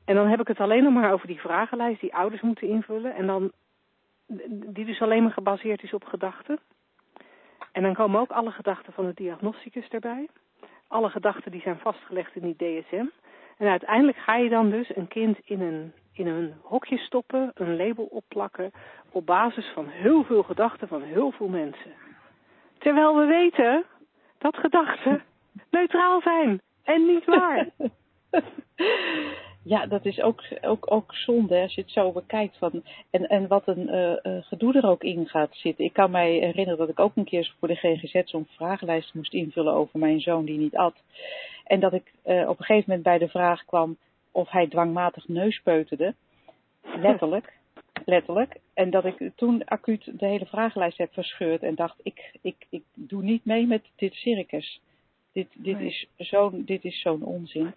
En 0.05 0.14
dan 0.14 0.29
heb 0.29 0.40
ik 0.40 0.49
het 0.49 0.61
alleen 0.61 0.83
nog 0.83 0.92
maar 0.92 1.12
over 1.12 1.27
die 1.27 1.40
vragenlijst 1.40 2.01
die 2.01 2.14
ouders 2.14 2.42
moeten 2.42 2.69
invullen. 2.69 3.14
En 3.14 3.27
dan, 3.27 3.53
die 4.66 4.84
dus 4.84 5.00
alleen 5.00 5.22
maar 5.22 5.32
gebaseerd 5.32 5.82
is 5.82 5.92
op 5.94 6.04
gedachten. 6.04 6.58
En 7.72 7.83
dan 7.83 7.94
komen 7.94 8.20
ook 8.20 8.31
alle 8.31 8.50
gedachten 8.50 8.92
van 8.92 9.06
de 9.06 9.14
diagnosticus 9.14 9.88
erbij. 9.88 10.29
Alle 10.88 11.08
gedachten 11.08 11.50
die 11.50 11.60
zijn 11.60 11.79
vastgelegd 11.79 12.37
in 12.37 12.42
die 12.42 12.56
DSM. 12.56 13.06
En 13.56 13.68
uiteindelijk 13.68 14.18
ga 14.18 14.37
je 14.37 14.48
dan 14.48 14.70
dus 14.70 14.96
een 14.96 15.08
kind 15.08 15.38
in 15.44 15.60
een 15.60 15.92
in 16.12 16.27
een 16.27 16.54
hokje 16.62 16.98
stoppen, 16.98 17.50
een 17.54 17.77
label 17.77 18.04
opplakken 18.04 18.72
op 19.10 19.27
basis 19.27 19.66
van 19.74 19.88
heel 19.88 20.24
veel 20.24 20.42
gedachten 20.42 20.88
van 20.88 21.02
heel 21.02 21.31
veel 21.31 21.48
mensen. 21.48 21.92
Terwijl 22.79 23.16
we 23.16 23.24
weten 23.24 23.85
dat 24.38 24.56
gedachten 24.56 25.22
neutraal 25.70 26.20
zijn 26.20 26.60
en 26.83 27.06
niet 27.06 27.24
waar. 27.24 27.68
Ja, 29.69 29.87
dat 29.87 30.04
is 30.04 30.21
ook, 30.21 30.44
ook, 30.60 30.90
ook 30.92 31.14
zonde 31.14 31.60
als 31.60 31.75
je 31.75 31.81
het 31.81 31.90
zo 31.90 32.12
bekijkt. 32.12 32.56
Van, 32.58 32.83
en, 33.10 33.27
en 33.29 33.46
wat 33.46 33.67
een 33.67 33.88
uh, 33.88 34.17
uh, 34.23 34.42
gedoe 34.42 34.75
er 34.75 34.87
ook 34.87 35.02
in 35.04 35.27
gaat 35.27 35.54
zitten. 35.54 35.85
Ik 35.85 35.92
kan 35.92 36.10
mij 36.10 36.33
herinneren 36.33 36.79
dat 36.79 36.88
ik 36.88 37.00
ook 37.00 37.17
een 37.17 37.25
keer 37.25 37.54
voor 37.58 37.69
de 37.69 37.75
GGZ 37.75 38.23
zo'n 38.25 38.48
vragenlijst 38.50 39.14
moest 39.14 39.33
invullen 39.33 39.73
over 39.73 39.98
mijn 39.98 40.21
zoon 40.21 40.44
die 40.44 40.58
niet 40.58 40.77
at. 40.77 41.02
En 41.64 41.81
dat 41.81 41.92
ik 41.92 42.12
uh, 42.27 42.48
op 42.48 42.58
een 42.58 42.64
gegeven 42.64 42.85
moment 42.87 43.02
bij 43.02 43.19
de 43.19 43.29
vraag 43.29 43.64
kwam: 43.64 43.96
of 44.31 44.50
hij 44.50 44.67
dwangmatig 44.67 45.29
neuspeuterde. 45.29 46.14
Letterlijk. 46.83 47.52
letterlijk. 48.04 48.56
En 48.75 48.90
dat 48.90 49.04
ik 49.04 49.31
toen 49.35 49.64
acuut 49.64 50.19
de 50.19 50.27
hele 50.27 50.46
vragenlijst 50.46 50.98
heb 50.98 51.12
verscheurd 51.12 51.62
en 51.62 51.75
dacht, 51.75 52.00
ik, 52.02 52.33
ik, 52.42 52.67
ik 52.69 52.83
doe 52.94 53.23
niet 53.23 53.44
mee 53.44 53.67
met 53.67 53.83
dit 53.96 54.14
circus. 54.14 54.81
Dit, 55.33 55.48
dit 55.54 55.79
Nee. 55.79 55.87
is 55.87 56.06
zo'n 56.17 56.62
dit 56.64 56.85
is 56.85 57.00
zo'n 57.00 57.23
onzin. 57.23 57.75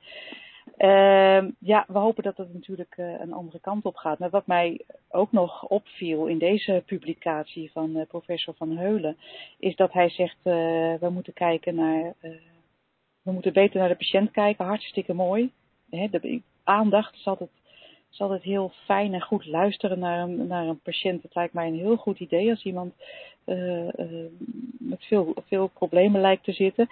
Ehm, 0.79 1.49
ja, 1.59 1.85
we 1.87 1.97
hopen 1.97 2.23
dat 2.23 2.37
het 2.37 2.53
natuurlijk 2.53 2.93
eh, 2.97 3.19
een 3.19 3.33
andere 3.33 3.59
kant 3.59 3.85
op 3.85 3.95
gaat. 3.95 4.19
Maar 4.19 4.29
wat 4.29 4.47
mij 4.47 4.81
ook 5.09 5.31
nog 5.31 5.63
opviel 5.63 6.25
in 6.25 6.37
deze 6.37 6.83
publicatie 6.85 7.71
van 7.71 7.95
eh, 7.95 8.07
professor 8.07 8.53
Van 8.57 8.77
Heulen, 8.77 9.17
is 9.57 9.75
dat 9.75 9.93
hij 9.93 10.09
zegt, 10.09 10.37
eh, 10.43 10.53
we 10.99 11.09
moeten 11.09 11.33
kijken 11.33 11.75
naar, 11.75 12.13
we 13.21 13.31
moeten 13.31 13.53
beter 13.53 13.79
naar 13.79 13.89
de 13.89 13.95
patiënt 13.95 14.31
kijken, 14.31 14.65
hartstikke 14.65 15.13
mooi. 15.13 15.51
Aandacht 16.63 17.15
is 17.15 17.25
altijd, 17.25 17.49
is 18.11 18.21
altijd 18.21 18.43
heel 18.43 18.71
fijn 18.85 19.13
en 19.13 19.21
goed 19.21 19.45
luisteren 19.45 19.99
naar 19.99 20.19
een, 20.19 20.47
naar 20.47 20.67
een 20.67 20.81
patiënt. 20.81 21.23
Het 21.23 21.35
lijkt 21.35 21.53
mij 21.53 21.67
een 21.67 21.79
heel 21.79 21.95
goed 21.95 22.19
idee 22.19 22.49
als 22.49 22.63
iemand 22.63 22.93
met 24.77 25.05
veel, 25.05 25.33
veel 25.47 25.67
problemen 25.67 26.21
lijkt 26.21 26.43
te 26.43 26.51
zitten. 26.51 26.89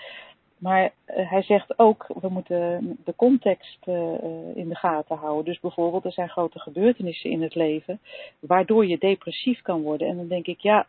Maar 0.57 0.93
eh, 1.05 1.29
hij 1.29 1.41
zegt 1.41 1.79
ook, 1.79 2.05
we 2.21 2.29
moeten 2.29 2.97
de 3.03 3.15
context 3.15 3.77
eh, 3.83 4.13
eh, 4.13 4.55
in 4.55 4.69
de 4.69 4.75
gaten 4.75 5.17
houden. 5.17 5.45
Dus 5.45 5.59
bijvoorbeeld, 5.59 6.05
er 6.05 6.11
zijn 6.11 6.29
grote 6.29 6.59
gebeurtenissen 6.59 7.29
in 7.29 7.41
het 7.41 7.55
leven, 7.55 7.99
waardoor 8.39 8.85
je 8.85 8.97
depressief 8.97 9.61
kan 9.61 9.81
worden. 9.81 10.07
En 10.07 10.17
dan 10.17 10.27
denk 10.27 10.47
ik, 10.47 10.59
ja, 10.59 10.87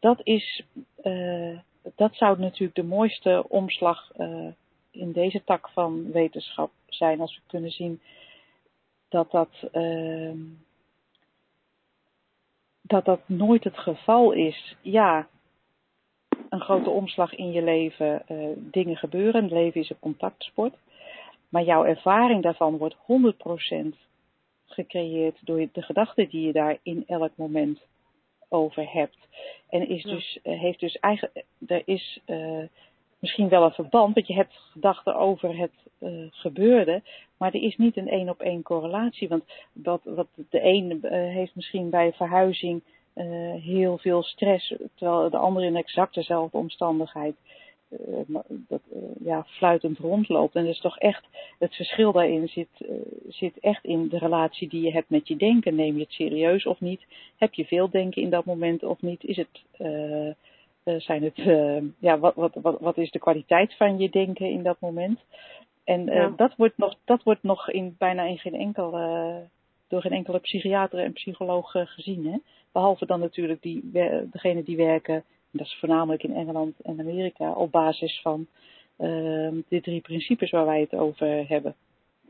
dat 0.00 0.20
is, 0.22 0.64
dat 1.94 2.14
zou 2.14 2.38
natuurlijk 2.38 2.74
de 2.74 2.82
mooiste 2.82 3.44
omslag 3.48 4.12
in 4.90 5.12
deze 5.12 5.44
tak 5.44 5.68
van 5.68 6.12
wetenschap 6.12 6.70
zijn, 6.86 7.20
als 7.20 7.36
we 7.36 7.42
kunnen 7.46 7.70
zien 7.70 8.00
dat 9.08 9.30
dat, 9.30 9.48
dat 12.80 13.04
dat 13.04 13.20
nooit 13.26 13.64
het 13.64 13.78
geval 13.78 14.32
is. 14.32 14.76
Ja, 14.80 15.28
een 16.48 16.60
grote 16.60 16.90
omslag 16.90 17.34
in 17.34 17.52
je 17.52 17.62
leven, 17.62 18.26
eh, 18.26 18.36
dingen 18.56 18.96
gebeuren. 18.96 19.42
Het 19.42 19.52
leven 19.52 19.80
is 19.80 19.90
een 19.90 19.98
contactsport. 19.98 20.74
Maar 21.48 21.62
jouw 21.62 21.84
ervaring 21.84 22.42
daarvan 22.42 22.76
wordt 22.76 22.96
100% 23.06 23.96
gecreëerd 24.66 25.36
door 25.40 25.68
de 25.72 25.82
gedachten 25.82 26.28
die 26.28 26.46
je 26.46 26.52
daar 26.52 26.78
in 26.82 27.04
elk 27.06 27.32
moment 27.34 27.80
over 28.48 28.92
hebt. 28.92 29.16
En 29.68 29.88
is 29.88 30.02
Ja. 30.02 30.10
dus, 30.10 30.38
eh, 30.42 30.60
heeft 30.60 30.80
dus 30.80 30.98
eigenlijk, 30.98 31.44
er 31.66 31.82
is 31.84 32.20
eh, 32.24 32.62
misschien 33.18 33.48
wel 33.48 33.64
een 33.64 33.72
verband, 33.72 34.14
want 34.14 34.26
je 34.26 34.34
hebt 34.34 34.54
gedachten 34.72 35.16
over 35.16 35.58
het 35.58 35.72
gebeurde, 36.30 37.02
maar 37.36 37.54
er 37.54 37.62
is 37.62 37.76
niet 37.76 37.96
een 37.96 38.08
één 38.08 38.28
op 38.28 38.40
één 38.40 38.62
correlatie. 38.62 39.28
Want 39.28 39.44
wat, 39.72 40.00
wat 40.04 40.26
de 40.50 40.62
een 40.62 41.04
heeft 41.10 41.54
misschien 41.54 41.90
bij 41.90 42.12
verhuizing 42.12 42.82
eh, 43.12 43.54
heel 43.62 43.98
veel 43.98 44.22
stress, 44.22 44.74
terwijl 44.94 45.30
de 45.30 45.36
ander 45.36 45.62
in 45.62 45.76
exact 45.76 46.14
dezelfde 46.14 46.58
omstandigheid 46.58 47.36
eh, 47.88 48.36
dat, 48.48 48.80
eh, 48.92 49.00
ja, 49.24 49.44
fluitend 49.48 49.98
rondloopt. 49.98 50.54
En 50.54 50.64
dus 50.64 50.80
toch 50.80 50.98
echt, 50.98 51.24
het 51.58 51.74
verschil 51.74 52.12
daarin 52.12 52.48
zit, 52.48 52.68
zit 53.28 53.58
echt 53.60 53.84
in 53.84 54.08
de 54.08 54.18
relatie 54.18 54.68
die 54.68 54.82
je 54.82 54.92
hebt 54.92 55.10
met 55.10 55.28
je 55.28 55.36
denken. 55.36 55.74
Neem 55.74 55.94
je 55.94 56.02
het 56.02 56.12
serieus 56.12 56.66
of 56.66 56.80
niet? 56.80 57.00
Heb 57.36 57.54
je 57.54 57.64
veel 57.64 57.90
denken 57.90 58.22
in 58.22 58.30
dat 58.30 58.44
moment 58.44 58.82
of 58.82 59.02
niet? 59.02 59.24
Is 59.24 59.36
het, 59.36 59.62
zijn 61.02 61.22
het, 61.22 61.36
ja, 61.98 62.18
wat, 62.18 62.34
wat, 62.34 62.54
wat, 62.54 62.80
wat 62.80 62.96
is 62.96 63.10
de 63.10 63.18
kwaliteit 63.18 63.76
van 63.76 63.98
je 63.98 64.10
denken 64.10 64.50
in 64.50 64.62
dat 64.62 64.80
moment? 64.80 65.20
En 65.84 66.04
Ja. 66.04 66.32
dat 66.36 66.56
wordt 66.56 66.78
nog, 66.78 66.94
dat 67.04 67.22
wordt 67.22 67.42
nog 67.42 67.70
in, 67.70 67.94
bijna 67.98 68.22
in 68.22 68.38
geen 68.38 68.54
enkel, 68.54 68.90
door 69.88 70.00
geen 70.00 70.12
enkele 70.12 70.38
psychiater 70.38 70.98
en 70.98 71.12
psycholoog 71.12 71.74
eh, 71.74 71.86
gezien. 71.86 72.26
Hè? 72.26 72.38
Behalve 72.72 73.06
dan 73.06 73.20
natuurlijk 73.20 73.62
die, 73.62 73.90
degene 74.30 74.62
die 74.62 74.76
werken, 74.76 75.24
dat 75.50 75.66
is 75.66 75.76
voornamelijk 75.80 76.22
in 76.22 76.34
Engeland 76.34 76.80
en 76.80 77.00
Amerika, 77.00 77.52
op 77.52 77.70
basis 77.70 78.20
van 78.22 78.46
eh, 78.98 79.50
de 79.68 79.80
drie 79.80 80.00
principes 80.00 80.50
waar 80.50 80.66
wij 80.66 80.80
het 80.80 80.94
over 80.94 81.48
hebben. 81.48 81.74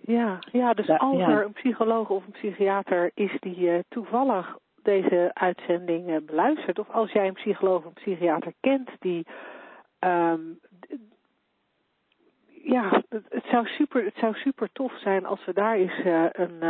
Ja, 0.01 0.39
ja 0.53 0.75
dus 0.75 0.87
Ja, 0.87 0.97
als 0.97 1.19
ja. 1.19 1.29
er 1.29 1.45
een 1.45 1.53
psycholoog 1.53 2.11
of 2.11 2.27
een 2.27 2.33
psychiater 2.33 3.11
is 3.15 3.37
die 3.41 3.71
eh, 3.71 3.79
toevallig 3.89 4.59
deze 4.83 5.31
uitzending 5.35 6.09
eh, 6.09 6.17
beluistert, 6.27 6.79
of 6.79 6.91
als 6.91 7.13
jij 7.13 7.27
een 7.27 7.35
psycholoog 7.35 7.79
of 7.79 7.85
een 7.85 7.93
psychiater 7.93 8.53
kent 8.61 8.91
die. 8.99 9.27
ehm, 9.99 10.41
ja, 12.63 13.03
het, 13.09 13.25
het 13.29 13.45
zou 13.51 13.67
super, 13.67 14.05
het 14.05 14.17
zou 14.17 14.35
super 14.35 14.69
tof 14.73 14.93
zijn 14.99 15.27
als 15.27 15.45
we 15.45 15.53
daar 15.53 15.77
eens 15.77 16.01
een, 16.33 16.63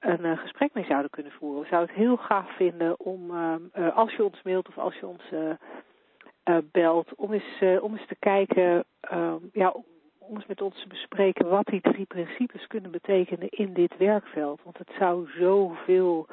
een 0.00 0.24
eh, 0.24 0.38
gesprek 0.38 0.74
mee 0.74 0.84
zouden 0.84 1.10
kunnen 1.10 1.32
voeren. 1.32 1.62
We 1.62 1.68
zouden 1.68 1.94
het 1.94 2.04
heel 2.04 2.16
gaaf 2.16 2.56
vinden 2.56 3.00
om, 3.00 3.30
ehm, 3.30 3.60
eh, 3.72 3.96
als 3.96 4.12
je 4.14 4.24
ons 4.24 4.42
mailt 4.42 4.68
of 4.68 4.78
als 4.78 4.94
je 4.94 5.06
ons 5.06 5.22
eh, 5.30 6.56
belt, 6.72 7.14
om 7.14 7.32
eens, 7.32 7.80
om 7.80 7.92
eens 7.92 8.06
te 8.06 8.16
kijken, 8.18 8.84
ehm, 9.00 9.38
ja, 9.52 9.74
om 10.18 10.34
eens 10.34 10.46
met 10.46 10.60
ons 10.62 10.82
te 10.82 10.88
bespreken 10.88 11.48
wat 11.48 11.66
die 11.66 11.80
drie 11.80 12.06
principes 12.06 12.66
kunnen 12.66 12.90
betekenen 12.90 13.48
in 13.48 13.72
dit 13.72 13.96
werkveld. 13.96 14.60
Want 14.62 14.78
het 14.78 14.90
zou 14.98 15.30
zoveel 15.38 16.26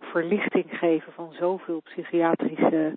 verlichting 0.00 0.78
geven 0.78 1.12
van 1.12 1.32
zoveel 1.32 1.80
psychiatrische, 1.80 2.96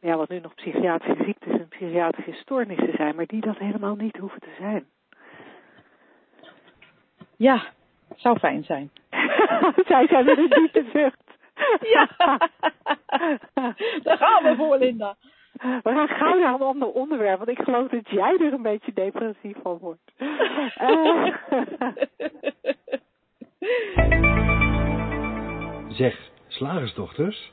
ja, 0.00 0.16
wat 0.16 0.28
nu 0.28 0.40
nog 0.40 0.54
psychiatrische 0.54 1.24
ziektes 1.24 1.52
en 1.52 1.68
psychiatrische 1.68 2.40
stoornissen 2.40 2.92
zijn, 2.96 3.16
maar 3.16 3.26
die 3.26 3.40
dat 3.40 3.58
helemaal 3.58 3.96
niet 3.96 4.16
hoeven 4.16 4.40
te 4.40 4.54
zijn. 4.58 4.86
Ja, 7.36 7.62
zou 8.16 8.38
fijn 8.38 8.64
zijn. 8.64 8.90
Zij 9.88 10.06
zijn 10.06 10.24
met 10.24 10.38
een 10.38 10.48
diepe 10.48 10.84
zucht. 10.92 11.24
Ja, 11.94 12.08
daar 14.02 14.16
gaan 14.16 14.42
we 14.42 14.54
voor, 14.56 14.78
Linda. 14.78 15.16
We 15.52 15.80
gaan 15.82 16.08
gauw 16.08 16.38
naar 16.38 16.54
een 16.54 16.60
ander 16.60 16.88
onderwerp, 16.88 17.36
want 17.36 17.50
ik 17.50 17.64
geloof 17.64 17.88
dat 17.88 18.08
jij 18.10 18.36
er 18.40 18.52
een 18.52 18.62
beetje 18.62 18.92
depressief 18.92 19.56
van 19.62 19.78
wordt. 19.78 20.12
Eh, 20.74 21.26
Zeg, 25.88 26.30
slagersdochters, 26.48 27.52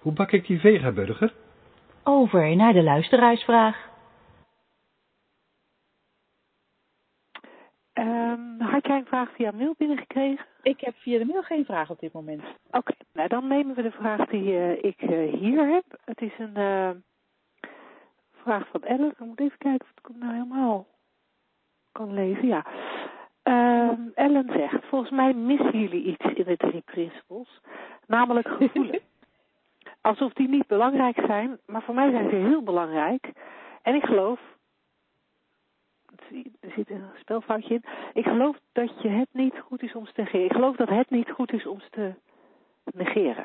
hoe 0.00 0.12
bak 0.12 0.32
ik 0.32 0.46
die 0.46 0.60
vegaburger? 0.60 1.32
Over 2.04 2.56
naar 2.56 2.72
de 2.72 2.82
luisteraarsvraag. 2.82 3.88
Had 8.76 8.86
jij 8.86 8.96
een 8.96 9.06
vraag 9.06 9.30
via 9.34 9.50
mail 9.50 9.74
binnengekregen? 9.78 10.46
Ik 10.62 10.80
heb 10.80 10.94
via 10.96 11.18
de 11.18 11.24
mail 11.24 11.42
geen 11.42 11.64
vraag 11.64 11.90
op 11.90 12.00
dit 12.00 12.12
moment. 12.12 12.42
Oké, 12.70 12.92
nou 13.12 13.28
dan 13.28 13.46
nemen 13.46 13.74
we 13.74 13.82
de 13.82 13.90
vraag 13.90 14.28
die 14.28 14.56
eh, 14.56 14.84
ik 14.84 15.02
eh, 15.02 15.32
hier 15.32 15.66
heb. 15.66 15.84
Het 16.04 16.20
is 16.20 16.32
een 16.38 16.56
eh, 16.56 16.90
vraag 18.42 18.68
van 18.68 18.82
Ellen. 18.82 19.10
Ik 19.10 19.18
moet 19.18 19.40
even 19.40 19.58
kijken 19.58 19.86
of 19.86 19.98
ik 19.98 20.06
hem 20.08 20.18
nou 20.18 20.32
helemaal 20.32 20.86
kan 21.92 22.14
lezen. 22.14 22.46
Ja. 22.46 22.66
Ehm, 23.42 24.00
Ellen 24.14 24.50
zegt, 24.52 24.84
volgens 24.84 25.10
mij 25.10 25.34
missen 25.34 25.80
jullie 25.80 26.04
iets 26.04 26.24
in 26.24 26.44
de 26.44 26.56
drie 26.56 26.82
principles, 26.84 27.60
namelijk 28.06 28.48
gevoelens. 28.48 29.02
Alsof 30.00 30.32
die 30.32 30.48
niet 30.48 30.66
belangrijk 30.66 31.20
zijn, 31.26 31.58
maar 31.66 31.82
voor 31.82 31.94
mij 31.94 32.10
zijn 32.10 32.30
ze 32.30 32.36
heel 32.36 32.62
belangrijk. 32.62 33.32
En 33.82 33.94
ik 33.94 34.04
geloof, 34.04 34.40
er 36.60 36.70
zit 36.76 36.90
een 36.90 37.04
spelfoutje 37.20 37.74
in, 37.74 37.84
ik 38.14 38.24
geloof 38.24 38.56
dat 38.72 39.02
je 39.02 39.08
het 39.08 39.28
niet 39.32 39.58
goed 39.58 39.82
is 39.82 39.94
om 39.94 40.06
ze 40.06 40.12
te 40.12 40.20
negeren. 40.20 40.46
Ik 40.46 40.52
geloof 40.52 40.76
dat 40.76 40.88
het 40.88 41.10
niet 41.10 41.30
goed 41.30 41.52
is 41.52 41.66
om 41.66 41.80
te 41.90 42.14
negeren. 42.84 43.44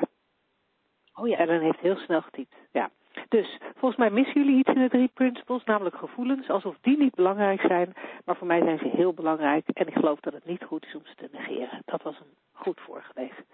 Oh 1.14 1.28
ja, 1.28 1.36
Ellen 1.36 1.60
heeft 1.60 1.80
heel 1.80 1.96
snel 1.96 2.22
getypt. 2.22 2.54
Ja. 2.72 2.90
Dus 3.28 3.58
volgens 3.76 4.00
mij 4.00 4.10
missen 4.10 4.42
jullie 4.42 4.58
iets 4.58 4.68
in 4.68 4.82
de 4.82 4.88
drie 4.88 5.10
principles, 5.14 5.64
namelijk 5.64 5.96
gevoelens, 5.96 6.48
alsof 6.48 6.76
die 6.80 6.98
niet 6.98 7.14
belangrijk 7.14 7.60
zijn, 7.60 7.92
maar 8.24 8.36
voor 8.36 8.46
mij 8.46 8.62
zijn 8.62 8.78
ze 8.78 8.88
heel 8.88 9.12
belangrijk 9.12 9.68
en 9.68 9.86
ik 9.86 9.94
geloof 9.94 10.20
dat 10.20 10.32
het 10.32 10.44
niet 10.44 10.64
goed 10.64 10.86
is 10.86 10.94
om 10.94 11.02
ze 11.04 11.14
te 11.14 11.28
negeren. 11.32 11.82
Dat 11.84 12.02
was 12.02 12.18
een 12.20 12.34
goed 12.52 12.80
voorgelezen. 12.80 13.44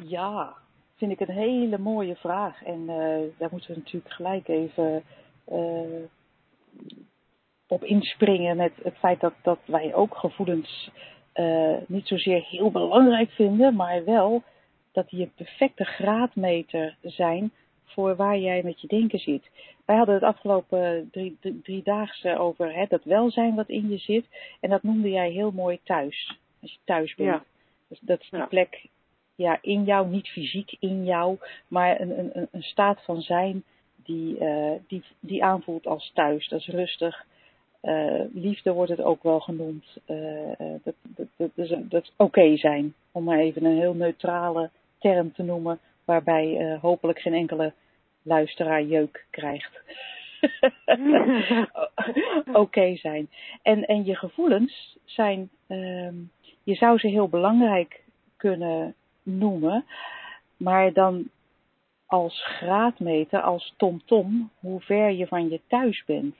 Ja, 0.00 0.54
vind 0.96 1.12
ik 1.12 1.20
een 1.20 1.34
hele 1.34 1.78
mooie 1.78 2.16
vraag. 2.16 2.62
En 2.62 2.88
eh, 2.88 3.38
daar 3.38 3.48
moeten 3.50 3.70
we 3.70 3.76
natuurlijk 3.76 4.14
gelijk 4.14 4.48
even 4.48 5.02
eh, 5.44 6.04
op 7.68 7.84
inspringen 7.84 8.56
met 8.56 8.72
het 8.82 8.96
feit 8.98 9.20
dat, 9.20 9.34
dat 9.42 9.58
wij 9.64 9.94
ook 9.94 10.16
gevoelens 10.16 10.90
eh, 11.32 11.74
niet 11.86 12.06
zozeer 12.08 12.42
heel 12.42 12.70
belangrijk 12.70 13.30
vinden, 13.30 13.74
maar 13.74 14.04
wel 14.04 14.42
dat 14.92 15.08
die 15.08 15.20
een 15.22 15.32
perfecte 15.34 15.84
graadmeter 15.84 16.96
zijn 17.02 17.52
voor 17.84 18.16
waar 18.16 18.38
jij 18.38 18.62
met 18.62 18.80
je 18.80 18.86
denken 18.86 19.18
zit. 19.18 19.50
Wij 19.84 19.96
hadden 19.96 20.14
het 20.14 20.24
afgelopen 20.24 21.08
drie, 21.12 21.36
drie, 21.40 21.60
driedaagse 21.62 22.38
over 22.38 22.74
hè, 22.74 22.84
dat 22.88 23.04
welzijn 23.04 23.54
wat 23.54 23.68
in 23.68 23.90
je 23.90 23.98
zit. 23.98 24.26
En 24.60 24.70
dat 24.70 24.82
noemde 24.82 25.10
jij 25.10 25.30
heel 25.30 25.50
mooi 25.50 25.78
thuis. 25.84 26.38
Als 26.62 26.72
je 26.72 26.78
thuis 26.84 27.14
bent. 27.14 27.28
Ja. 27.28 27.44
Dus 27.88 27.98
dat 28.00 28.20
is 28.20 28.28
Ja. 28.30 28.46
plek 28.46 28.86
ja, 29.34 29.58
in 29.62 29.84
jou, 29.84 30.08
niet 30.08 30.28
fysiek 30.28 30.76
in 30.78 31.04
jou, 31.04 31.38
maar 31.68 32.00
een, 32.00 32.18
een, 32.18 32.48
een- 32.50 32.62
staat 32.62 33.04
van 33.04 33.20
zijn 33.20 33.64
die, 33.96 34.38
eh, 34.38 34.72
die, 34.88 35.02
die 35.20 35.44
aanvoelt 35.44 35.86
als 35.86 36.10
thuis. 36.14 36.48
Dat 36.48 36.60
is 36.60 36.66
rustig. 36.66 37.26
Eh, 37.84 38.20
liefde 38.32 38.72
wordt 38.72 38.90
het 38.90 39.00
ook 39.02 39.22
wel 39.22 39.40
genoemd. 39.40 39.96
Eh, 40.04 40.50
eh, 40.60 40.80
dat, 40.84 40.94
dat, 41.02 41.26
een- 41.70 41.88
dat 41.88 42.02
is 42.02 42.12
oké 42.16 42.56
zijn. 42.56 42.94
Om 43.12 43.24
maar 43.24 43.38
even 43.38 43.64
een 43.64 43.78
heel 43.78 43.94
neutrale 43.94 44.70
term 44.98 45.32
te 45.32 45.42
noemen 45.42 45.78
waarbij 46.04 46.78
hopelijk 46.80 47.18
geen 47.20 47.34
enkele 47.34 47.72
luisteraar 48.22 48.82
jeuk 48.82 49.26
krijgt. 49.30 49.80
Oké 52.52 52.96
zijn. 52.96 53.28
En, 53.62 53.84
en 53.84 54.04
je 54.04 54.14
gevoelens 54.16 54.96
zijn, 55.04 55.50
uh, 55.68 56.08
je 56.62 56.74
zou 56.74 56.98
ze 56.98 57.08
heel 57.08 57.28
belangrijk 57.28 58.02
kunnen 58.36 58.94
noemen, 59.22 59.84
maar 60.56 60.92
dan 60.92 61.28
als 62.06 62.42
graadmeter, 62.44 63.40
als 63.40 63.74
tom-tom, 63.76 64.28
-tom, 64.30 64.50
hoe 64.60 64.80
ver 64.80 65.10
je 65.10 65.26
van 65.26 65.48
je 65.48 65.60
thuis 65.66 66.04
bent. 66.06 66.34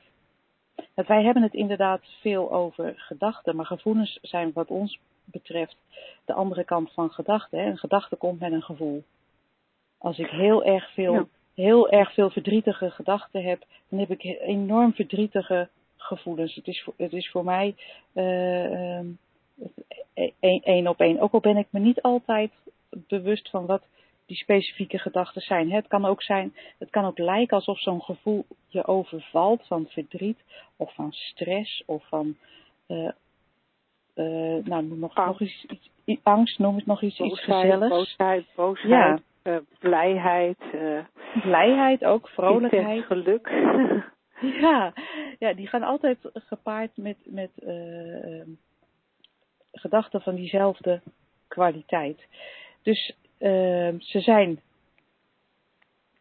Wij 0.94 1.22
hebben 1.22 1.42
het 1.42 1.54
inderdaad 1.54 2.00
veel 2.20 2.52
over 2.52 2.92
gedachten, 2.96 3.56
maar 3.56 3.66
gevoelens 3.66 4.18
zijn 4.22 4.50
wat 4.54 4.68
ons 4.68 4.98
betreft 5.24 5.76
de 6.24 6.32
andere 6.32 6.64
kant 6.64 6.92
van 6.92 7.10
gedachten. 7.10 7.58
Een 7.58 7.78
gedachte 7.78 8.16
komt 8.16 8.40
met 8.40 8.52
een 8.52 8.62
gevoel. 8.62 9.04
Als 9.98 10.18
ik 10.18 10.28
heel 10.28 10.64
erg 10.64 10.92
veel, 10.92 11.28
heel 11.54 11.90
erg 11.90 12.14
veel 12.14 12.30
verdrietige 12.30 12.90
gedachten 12.90 13.42
heb, 13.42 13.64
dan 13.88 13.98
heb 13.98 14.10
ik 14.10 14.22
enorm 14.40 14.94
verdrietige 14.94 15.68
gevoelens. 15.96 16.54
Het 16.54 16.66
is 16.66 16.82
voor, 16.82 16.94
het 16.96 17.12
is 17.12 17.30
voor 17.30 17.44
mij 17.44 17.74
uh, 18.14 18.98
één 20.40 20.88
op 20.88 21.00
één. 21.00 21.20
Ook 21.20 21.32
al 21.32 21.40
ben 21.40 21.56
ik 21.56 21.66
me 21.70 21.80
niet 21.80 22.02
altijd 22.02 22.52
bewust 22.90 23.50
van 23.50 23.66
wat 23.66 23.82
die 24.26 24.36
specifieke 24.36 24.98
gedachten 24.98 25.42
zijn. 25.42 25.72
Het 25.72 25.86
kan 25.86 26.04
ook 26.04 26.22
zijn, 26.22 26.54
het 26.78 26.90
kan 26.90 27.04
ook 27.04 27.18
lijken 27.18 27.56
alsof 27.56 27.78
zo'n 27.78 28.02
gevoel 28.02 28.44
je 28.68 28.86
overvalt 28.86 29.66
van 29.66 29.86
verdriet 29.88 30.38
of 30.76 30.94
van 30.94 31.12
stress 31.12 31.82
of 31.86 32.08
van, 32.08 32.36
uh, 32.88 33.10
uh, 34.14 34.64
nou 34.64 34.84
noem 34.84 34.98
nog, 34.98 35.14
nog 35.14 35.40
iets, 35.40 35.66
iets, 36.04 36.20
angst, 36.22 36.58
noem 36.58 36.76
het 36.76 36.86
nog 36.86 37.02
iets, 37.02 37.18
boosheid, 37.18 37.38
iets 37.38 37.44
gezelligs. 37.44 37.88
Boosheid, 37.88 38.46
boosheid, 38.54 39.22
ja. 39.42 39.52
uh, 39.52 39.58
blijheid. 39.78 40.58
blijheid 41.42 42.04
ook, 42.04 42.28
vrolijkheid. 42.28 43.04
geluk. 43.04 43.48
ja, 44.64 44.92
ja, 45.38 45.54
die 45.54 45.66
gaan 45.66 45.82
altijd 45.82 46.18
gepaard 46.34 46.96
met, 46.96 47.16
met 47.24 47.50
gedachten 49.72 50.20
van 50.20 50.34
diezelfde 50.34 51.00
kwaliteit. 51.48 52.26
Dus 52.82 53.14
ze 53.98 54.20
zijn 54.20 54.60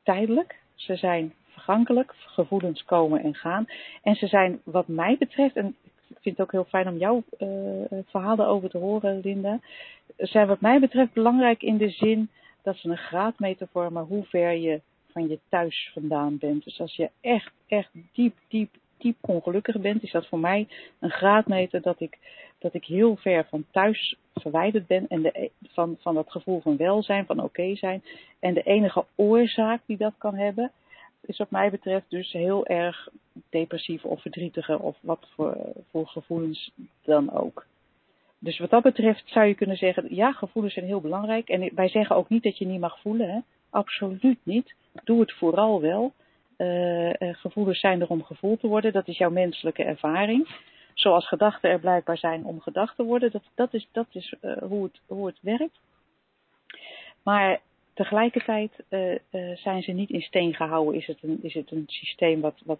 tijdelijk, 0.03 0.59
ze 0.75 0.95
zijn 0.95 1.33
vergankelijk, 1.47 2.13
gevoelens 2.17 2.85
komen 2.85 3.23
en 3.23 3.35
gaan. 3.35 3.65
En 4.01 4.15
ze 4.15 4.27
zijn 4.27 4.61
wat 4.63 4.87
mij 4.87 5.15
betreft, 5.19 5.55
en 5.55 5.75
ik 6.07 6.17
vind 6.21 6.37
het 6.37 6.45
ook 6.45 6.51
heel 6.51 6.65
fijn 6.65 6.87
om 6.87 6.97
jouw 6.97 7.23
uh, 7.39 7.99
verhaal 8.05 8.39
erover 8.39 8.69
te 8.69 8.77
horen, 8.77 9.19
Linda. 9.19 9.59
Zijn 10.17 10.47
wat 10.47 10.61
mij 10.61 10.79
betreft 10.79 11.13
belangrijk 11.13 11.61
in 11.61 11.77
de 11.77 11.89
zin 11.89 12.29
dat 12.61 12.77
ze 12.77 12.89
een 12.89 12.97
graadmeter 12.97 13.67
vormen 13.71 14.03
hoe 14.03 14.23
ver 14.23 14.51
je 14.51 14.81
van 15.11 15.27
je 15.27 15.39
thuis 15.49 15.89
vandaan 15.93 16.37
bent. 16.37 16.63
Dus 16.63 16.79
als 16.79 16.95
je 16.95 17.09
echt, 17.21 17.51
echt 17.67 17.89
diep, 18.13 18.35
diep, 18.47 18.75
diep 19.03 19.17
ongelukkig 19.21 19.79
bent, 19.79 20.03
is 20.03 20.11
dat 20.11 20.27
voor 20.27 20.39
mij 20.39 20.67
een 20.99 21.11
graadmeter 21.11 21.81
dat 21.81 21.99
ik, 21.99 22.17
dat 22.57 22.73
ik 22.73 22.85
heel 22.85 23.15
ver 23.15 23.45
van 23.49 23.65
thuis 23.71 24.15
verwijderd 24.33 24.87
ben 24.87 25.07
en 25.07 25.21
de, 25.21 25.49
van, 25.67 25.97
van 25.99 26.15
dat 26.15 26.31
gevoel 26.31 26.61
van 26.61 26.77
welzijn, 26.77 27.25
van 27.25 27.43
oké 27.43 27.75
zijn. 27.75 28.03
En 28.39 28.53
de 28.53 28.63
enige 28.63 29.05
oorzaak 29.15 29.81
die 29.85 29.97
dat 29.97 30.13
kan 30.17 30.35
hebben, 30.35 30.71
is 31.21 31.37
wat 31.37 31.51
mij 31.51 31.69
betreft 31.69 32.09
dus 32.09 32.31
heel 32.31 32.65
erg 32.65 33.09
depressief 33.49 34.05
of 34.05 34.21
verdrietige 34.21 34.79
of 34.79 34.97
wat 35.01 35.27
voor, 35.35 35.57
voor 35.89 36.07
gevoelens 36.07 36.71
dan 37.03 37.31
ook. 37.31 37.65
Dus 38.39 38.59
wat 38.59 38.69
dat 38.69 38.83
betreft 38.83 39.23
zou 39.25 39.45
je 39.45 39.55
kunnen 39.55 39.77
zeggen, 39.77 40.15
ja, 40.15 40.31
gevoelens 40.31 40.73
zijn 40.73 40.85
heel 40.85 41.01
belangrijk. 41.01 41.49
En 41.49 41.75
wij 41.75 41.89
zeggen 41.89 42.15
ook 42.15 42.29
niet 42.29 42.43
dat 42.43 42.57
je 42.57 42.65
niet 42.65 42.79
mag 42.79 42.99
voelen, 42.99 43.29
hè? 43.29 43.39
absoluut 43.69 44.39
niet. 44.43 44.73
Doe 45.03 45.19
het 45.19 45.33
vooral 45.33 45.81
wel. 45.81 46.13
Uh, 46.57 47.07
uh, 47.07 47.13
gevoelens 47.19 47.79
zijn 47.79 48.01
er 48.01 48.09
om 48.09 48.23
gevoeld 48.23 48.59
te 48.59 48.67
worden, 48.67 48.93
dat 48.93 49.07
is 49.07 49.17
jouw 49.17 49.29
menselijke 49.29 49.83
ervaring 49.83 50.47
zoals 50.93 51.27
gedachten 51.27 51.69
er 51.69 51.79
blijkbaar 51.79 52.17
zijn 52.17 52.45
om 52.45 52.61
gedacht 52.61 52.95
te 52.95 53.03
worden. 53.03 53.31
Dat, 53.31 53.43
dat 53.55 53.73
is, 53.73 53.87
dat 53.91 54.07
is 54.11 54.33
uh, 54.41 54.57
hoe, 54.57 54.83
het, 54.83 54.99
hoe 55.07 55.27
het 55.27 55.37
werkt. 55.41 55.79
Maar 57.23 57.61
tegelijkertijd 57.93 58.71
zijn 59.53 59.83
ze 59.83 59.91
niet 59.91 60.09
in 60.09 60.21
steen 60.21 60.53
gehouden. 60.53 60.95
Is 60.95 61.07
het 61.07 61.17
een, 61.21 61.39
is 61.41 61.53
het 61.53 61.71
een 61.71 61.83
systeem 61.87 62.41
wat, 62.41 62.61
wat 62.65 62.79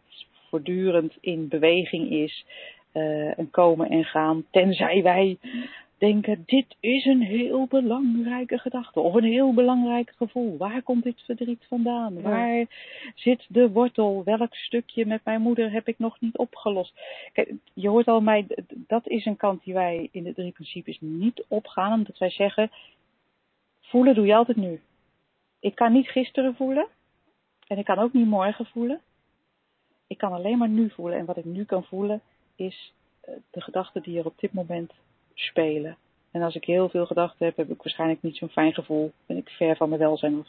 voortdurend 0.50 1.18
in 1.20 1.48
beweging 1.48 2.12
is. 2.12 2.46
en 2.92 3.50
komen 3.52 3.90
en 3.90 4.04
gaan. 4.04 4.46
Tenzij 4.52 5.04
wij 5.04 5.38
denken, 6.04 6.44
dit 6.46 6.76
is 6.80 7.06
een 7.06 7.22
heel 7.22 7.66
belangrijke 7.66 8.58
gedachte 8.58 9.00
of 9.00 9.14
een 9.14 9.24
heel 9.24 9.54
belangrijk 9.54 10.14
gevoel. 10.16 10.58
Waar 10.58 10.82
komt 10.82 11.04
dit 11.04 11.22
verdriet 11.22 11.66
vandaan? 11.68 12.22
Waar 12.22 12.66
zit 13.16 13.46
de 13.50 13.70
wortel? 13.70 14.24
Welk 14.24 14.56
stukje 14.56 15.06
met 15.06 15.22
mijn 15.24 15.42
moeder 15.42 15.72
heb 15.72 15.88
ik 15.88 16.00
nog 16.00 16.20
niet 16.20 16.38
opgelost? 16.38 16.94
Kijk, 17.34 17.54
je 17.74 17.90
hoort 17.90 18.08
al 18.08 18.22
mij, 18.22 18.46
dat 18.88 19.08
is 19.08 19.26
een 19.26 19.38
kant 19.38 19.64
die 19.64 19.74
wij 19.74 20.10
in 20.12 20.24
de 20.24 20.34
drie 20.34 20.52
principes 20.52 20.98
niet 21.00 21.44
opgaan, 21.48 21.94
omdat 21.94 22.18
wij 22.18 22.30
zeggen, 22.30 22.72
voelen 23.82 24.16
doe 24.16 24.26
je 24.26 24.36
altijd 24.36 24.58
nu. 24.58 24.82
Ik 25.60 25.76
kan 25.76 25.92
niet 25.92 26.08
gisteren 26.08 26.56
voelen 26.56 26.88
en 27.68 27.78
ik 27.78 27.86
kan 27.86 28.00
ook 28.00 28.14
niet 28.14 28.28
morgen 28.28 28.66
voelen. 28.66 29.02
Ik 30.08 30.18
kan 30.18 30.34
alleen 30.34 30.58
maar 30.58 30.70
nu 30.70 30.90
voelen 30.90 31.18
en 31.18 31.26
wat 31.26 31.38
ik 31.38 31.46
nu 31.46 31.64
kan 31.66 31.84
voelen 31.84 32.22
is 32.56 32.94
eh, 33.22 33.34
de 33.50 33.62
gedachte 33.62 34.02
die 34.02 34.20
er 34.20 34.26
op 34.26 34.40
dit 34.40 34.54
moment 34.54 34.92
spelen. 35.34 35.98
En 36.32 36.42
als 36.42 36.56
ik 36.56 36.66
heel 36.66 36.90
veel 36.90 37.06
gedachten 37.06 37.46
heb, 37.46 37.58
heb 37.58 37.70
ik 37.70 37.84
waarschijnlijk 37.84 38.22
niet 38.22 38.38
zo'n 38.38 38.50
fijn 38.50 38.74
gevoel. 38.74 39.12
Ben 39.26 39.38
ik 39.38 39.50
ver 39.50 39.76
van 39.76 39.90
mijn 39.90 40.02
welzijn. 40.02 40.40
Of, 40.40 40.48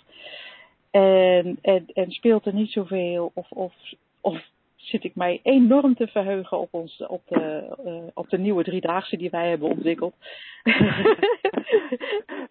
en, 0.91 1.59
en, 1.63 1.87
en 1.93 2.11
speelt 2.11 2.47
er 2.47 2.55
niet 2.55 2.71
zoveel. 2.71 3.31
Of, 3.35 3.51
of, 3.51 3.75
of 4.21 4.43
zit 4.77 5.05
ik 5.05 5.15
mij 5.15 5.41
enorm 5.43 5.95
te 5.95 6.07
verheugen 6.07 6.59
op, 6.59 6.69
ons, 6.71 7.07
op, 7.07 7.23
de, 7.27 7.77
uh, 7.87 8.11
op 8.15 8.29
de 8.29 8.39
nieuwe 8.39 8.65
driedaagse 8.65 9.17
die 9.17 9.31
wij 9.31 9.49
hebben 9.49 9.69
ontwikkeld. 9.69 10.15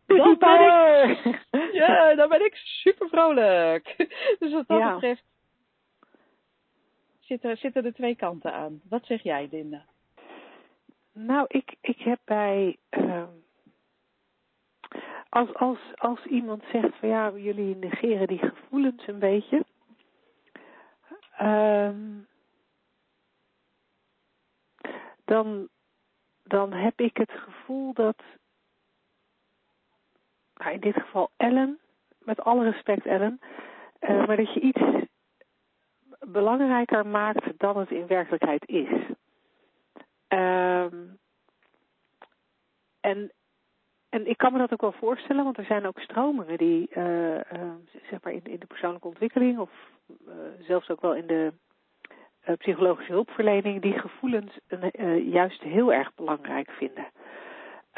dan 0.06 0.38
ben 0.40 1.10
ik, 1.10 1.46
ja, 1.72 2.16
dan 2.16 2.30
ben 2.30 2.46
ik 2.46 2.56
super 2.56 3.10
vrolijk. 3.10 3.96
Dus 4.40 4.52
wat 4.52 4.68
dat 4.68 4.80
ja. 4.80 4.94
betreft 4.94 5.24
zitten, 7.20 7.58
zitten 7.58 7.86
er 7.86 7.94
twee 7.94 8.16
kanten 8.16 8.54
aan. 8.54 8.82
Wat 8.90 9.06
zeg 9.06 9.24
jij, 9.24 9.48
Linda? 9.52 9.86
Nou, 11.14 11.46
ik, 11.48 11.76
ik 11.82 12.00
heb 12.00 12.20
bij. 12.26 12.78
Uh, 12.90 13.24
als, 15.30 15.54
als, 15.54 15.80
als 15.96 16.26
iemand 16.26 16.64
zegt 16.72 16.96
van 17.00 17.10
ja, 17.10 17.32
jullie 17.32 17.76
negeren 17.76 18.28
die 18.28 18.40
gevoelens 18.40 19.08
een 19.08 19.20
beetje. 19.20 19.66
Um, 21.42 22.28
dan, 25.26 25.68
dan 26.44 26.74
heb 26.74 27.00
ik 27.00 27.18
het 27.18 27.32
gevoel 27.32 27.94
dat. 27.94 28.18
Nou, 30.56 30.72
in 30.72 30.80
dit 30.80 30.96
geval 30.96 31.32
Ellen, 31.38 31.80
met 32.20 32.40
alle 32.42 32.70
respect 32.70 33.06
Ellen, 33.06 33.40
uh, 34.00 34.28
maar 34.28 34.38
dat 34.38 34.54
je 34.54 34.60
iets 34.60 34.82
belangrijker 36.20 37.08
maakt 37.08 37.60
dan 37.60 37.78
het 37.78 37.92
in 37.92 38.08
werkelijkheid 38.08 38.68
is. 38.68 38.90
Um, 40.34 41.18
en, 43.00 43.32
en 44.10 44.28
ik 44.28 44.38
kan 44.38 44.52
me 44.52 44.58
dat 44.58 44.72
ook 44.72 44.82
wel 44.82 44.92
voorstellen, 44.92 45.44
want 45.44 45.58
er 45.58 45.66
zijn 45.66 45.86
ook 45.86 46.00
stromingen 46.00 46.58
die, 46.58 46.90
uh, 46.96 47.36
uh, 47.36 47.42
zeg 48.10 48.24
maar 48.24 48.34
in, 48.34 48.44
in 48.44 48.60
de 48.60 48.66
persoonlijke 48.66 49.08
ontwikkeling 49.08 49.60
of 49.60 49.70
uh, 50.28 50.34
zelfs 50.60 50.90
ook 50.90 51.02
wel 51.02 51.16
in 51.16 51.28
de 51.28 51.54
psychologische 52.58 53.12
hulpverlening, 53.12 53.82
die 53.82 54.00
gevoelens 54.00 54.60
juist 55.26 55.62
heel 55.62 55.94
erg 55.94 56.16
belangrijk 56.16 56.72
vinden. 56.72 57.06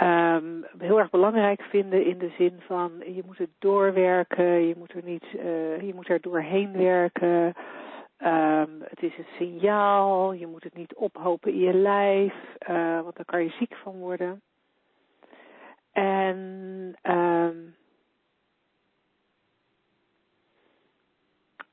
Um, 0.01 0.65
heel 0.77 0.99
erg 0.99 1.09
belangrijk 1.09 1.61
vinden 1.61 2.05
in 2.05 2.17
de 2.17 2.31
zin 2.37 2.59
van 2.59 2.91
je 3.05 3.21
moet 3.25 3.37
het 3.37 3.49
doorwerken, 3.59 4.67
je 4.67 4.75
moet 4.77 4.93
er 4.93 5.03
niet, 5.03 5.25
je 5.81 5.91
moet 5.95 6.09
er 6.09 6.21
doorheen 6.21 6.77
werken. 6.77 7.53
Um, 8.17 8.81
het 8.81 9.03
is 9.03 9.17
een 9.17 9.27
signaal, 9.37 10.33
je 10.33 10.47
moet 10.47 10.63
het 10.63 10.73
niet 10.73 10.95
ophopen 10.95 11.51
in 11.51 11.59
je 11.59 11.73
lijf, 11.73 12.33
uh, 12.69 13.01
want 13.01 13.15
daar 13.15 13.25
kan 13.25 13.43
je 13.43 13.49
ziek 13.49 13.75
van 13.75 13.97
worden. 13.97 14.41
En 15.91 16.37
um, 17.03 17.75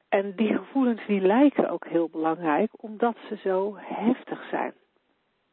en 0.09 0.33
die 0.37 0.57
gevoelens 0.57 1.07
die 1.07 1.21
lijken 1.21 1.71
ook 1.71 1.87
heel 1.87 2.09
belangrijk, 2.09 2.71
omdat 2.83 3.17
ze 3.29 3.37
zo 3.37 3.77
heftig 3.77 4.49
zijn. 4.49 4.75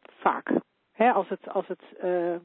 Vaak. 0.02 0.52
Als 0.98 1.30
het, 1.30 1.50
als 1.50 1.68
het 1.68 1.82
uh, 2.04 2.36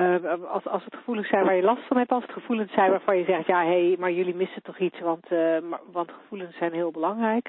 uh, 0.00 0.44
als, 0.44 0.66
als 0.66 0.84
het 0.84 0.94
gevoelens 0.94 1.28
zijn 1.28 1.44
waar 1.44 1.54
je 1.54 1.62
last 1.62 1.86
van 1.86 1.96
hebt, 1.96 2.10
als 2.10 2.22
het 2.22 2.32
gevoelens 2.32 2.72
zijn 2.72 2.90
waarvan 2.90 3.18
je 3.18 3.24
zegt, 3.24 3.46
ja 3.46 3.64
hé, 3.64 3.86
hey, 3.86 3.96
maar 3.98 4.12
jullie 4.12 4.34
missen 4.34 4.62
toch 4.62 4.78
iets, 4.78 5.00
want, 5.00 5.30
uh, 5.30 5.56
want 5.92 6.10
gevoelens 6.12 6.56
zijn 6.56 6.72
heel 6.72 6.90
belangrijk. 6.90 7.48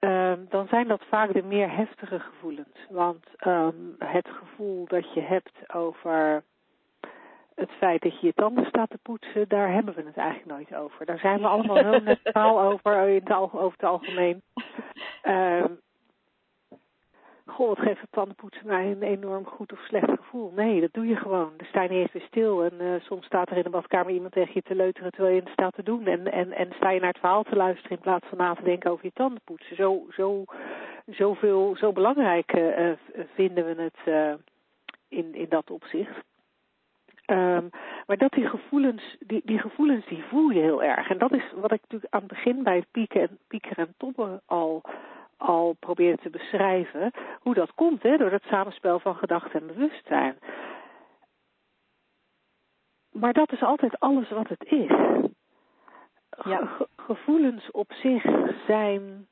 Uh, 0.00 0.32
dan 0.48 0.66
zijn 0.68 0.88
dat 0.88 1.02
vaak 1.08 1.32
de 1.32 1.42
meer 1.42 1.76
heftige 1.76 2.20
gevoelens. 2.20 2.86
Want 2.88 3.24
um, 3.46 3.94
het 3.98 4.28
gevoel 4.28 4.84
dat 4.86 5.14
je 5.14 5.20
hebt 5.20 5.74
over 5.74 6.42
het 7.54 7.70
feit 7.70 8.02
dat 8.02 8.20
je 8.20 8.26
je 8.26 8.34
tanden 8.34 8.66
staat 8.66 8.90
te 8.90 8.98
poetsen, 9.02 9.48
daar 9.48 9.72
hebben 9.72 9.94
we 9.94 10.02
het 10.02 10.16
eigenlijk 10.16 10.50
nooit 10.50 10.74
over. 10.82 11.06
Daar 11.06 11.18
zijn 11.18 11.40
we 11.40 11.46
allemaal 11.46 11.76
heel 11.76 12.00
neutraal 12.14 12.60
over, 12.60 13.08
in 13.08 13.20
het, 13.24 13.32
over 13.32 13.72
het 13.72 13.84
algemeen. 13.84 14.42
Uh, 15.24 15.64
goh, 17.46 17.68
wat 17.68 17.78
geeft 17.78 18.00
het 18.00 18.12
tandenpoetsen 18.12 18.66
mij 18.66 18.90
een 18.90 19.02
enorm 19.02 19.44
goed 19.44 19.72
of 19.72 19.78
slecht 19.78 20.10
gevoel? 20.10 20.52
Nee, 20.56 20.80
dat 20.80 20.92
doe 20.92 21.06
je 21.06 21.16
gewoon. 21.16 21.52
Dan 21.56 21.66
sta 21.66 21.82
je 21.82 21.88
weer 21.88 22.22
stil. 22.26 22.64
En 22.64 22.72
uh, 22.80 23.00
soms 23.00 23.26
staat 23.26 23.50
er 23.50 23.56
in 23.56 23.62
de 23.62 23.70
badkamer 23.70 24.12
iemand 24.12 24.32
tegen 24.32 24.52
je 24.54 24.62
te 24.62 24.74
leuteren 24.74 25.12
terwijl 25.12 25.34
je 25.34 25.40
het 25.40 25.52
staat 25.52 25.74
te 25.74 25.82
doen. 25.82 26.06
En, 26.06 26.32
en, 26.32 26.52
en 26.52 26.72
sta 26.72 26.90
je 26.90 27.00
naar 27.00 27.08
het 27.08 27.18
verhaal 27.18 27.42
te 27.42 27.56
luisteren 27.56 27.96
in 27.96 28.02
plaats 28.02 28.26
van 28.28 28.38
na 28.38 28.54
te 28.54 28.62
denken 28.62 28.90
over 28.90 29.04
je 29.04 29.12
tandenpoetsen. 29.14 29.76
Zo, 29.76 30.06
zo, 30.10 30.44
zoveel, 31.06 31.76
zo 31.76 31.92
belangrijk 31.92 32.52
uh, 32.56 32.92
vinden 33.34 33.64
we 33.64 33.82
het 33.82 34.38
in, 35.08 35.34
in 35.34 35.46
dat 35.48 35.70
opzicht. 35.70 36.30
Um, 37.26 37.70
maar 38.06 38.16
dat 38.16 38.32
die 38.32 38.48
gevoelens, 38.48 39.16
die, 39.26 39.42
die 39.44 39.58
gevoelens, 39.58 40.06
die 40.06 40.24
voel 40.24 40.50
je 40.50 40.60
heel 40.60 40.82
erg. 40.82 41.10
En 41.10 41.18
dat 41.18 41.32
is 41.32 41.52
wat 41.54 41.72
ik 41.72 41.80
natuurlijk 41.80 42.14
aan 42.14 42.20
het 42.20 42.28
begin 42.28 42.62
bij 42.62 42.76
het 42.76 42.86
pieken 42.90 43.20
en, 43.20 43.38
pieker 43.48 43.78
en 43.78 43.94
toppen 43.96 44.40
al, 44.46 44.82
al 45.42 45.76
probeerde 45.78 46.22
te 46.22 46.30
beschrijven. 46.30 47.10
Hoe 47.40 47.54
dat 47.54 47.74
komt, 47.74 48.02
hè, 48.02 48.16
door 48.16 48.30
dat 48.30 48.42
samenspel 48.42 48.98
van 48.98 49.14
gedachte 49.14 49.58
en 49.58 49.66
bewustzijn. 49.66 50.38
Maar 53.10 53.32
dat 53.32 53.52
is 53.52 53.62
altijd 53.62 53.98
alles 53.98 54.30
wat 54.30 54.48
het 54.48 54.64
is. 54.64 54.90
Ja. 56.44 56.66
Ge 56.66 56.88
gevoelens 56.96 57.70
op 57.70 57.92
zich 57.92 58.22
zijn, 58.66 59.28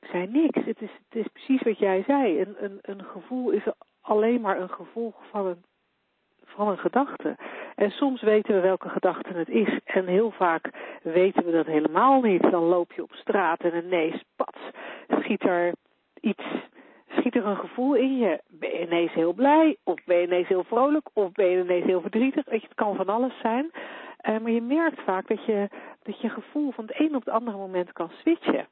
zijn 0.00 0.32
niks. 0.32 0.64
Het 0.64 0.82
is, 0.82 0.90
het 1.08 1.24
is 1.24 1.26
precies 1.32 1.62
wat 1.62 1.78
jij 1.78 2.02
zei. 2.06 2.40
Een, 2.40 2.64
een, 2.64 2.78
een 2.82 3.04
gevoel 3.04 3.50
is 3.50 3.62
alleen 4.00 4.40
maar 4.40 4.60
een 4.60 4.70
gevolg 4.70 5.14
van 5.30 5.46
een 5.46 5.64
van 6.54 6.68
een 6.68 6.78
gedachte. 6.78 7.36
En 7.74 7.90
soms 7.90 8.22
weten 8.22 8.54
we 8.54 8.60
welke 8.60 8.88
gedachte 8.88 9.32
het 9.32 9.48
is. 9.48 9.78
En 9.84 10.06
heel 10.06 10.30
vaak 10.30 10.70
weten 11.02 11.44
we 11.44 11.50
dat 11.50 11.66
helemaal 11.66 12.20
niet. 12.20 12.42
Dan 12.50 12.62
loop 12.62 12.92
je 12.92 13.02
op 13.02 13.12
straat 13.12 13.60
en 13.60 13.84
ineens, 13.84 14.24
pats, 14.36 14.58
schiet 15.08 15.42
er 15.42 15.72
iets, 16.20 16.44
schiet 17.08 17.34
er 17.34 17.46
een 17.46 17.56
gevoel 17.56 17.94
in 17.94 18.18
je. 18.18 18.40
Ben 18.48 18.70
je 18.70 18.86
ineens 18.86 19.12
heel 19.12 19.32
blij, 19.32 19.76
of 19.84 20.04
ben 20.04 20.16
je 20.16 20.26
ineens 20.26 20.48
heel 20.48 20.64
vrolijk, 20.64 21.08
of 21.12 21.32
ben 21.32 21.46
je 21.46 21.62
ineens 21.62 21.84
heel 21.84 22.00
verdrietig. 22.00 22.44
Het 22.44 22.74
kan 22.74 22.96
van 22.96 23.08
alles 23.08 23.38
zijn. 23.42 23.70
Uh, 24.28 24.38
maar 24.38 24.50
je 24.50 24.62
merkt 24.62 25.00
vaak 25.00 25.28
dat 25.28 25.44
je, 25.44 25.68
dat 26.02 26.20
je 26.20 26.28
gevoel 26.28 26.70
van 26.70 26.84
het 26.86 27.00
een 27.00 27.14
op 27.14 27.24
het 27.24 27.34
andere 27.34 27.56
moment 27.56 27.92
kan 27.92 28.10
switchen. 28.20 28.66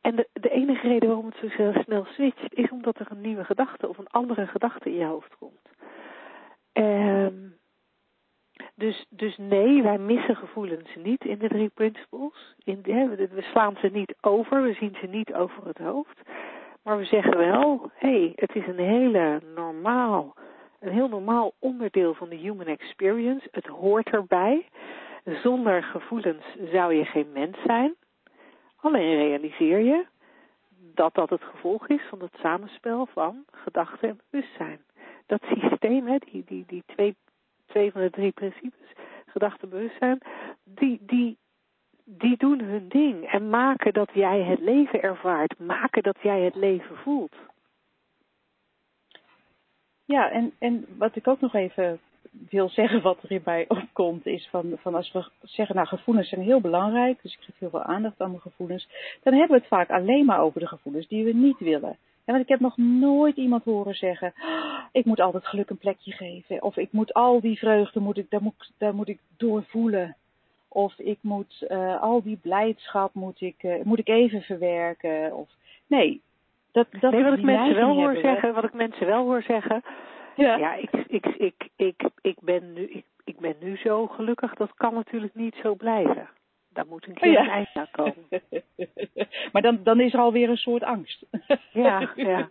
En 0.00 0.16
de, 0.16 0.28
de 0.32 0.50
enige 0.50 0.88
reden 0.88 1.08
waarom 1.08 1.26
het 1.26 1.52
zo 1.52 1.72
snel 1.82 2.04
switcht, 2.04 2.54
is 2.54 2.70
omdat 2.70 2.98
er 2.98 3.06
een 3.10 3.20
nieuwe 3.20 3.44
gedachte 3.44 3.88
of 3.88 3.98
een 3.98 4.08
andere 4.10 4.46
gedachte 4.46 4.90
in 4.90 4.96
je 4.96 5.04
hoofd 5.04 5.36
komt. 5.38 5.68
Um, 6.72 7.58
dus, 8.74 9.06
dus 9.08 9.36
nee, 9.36 9.82
wij 9.82 9.98
missen 9.98 10.36
gevoelens 10.36 10.96
niet 10.96 11.24
in 11.24 11.38
de 11.38 11.48
drie 11.48 11.68
principles. 11.68 12.54
We 12.64 13.46
slaan 13.50 13.76
ze 13.80 13.88
niet 13.92 14.14
over, 14.20 14.62
we 14.62 14.72
zien 14.72 14.96
ze 15.00 15.06
niet 15.06 15.34
over 15.34 15.66
het 15.66 15.78
hoofd. 15.78 16.20
Maar 16.82 16.98
we 16.98 17.04
zeggen 17.04 17.36
wel, 17.36 17.90
hé, 17.94 18.08
hey, 18.08 18.32
het 18.34 18.54
is 18.54 18.66
een 18.66 18.78
hele 18.78 19.40
normaal, 19.54 20.34
een 20.80 20.92
heel 20.92 21.08
normaal 21.08 21.52
onderdeel 21.58 22.14
van 22.14 22.28
de 22.28 22.36
human 22.36 22.66
experience. 22.66 23.48
Het 23.50 23.66
hoort 23.66 24.08
erbij. 24.08 24.68
Zonder 25.24 25.82
gevoelens 25.82 26.44
zou 26.72 26.94
je 26.94 27.04
geen 27.04 27.32
mens 27.32 27.56
zijn. 27.66 27.94
Alleen 28.76 29.16
realiseer 29.16 29.78
je 29.78 30.06
dat 30.94 31.14
dat 31.14 31.30
het 31.30 31.42
gevolg 31.42 31.88
is 31.88 32.02
van 32.08 32.20
het 32.20 32.34
samenspel 32.40 33.06
van 33.06 33.44
gedachte 33.50 34.06
en 34.06 34.20
bewustzijn 34.30 34.80
dat 35.30 35.42
systeem, 35.42 36.06
hè, 36.06 36.16
die, 36.18 36.44
die, 36.46 36.64
die 36.66 36.82
twee, 36.86 37.16
twee 37.66 37.92
van 37.92 38.00
de 38.00 38.10
drie 38.10 38.32
principes, 38.32 38.88
gedachte, 39.26 39.66
bewustzijn, 39.66 40.18
die, 40.64 40.98
die, 41.02 41.38
die 42.04 42.36
doen 42.36 42.60
hun 42.60 42.88
ding 42.88 43.24
en 43.24 43.48
maken 43.48 43.92
dat 43.92 44.10
jij 44.14 44.42
het 44.42 44.60
leven 44.60 45.02
ervaart, 45.02 45.58
maken 45.58 46.02
dat 46.02 46.16
jij 46.22 46.40
het 46.40 46.54
leven 46.54 46.96
voelt. 46.96 47.36
Ja, 50.04 50.30
en, 50.30 50.52
en 50.58 50.86
wat 50.98 51.16
ik 51.16 51.28
ook 51.28 51.40
nog 51.40 51.54
even 51.54 52.00
wil 52.30 52.68
zeggen, 52.68 53.02
wat 53.02 53.22
er 53.22 53.40
mij 53.44 53.64
opkomt, 53.68 54.26
is 54.26 54.48
van, 54.50 54.76
van 54.76 54.94
als 54.94 55.12
we 55.12 55.28
zeggen, 55.42 55.74
nou 55.74 55.86
gevoelens 55.86 56.28
zijn 56.28 56.40
heel 56.40 56.60
belangrijk, 56.60 57.22
dus 57.22 57.34
ik 57.34 57.40
geef 57.40 57.58
heel 57.58 57.70
veel 57.70 57.82
aandacht 57.82 58.20
aan 58.20 58.30
mijn 58.30 58.40
gevoelens, 58.40 58.88
dan 59.22 59.32
hebben 59.32 59.56
we 59.56 59.62
het 59.62 59.68
vaak 59.68 59.90
alleen 59.90 60.24
maar 60.24 60.40
over 60.40 60.60
de 60.60 60.66
gevoelens 60.66 61.08
die 61.08 61.24
we 61.24 61.32
niet 61.32 61.58
willen. 61.58 61.98
En 62.30 62.36
want 62.36 62.48
ik 62.48 62.58
heb 62.58 62.60
nog 62.60 62.76
nooit 62.76 63.36
iemand 63.36 63.64
horen 63.64 63.94
zeggen, 63.94 64.32
oh, 64.42 64.84
ik 64.92 65.04
moet 65.04 65.20
altijd 65.20 65.46
geluk 65.46 65.70
een 65.70 65.78
plekje 65.78 66.12
geven. 66.12 66.62
Of 66.62 66.76
ik 66.76 66.92
moet 66.92 67.12
al 67.12 67.40
die 67.40 67.58
vreugde, 67.58 68.00
moet 68.00 68.16
ik, 68.16 68.30
daar, 68.30 68.42
moet, 68.42 68.72
daar 68.78 68.94
moet 68.94 69.08
ik 69.08 69.18
doorvoelen. 69.36 70.16
Of 70.68 70.98
ik 70.98 71.18
moet 71.20 71.66
uh, 71.68 72.02
al 72.02 72.22
die 72.22 72.36
blijdschap 72.36 73.14
moet 73.14 73.40
ik, 73.40 73.62
uh, 73.62 73.82
moet 73.82 73.98
ik 73.98 74.08
even 74.08 74.42
verwerken. 74.42 75.36
Of, 75.36 75.48
nee, 75.86 76.20
dat, 76.72 76.86
dat 77.00 77.12
nee, 77.12 77.22
wat 77.22 77.38
ik 77.38 77.44
mensen 77.44 77.74
wel 77.74 77.94
hoor 77.94 78.16
zeggen, 78.16 78.54
wat 78.54 78.64
ik 78.64 78.72
mensen 78.72 79.06
wel 79.06 79.24
hoor 79.24 79.42
zeggen, 79.42 79.82
ja, 80.36 80.56
ja 80.56 80.74
ik, 80.74 80.90
ik, 81.06 81.26
ik, 81.26 81.68
ik, 81.76 82.02
ik, 82.20 82.40
ben 82.40 82.72
nu, 82.72 82.82
ik, 82.82 83.04
ik 83.24 83.38
ben 83.38 83.54
nu 83.60 83.76
zo 83.76 84.06
gelukkig, 84.06 84.54
dat 84.54 84.74
kan 84.74 84.94
natuurlijk 84.94 85.34
niet 85.34 85.54
zo 85.62 85.74
blijven. 85.74 86.28
Daar 86.72 86.86
moet 86.86 87.06
een 87.06 87.14
keer 87.14 87.32
ja. 87.32 87.40
een 87.40 87.48
eind 87.48 87.68
aan 87.74 87.88
komen. 87.90 88.24
maar 89.52 89.62
dan, 89.62 89.80
dan 89.82 90.00
is 90.00 90.12
er 90.12 90.20
alweer 90.20 90.48
een 90.48 90.56
soort 90.56 90.82
angst. 90.82 91.24
ja, 91.72 92.12
ja. 92.16 92.50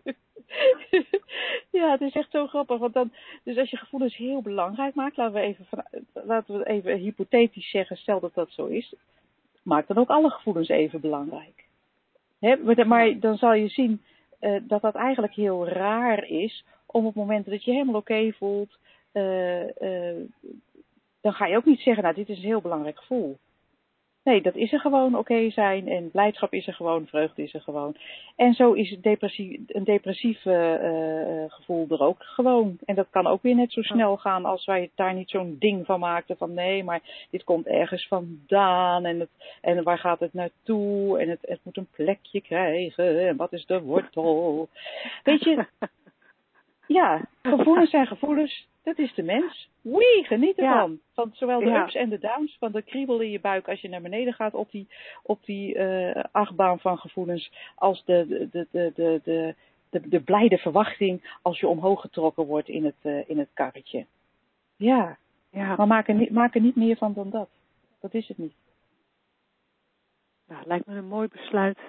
ja, 1.79 1.91
het 1.91 2.01
is 2.01 2.13
echt 2.13 2.31
zo 2.31 2.47
grappig. 2.47 2.77
Want 2.77 2.93
dan, 2.93 3.11
dus 3.43 3.57
als 3.57 3.69
je 3.69 3.77
gevoelens 3.77 4.15
heel 4.15 4.41
belangrijk 4.41 4.95
maakt, 4.95 5.17
laten 5.17 5.33
we 5.33 5.39
even, 5.39 5.65
van, 5.65 5.83
laten 6.13 6.57
we 6.57 6.65
even 6.65 6.97
hypothetisch 6.97 7.69
zeggen, 7.69 7.97
stel 7.97 8.19
dat 8.19 8.33
dat 8.33 8.51
zo 8.51 8.65
is, 8.65 8.93
maak 9.63 9.87
dan 9.87 9.97
ook 9.97 10.09
alle 10.09 10.29
gevoelens 10.29 10.69
even 10.69 11.01
belangrijk. 11.01 11.67
He, 12.39 12.85
maar 12.85 13.19
dan 13.19 13.37
zal 13.37 13.53
je 13.53 13.67
zien 13.67 14.01
uh, 14.41 14.59
dat 14.61 14.81
dat 14.81 14.95
eigenlijk 14.95 15.33
heel 15.33 15.67
raar 15.67 16.23
is 16.23 16.65
om 16.85 17.05
op 17.05 17.15
momenten 17.15 17.51
dat 17.51 17.63
je 17.63 17.71
helemaal 17.71 17.95
oké 17.95 18.11
okay 18.11 18.33
voelt, 18.33 18.77
uh, 19.13 19.63
uh, 19.63 20.15
dan 21.21 21.33
ga 21.33 21.45
je 21.45 21.57
ook 21.57 21.65
niet 21.65 21.79
zeggen, 21.79 22.03
nou 22.03 22.15
dit 22.15 22.29
is 22.29 22.37
een 22.37 22.43
heel 22.43 22.61
belangrijk 22.61 22.97
gevoel. 22.97 23.37
Nee, 24.23 24.41
dat 24.41 24.55
is 24.55 24.73
er 24.73 24.79
gewoon 24.79 25.07
oké 25.07 25.17
okay 25.17 25.51
zijn 25.51 25.87
en 25.87 26.11
blijdschap 26.11 26.53
is 26.53 26.67
er 26.67 26.73
gewoon, 26.73 27.07
vreugde 27.07 27.43
is 27.43 27.53
er 27.53 27.61
gewoon. 27.61 27.95
En 28.35 28.53
zo 28.53 28.71
is 28.73 28.89
het 28.89 29.03
depressie, 29.03 29.63
een 29.67 29.83
depressief 29.83 30.45
uh, 30.45 31.43
gevoel 31.47 31.85
er 31.89 32.01
ook 32.01 32.23
gewoon. 32.23 32.77
En 32.85 32.95
dat 32.95 33.07
kan 33.09 33.27
ook 33.27 33.41
weer 33.41 33.55
net 33.55 33.71
zo 33.71 33.81
snel 33.81 34.17
gaan 34.17 34.45
als 34.45 34.65
wij 34.65 34.89
daar 34.95 35.13
niet 35.13 35.29
zo'n 35.29 35.55
ding 35.59 35.85
van 35.85 35.99
maakten 35.99 36.37
van 36.37 36.53
nee, 36.53 36.83
maar 36.83 37.27
dit 37.29 37.43
komt 37.43 37.67
ergens 37.67 38.07
vandaan 38.07 39.05
en, 39.05 39.19
het, 39.19 39.29
en 39.61 39.83
waar 39.83 39.99
gaat 39.99 40.19
het 40.19 40.33
naartoe 40.33 41.19
en 41.19 41.29
het, 41.29 41.39
het 41.41 41.59
moet 41.63 41.77
een 41.77 41.89
plekje 41.91 42.41
krijgen 42.41 43.27
en 43.27 43.35
wat 43.35 43.53
is 43.53 43.65
de 43.65 43.81
wortel. 43.81 44.69
Weet 45.23 45.43
je, 45.43 45.65
ja, 46.99 47.27
gevoelens 47.41 47.89
zijn 47.89 48.07
gevoelens. 48.07 48.67
Dat 48.89 48.97
is 48.97 49.13
de 49.13 49.23
mens. 49.23 49.69
Wee, 49.81 50.23
geniet 50.23 50.57
ervan. 50.57 50.91
Ja. 50.91 50.97
Van 51.13 51.31
zowel 51.33 51.59
de 51.59 51.65
ja. 51.65 51.83
ups 51.83 51.95
en 51.95 52.09
de 52.09 52.19
downs. 52.19 52.57
Van 52.59 52.71
de 52.71 52.81
kriebel 52.81 53.19
in 53.19 53.31
je 53.31 53.39
buik 53.39 53.67
als 53.67 53.81
je 53.81 53.89
naar 53.89 54.01
beneden 54.01 54.33
gaat 54.33 54.53
op 54.53 54.71
die, 54.71 54.87
op 55.23 55.45
die 55.45 55.75
uh, 55.75 56.23
achtbaan 56.31 56.79
van 56.79 56.97
gevoelens. 56.97 57.51
Als 57.75 58.03
de, 58.05 58.25
de, 58.27 58.47
de, 58.51 58.67
de, 58.71 58.91
de, 58.95 59.21
de, 59.23 59.55
de, 59.89 60.09
de 60.09 60.19
blijde 60.19 60.57
verwachting 60.57 61.37
als 61.41 61.59
je 61.59 61.67
omhoog 61.67 62.01
getrokken 62.01 62.45
wordt 62.45 62.67
in 62.67 62.85
het, 62.85 62.95
uh, 63.03 63.29
in 63.29 63.37
het 63.39 63.49
karretje. 63.53 64.05
Ja, 64.75 65.17
ja. 65.51 65.75
maar 65.75 65.87
maak 65.87 66.07
er, 66.07 66.15
niet, 66.15 66.31
maak 66.31 66.55
er 66.55 66.61
niet 66.61 66.75
meer 66.75 66.97
van 66.97 67.13
dan 67.13 67.29
dat. 67.29 67.49
Dat 68.01 68.13
is 68.13 68.27
het 68.27 68.37
niet. 68.37 68.55
Nou, 70.47 70.61
lijkt 70.65 70.85
me 70.85 70.95
een 70.95 71.07
mooi 71.07 71.27
besluit 71.27 71.79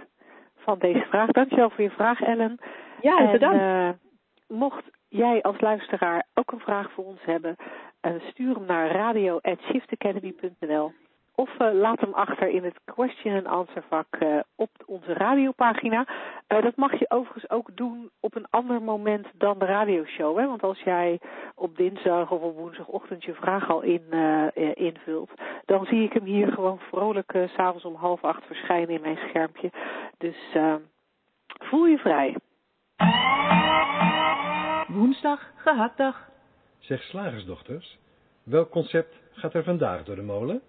van 0.57 0.79
deze 0.79 1.07
vraag. 1.09 1.31
Dankjewel 1.31 1.71
voor 1.71 1.85
je 1.85 1.91
vraag, 1.91 2.21
Ellen. 2.21 2.59
Ja, 3.01 3.19
en, 3.19 3.31
bedankt. 3.31 3.61
Uh, 3.61 3.91
mocht 4.59 4.85
jij 5.11 5.43
als 5.43 5.61
luisteraar 5.61 6.27
ook 6.35 6.53
een 6.53 6.61
vraag 6.61 6.91
voor 6.91 7.05
ons 7.05 7.25
hebben, 7.25 7.57
uh, 8.03 8.13
stuur 8.31 8.55
hem 8.55 8.67
naar 8.67 8.91
radio.shiftacademy.nl 8.91 10.93
of 11.35 11.51
uh, 11.59 11.73
laat 11.73 12.01
hem 12.01 12.13
achter 12.13 12.49
in 12.49 12.65
het 12.65 12.81
question 12.85 13.35
and 13.35 13.47
answer 13.47 13.83
vak 13.89 14.07
uh, 14.19 14.39
op 14.57 14.71
onze 14.87 15.13
radiopagina. 15.13 16.07
dat 16.47 16.77
mag 16.77 16.99
je 16.99 17.11
overigens 17.11 17.51
ook 17.51 17.69
doen 17.75 18.11
op 18.21 18.35
een 18.35 18.47
ander 18.51 18.83
moment 18.83 19.27
dan 19.35 19.59
de 19.59 19.65
radioshow. 19.65 20.39
Hè? 20.39 20.47
Want 20.47 20.63
als 20.63 20.81
jij 20.81 21.21
op 21.55 21.77
dinsdag 21.77 22.31
of 22.31 22.41
op 22.41 22.57
woensdagochtend 22.57 23.25
je 23.25 23.35
vraag 23.35 23.71
al 23.71 23.83
in, 23.83 24.03
invult, 24.75 25.31
dan 25.65 25.87
zie 25.87 26.03
ik 26.03 26.13
hem 26.13 26.25
hier 26.25 26.53
gewoon 26.53 26.79
vrolijk 26.79 27.33
s 27.47 27.53
s'avonds 27.53 27.85
om 27.85 27.95
half 27.95 28.25
acht 28.25 28.47
verschijnen 28.47 28.95
in 28.95 29.01
mijn 29.01 29.19
schermpje. 29.29 29.71
Dus 30.19 30.57
voel 31.59 31.87
je 31.87 31.99
vrij. 31.99 32.37
Woensdag, 34.93 35.53
gehaktdag. 35.57 36.29
Zeg 36.79 37.03
slagersdochters, 37.03 37.99
welk 38.43 38.71
concept 38.71 39.15
gaat 39.33 39.55
er 39.55 39.65
vandaag 39.65 40.05
door 40.05 40.17
de 40.17 40.23
molen? 40.23 40.61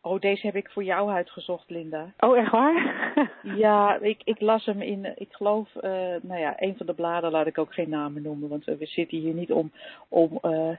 Oh, 0.00 0.20
deze 0.20 0.46
heb 0.46 0.56
ik 0.56 0.70
voor 0.70 0.84
jou 0.84 1.10
uitgezocht, 1.10 1.70
Linda. 1.70 2.12
Oh, 2.18 2.38
echt 2.38 2.50
waar? 2.50 3.12
ja, 3.64 3.98
ik, 4.00 4.20
ik 4.24 4.40
las 4.40 4.64
hem 4.64 4.82
in, 4.82 5.12
ik 5.16 5.32
geloof, 5.32 5.74
uh, 5.74 5.82
nou 6.22 6.40
ja, 6.40 6.54
een 6.56 6.76
van 6.76 6.86
de 6.86 6.94
bladen 6.94 7.30
laat 7.30 7.46
ik 7.46 7.58
ook 7.58 7.74
geen 7.74 7.90
namen 7.90 8.22
noemen, 8.22 8.48
want 8.48 8.64
we 8.64 8.86
zitten 8.86 9.18
hier 9.18 9.34
niet 9.34 9.52
om, 9.52 9.72
om 10.08 10.38
uh, 10.42 10.76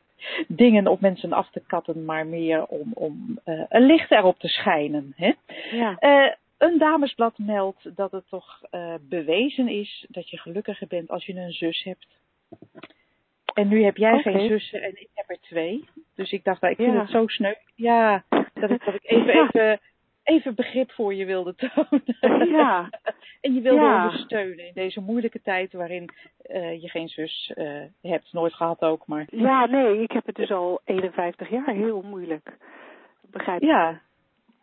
dingen 0.62 0.86
op 0.86 1.00
mensen 1.00 1.32
af 1.32 1.50
te 1.50 1.62
katten, 1.66 2.04
maar 2.04 2.26
meer 2.26 2.66
om, 2.66 2.92
om 2.94 3.40
uh, 3.44 3.64
een 3.68 3.86
licht 3.86 4.10
erop 4.10 4.38
te 4.38 4.48
schijnen. 4.48 5.12
Hè? 5.16 5.32
Ja. 5.70 5.96
Een 6.58 6.78
damesblad 6.78 7.38
meldt 7.38 7.96
dat 7.96 8.12
het 8.12 8.28
toch 8.28 8.60
bewezen 9.00 9.68
is 9.68 10.06
dat 10.08 10.30
je 10.30 10.38
gelukkiger 10.38 10.86
bent 10.86 11.10
als 11.10 11.26
je 11.26 11.34
een 11.34 11.52
zus 11.52 11.82
hebt. 11.82 12.06
En 13.56 13.68
nu 13.68 13.84
heb 13.84 13.96
jij 13.96 14.12
okay. 14.12 14.32
geen 14.32 14.48
zussen 14.48 14.82
en 14.82 14.90
ik 14.90 15.08
heb 15.14 15.30
er 15.30 15.40
twee. 15.40 15.88
Dus 16.14 16.32
ik 16.32 16.44
dacht, 16.44 16.60
nou, 16.60 16.72
ik 16.72 16.78
vind 16.78 16.92
ja. 16.92 17.00
het 17.00 17.10
zo 17.10 17.26
sneu. 17.26 17.54
Ja, 17.74 18.24
dat 18.54 18.70
ik, 18.70 18.84
dat 18.84 18.94
ik 18.94 19.04
even, 19.04 19.34
even, 19.34 19.80
even 20.22 20.54
begrip 20.54 20.90
voor 20.92 21.14
je 21.14 21.24
wilde 21.24 21.54
tonen. 21.54 22.50
Ja. 22.50 22.90
en 23.40 23.54
je 23.54 23.60
wilde 23.60 23.80
ja. 23.80 24.04
ondersteunen 24.04 24.66
in 24.66 24.72
deze 24.74 25.00
moeilijke 25.00 25.42
tijd 25.42 25.72
waarin 25.72 26.10
uh, 26.46 26.82
je 26.82 26.88
geen 26.88 27.08
zus 27.08 27.52
uh, 27.54 27.82
hebt. 28.02 28.32
Nooit 28.32 28.54
gehad 28.54 28.80
ook, 28.80 29.06
maar... 29.06 29.26
Ja, 29.30 29.66
nee, 29.66 30.02
ik 30.02 30.12
heb 30.12 30.26
het 30.26 30.36
dus 30.36 30.50
al 30.50 30.80
51 30.84 31.50
jaar 31.50 31.74
heel 31.74 32.02
moeilijk. 32.02 32.56
Begrijp 33.30 33.60
je? 33.60 33.66
Ja. 33.66 34.00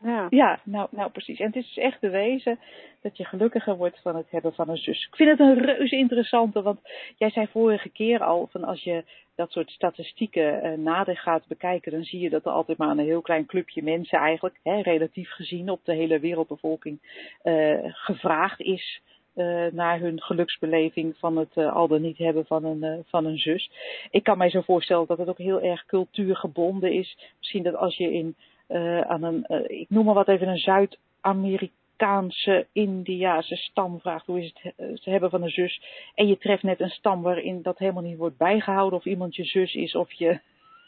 Ja, 0.04 0.28
ja 0.30 0.60
nou, 0.64 0.88
nou 0.92 1.12
precies. 1.12 1.40
En 1.40 1.46
het 1.46 1.56
is 1.56 1.74
dus 1.74 1.84
echt 1.84 2.00
bewezen 2.00 2.60
dat 3.02 3.18
je 3.18 3.26
gelukkiger 3.26 3.76
wordt 3.76 4.02
van 4.02 4.16
het 4.16 4.32
hebben 4.32 4.54
van 4.54 4.70
een 4.70 4.78
zus. 4.78 5.08
Ik 5.08 5.16
vind 5.16 5.30
het 5.30 5.40
een 5.40 5.66
reuze 5.66 5.96
interessante, 5.96 6.62
want 6.62 6.80
jij 7.18 7.30
zei 7.30 7.48
vorige 7.48 7.90
keer 7.90 8.24
al 8.24 8.48
van 8.52 8.64
als 8.64 8.84
je 8.84 9.04
dat 9.36 9.52
soort 9.52 9.70
statistieken 9.72 10.66
uh, 10.66 10.78
nader 10.78 11.18
gaat 11.18 11.48
bekijken, 11.48 11.92
dan 11.92 12.04
zie 12.04 12.20
je 12.20 12.30
dat 12.30 12.46
er 12.46 12.52
altijd 12.52 12.78
maar 12.78 12.90
een 12.90 13.00
heel 13.00 13.22
klein 13.22 13.46
clubje 13.46 13.84
mensen 13.84 14.20
eigenlijk, 14.20 14.60
hè, 14.64 14.82
relatief 14.82 15.30
gezien 15.30 15.70
op 15.70 15.80
de 15.84 15.94
hele 15.94 16.20
wereldbevolking, 16.20 17.00
uh, 17.44 17.78
gevraagd 17.84 18.60
is 18.60 19.02
uh, 19.36 19.66
naar 19.72 20.00
hun 20.00 20.22
geluksbeleving 20.22 21.18
van 21.18 21.38
het 21.38 21.58
al 21.58 21.88
dan 21.88 22.02
niet 22.02 22.18
hebben 22.18 22.46
van 22.46 22.66
een, 22.66 23.04
van 23.08 23.26
een 23.26 23.38
zus. 23.38 23.72
Ik 24.12 24.24
kan 24.24 24.38
mij 24.38 24.50
zo 24.50 24.62
voorstellen 24.62 25.08
dat 25.08 25.18
het 25.18 25.30
ook 25.30 25.38
heel 25.38 25.62
erg 25.62 25.86
cultuurgebonden 25.86 26.92
is. 26.92 27.18
Misschien 27.38 27.64
dat 27.64 27.76
als 27.76 27.98
je 27.98 28.14
in 28.14 28.36
uh, 28.68 29.02
aan 29.02 29.24
een, 29.24 29.46
uh, 29.48 29.80
ik 29.80 29.90
noem 29.90 30.06
maar 30.06 30.14
wat 30.14 30.28
even 30.28 30.48
een 30.48 30.58
Zuid-Amerikaanse, 30.58 32.68
Indiase 32.72 33.56
stam 33.56 34.00
vraagt 34.00 34.26
hoe 34.26 34.40
is 34.40 34.54
het 34.54 34.74
uh, 34.78 34.96
te 34.96 35.10
hebben 35.10 35.30
van 35.30 35.44
een 35.44 35.50
zus. 35.50 35.82
En 36.16 36.28
je 36.28 36.38
treft 36.38 36.64
net 36.64 36.80
een 36.80 36.90
stam 36.90 37.22
waarin 37.22 37.62
dat 37.62 37.78
helemaal 37.78 38.04
niet 38.04 38.18
wordt 38.18 38.38
bijgehouden 38.38 39.00
of 39.00 39.06
iemand 39.06 39.36
je 39.36 39.44
zus 39.44 39.74
is 39.74 39.96
of 39.96 40.12
je 40.12 40.40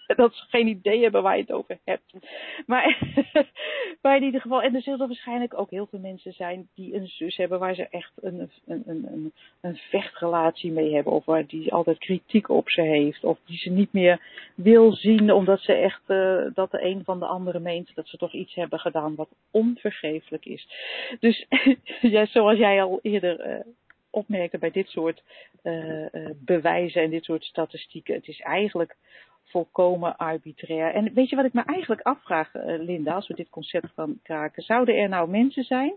dat 0.16 0.34
ze 0.34 0.45
geen 0.49 0.68
idee 0.68 1.01
hebben 1.01 1.24
waar 1.24 1.36
je 1.36 1.41
het 1.41 1.51
over 1.51 1.80
hebt. 1.84 2.14
Maar, 2.66 2.97
maar 4.01 4.16
in 4.16 4.24
ieder 4.24 4.41
geval, 4.41 4.62
en 4.62 4.76
er 4.76 4.82
zullen 4.82 5.08
waarschijnlijk 5.08 5.60
ook 5.60 5.70
heel 5.70 5.88
veel 5.88 5.99
mensen 5.99 6.34
zijn 6.34 6.68
die 6.76 6.95
een 6.95 7.08
zus 7.08 7.36
hebben 7.36 7.60
waar 7.60 7.76
ze 7.76 7.88
echt 7.88 8.12
een, 8.22 8.51
een, 8.66 8.84
een, 8.86 9.34
een 9.62 9.78
vechtrelatie 9.78 10.72
mee 10.72 10.93
hebben. 10.93 11.14
Of 11.14 11.26
waar 11.26 11.47
die 11.47 11.74
altijd 11.74 11.97
kritiek 11.97 12.49
op 12.49 12.70
ze 12.70 12.82
heeft. 12.82 13.24
Of 13.24 13.39
die 13.45 13.58
ze 13.58 13.70
niet 13.70 13.93
meer 13.93 14.20
wil 14.56 14.93
zien 14.93 15.32
omdat 15.32 15.60
ze 15.60 15.74
echt, 15.74 16.01
uh, 16.08 16.45
dat 16.53 16.72
de 16.72 16.84
een 16.84 17.03
van 17.03 17.20
de 17.20 17.26
andere 17.26 17.60
meent 17.60 17.95
dat 17.95 18.08
ze 18.08 18.18
toch 18.18 18.34
iets 18.34 18.56
hebben 18.56 18.80
gedaan 18.80 19.16
wat 19.16 19.30
onvergeeflijk 19.51 20.45
is. 20.45 20.68
Dus 21.20 21.45
ja, 22.16 22.26
zoals 22.26 22.58
jij 22.58 22.84
al 22.84 22.99
eerder 23.01 23.47
uh, 23.47 23.60
opmerkte 24.10 24.58
bij 24.58 24.72
dit 24.72 24.88
soort 24.88 25.24
uh, 25.64 26.06
bewijzen 26.36 27.01
en 27.01 27.10
dit 27.10 27.24
soort 27.24 27.43
statistieken. 27.43 28.16
Het 28.16 28.28
is 28.28 28.39
eigenlijk 28.39 28.95
volkomen 29.56 30.18
arbitrair. 30.18 30.93
En 30.93 31.14
weet 31.14 31.30
je 31.30 31.36
wat 31.36 31.45
ik 31.45 31.53
me 31.53 31.64
eigenlijk 31.64 32.01
afvraag, 32.01 32.53
uh, 32.53 32.64
Linda, 32.66 33.14
als 33.14 33.28
we 33.28 33.34
dit 33.34 33.49
concept 33.49 33.91
gaan 33.95 34.20
kraken? 34.24 34.64
Zouden 34.64 34.95
er 34.95 35.10
nou 35.10 35.30
mensen 35.30 35.64
zijn 35.64 35.93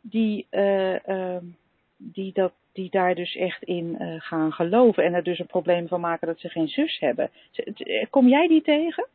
die, 0.00 0.46
uh, 0.50 1.06
uh, 1.06 1.36
die, 1.96 2.32
dat, 2.32 2.52
die 2.72 2.90
daar 2.90 3.14
dus 3.14 3.36
echt 3.36 3.62
in 3.62 3.96
uh, 3.98 4.20
gaan 4.20 4.52
geloven 4.52 5.04
en 5.04 5.14
er 5.14 5.22
dus 5.22 5.38
een 5.38 5.46
probleem 5.46 5.88
van 5.88 6.00
maken 6.00 6.26
dat 6.26 6.38
ze 6.38 6.48
geen 6.48 6.68
zus 6.68 6.98
hebben? 6.98 7.30
Kom 8.10 8.28
jij 8.28 8.48
die 8.48 8.62
tegen? 8.62 9.06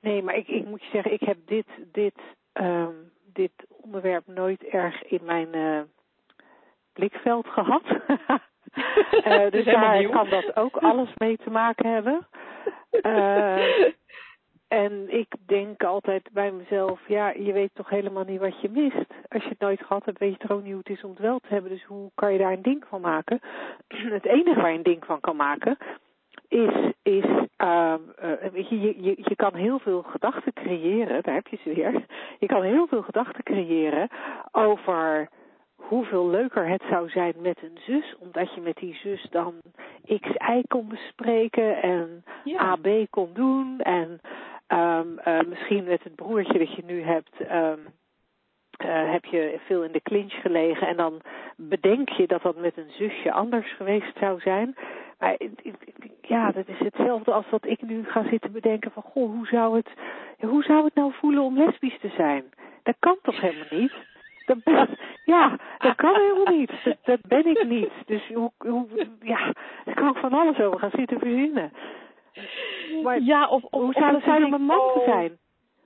Nee, 0.00 0.22
maar 0.22 0.36
ik, 0.36 0.48
ik 0.48 0.66
moet 0.66 0.82
je 0.82 0.90
zeggen, 0.92 1.12
ik 1.12 1.20
heb 1.20 1.36
dit, 1.46 1.66
dit, 1.92 2.14
um, 2.52 3.12
dit 3.32 3.52
onderwerp 3.68 4.26
nooit 4.26 4.62
erg 4.62 5.02
in 5.04 5.24
mijn 5.24 5.48
blikveld 6.92 7.46
gehad. 7.46 7.82
uh, 8.74 9.50
dus 9.54 9.64
daar 9.64 10.08
kan 10.08 10.28
dat 10.28 10.56
ook 10.56 10.76
alles 10.90 11.08
mee 11.16 11.36
te 11.36 11.50
maken 11.50 11.92
hebben. 11.92 12.26
Uh, 13.02 13.86
en 14.68 15.18
ik 15.18 15.34
denk 15.46 15.82
altijd 15.84 16.28
bij 16.32 16.52
mezelf, 16.52 17.00
ja, 17.06 17.30
je 17.30 17.52
weet 17.52 17.70
toch 17.74 17.88
helemaal 17.88 18.24
niet 18.24 18.40
wat 18.40 18.60
je 18.60 18.70
mist. 18.70 19.10
Als 19.28 19.42
je 19.42 19.48
het 19.48 19.60
nooit 19.60 19.80
gehad 19.80 20.04
hebt, 20.04 20.18
weet 20.18 20.32
je 20.32 20.38
toch 20.38 20.50
ook 20.50 20.62
niet 20.62 20.72
hoe 20.72 20.82
het 20.84 20.96
is 20.96 21.04
om 21.04 21.10
het 21.10 21.18
wel 21.18 21.38
te 21.38 21.48
hebben. 21.48 21.70
Dus 21.70 21.84
hoe 21.84 22.10
kan 22.14 22.32
je 22.32 22.38
daar 22.38 22.52
een 22.52 22.62
ding 22.62 22.84
van 22.88 23.00
maken? 23.00 23.40
Het 24.18 24.24
enige 24.24 24.60
waar 24.60 24.70
je 24.70 24.76
een 24.76 24.82
ding 24.82 25.04
van 25.04 25.20
kan 25.20 25.36
maken, 25.36 25.76
is, 26.48 26.92
is 27.02 27.24
uh, 27.58 27.94
uh, 28.22 28.70
je, 28.70 29.02
je, 29.02 29.14
je 29.16 29.36
kan 29.36 29.54
heel 29.54 29.78
veel 29.78 30.02
gedachten 30.02 30.52
creëren, 30.52 31.22
daar 31.22 31.34
heb 31.34 31.46
je 31.46 31.58
ze 31.62 31.74
weer. 31.74 32.04
Je 32.38 32.46
kan 32.46 32.62
heel 32.62 32.86
veel 32.86 33.02
gedachten 33.02 33.42
creëren 33.42 34.08
over 34.52 35.28
hoeveel 35.80 36.28
leuker 36.28 36.68
het 36.68 36.82
zou 36.90 37.08
zijn 37.08 37.34
met 37.38 37.62
een 37.62 37.78
zus, 37.86 38.16
omdat 38.18 38.54
je 38.54 38.60
met 38.60 38.76
die 38.76 38.94
zus 38.94 39.26
dan 39.30 39.54
X, 40.20 40.28
Y 40.28 40.62
kon 40.68 40.88
bespreken 40.88 41.82
en 41.82 42.24
ja. 42.44 42.58
AB 42.58 43.06
kon 43.10 43.30
doen 43.32 43.80
en 43.80 44.20
um, 44.68 45.18
uh, 45.26 45.40
misschien 45.48 45.84
met 45.84 46.02
het 46.02 46.14
broertje 46.14 46.58
dat 46.58 46.74
je 46.74 46.82
nu 46.86 47.02
hebt, 47.02 47.40
um, 47.40 47.78
uh, 48.84 49.12
heb 49.12 49.24
je 49.24 49.58
veel 49.66 49.84
in 49.84 49.92
de 49.92 50.02
clinch 50.02 50.40
gelegen 50.40 50.86
en 50.86 50.96
dan 50.96 51.20
bedenk 51.56 52.08
je 52.08 52.26
dat 52.26 52.42
dat 52.42 52.56
met 52.56 52.76
een 52.76 52.90
zusje 52.90 53.32
anders 53.32 53.74
geweest 53.76 54.18
zou 54.18 54.40
zijn. 54.40 54.76
Maar 55.18 55.36
ja, 56.20 56.52
dat 56.52 56.68
is 56.68 56.78
hetzelfde 56.78 57.32
als 57.32 57.50
wat 57.50 57.66
ik 57.66 57.82
nu 57.82 58.04
ga 58.04 58.28
zitten 58.28 58.52
bedenken 58.52 58.90
van, 58.90 59.02
goh, 59.02 59.30
hoe 59.30 59.46
zou 59.46 59.76
het, 59.76 59.88
hoe 60.40 60.62
zou 60.62 60.84
het 60.84 60.94
nou 60.94 61.12
voelen 61.12 61.42
om 61.42 61.58
lesbisch 61.58 61.98
te 62.00 62.12
zijn? 62.16 62.44
Dat 62.82 62.96
kan 62.98 63.16
toch 63.22 63.40
helemaal 63.40 63.80
niet? 63.80 63.92
Dat 64.50 64.64
ben, 64.64 64.88
ja, 65.24 65.58
dat 65.78 65.94
kan 65.94 66.14
helemaal 66.14 66.54
niet. 66.54 66.72
Dat, 66.84 66.96
dat 67.02 67.20
ben 67.20 67.46
ik 67.46 67.64
niet. 67.64 67.90
Dus 68.06 68.28
hoe, 68.34 68.50
hoe, 68.58 68.86
ja, 69.20 69.52
daar 69.84 69.94
kan 69.94 70.08
ik 70.08 70.16
van 70.16 70.32
alles 70.32 70.58
over 70.58 70.78
gaan 70.78 70.90
zitten 70.94 71.18
verzinnen. 71.18 71.72
Maar 73.02 73.20
ja, 73.20 73.48
of, 73.48 73.62
of, 73.62 73.82
hoe 73.82 73.92
zou 73.92 74.14
het 74.14 74.24
zijn 74.24 74.44
om 74.44 74.52
een 74.52 74.62
man 74.62 74.92
te 74.94 75.02
zijn? 75.04 75.38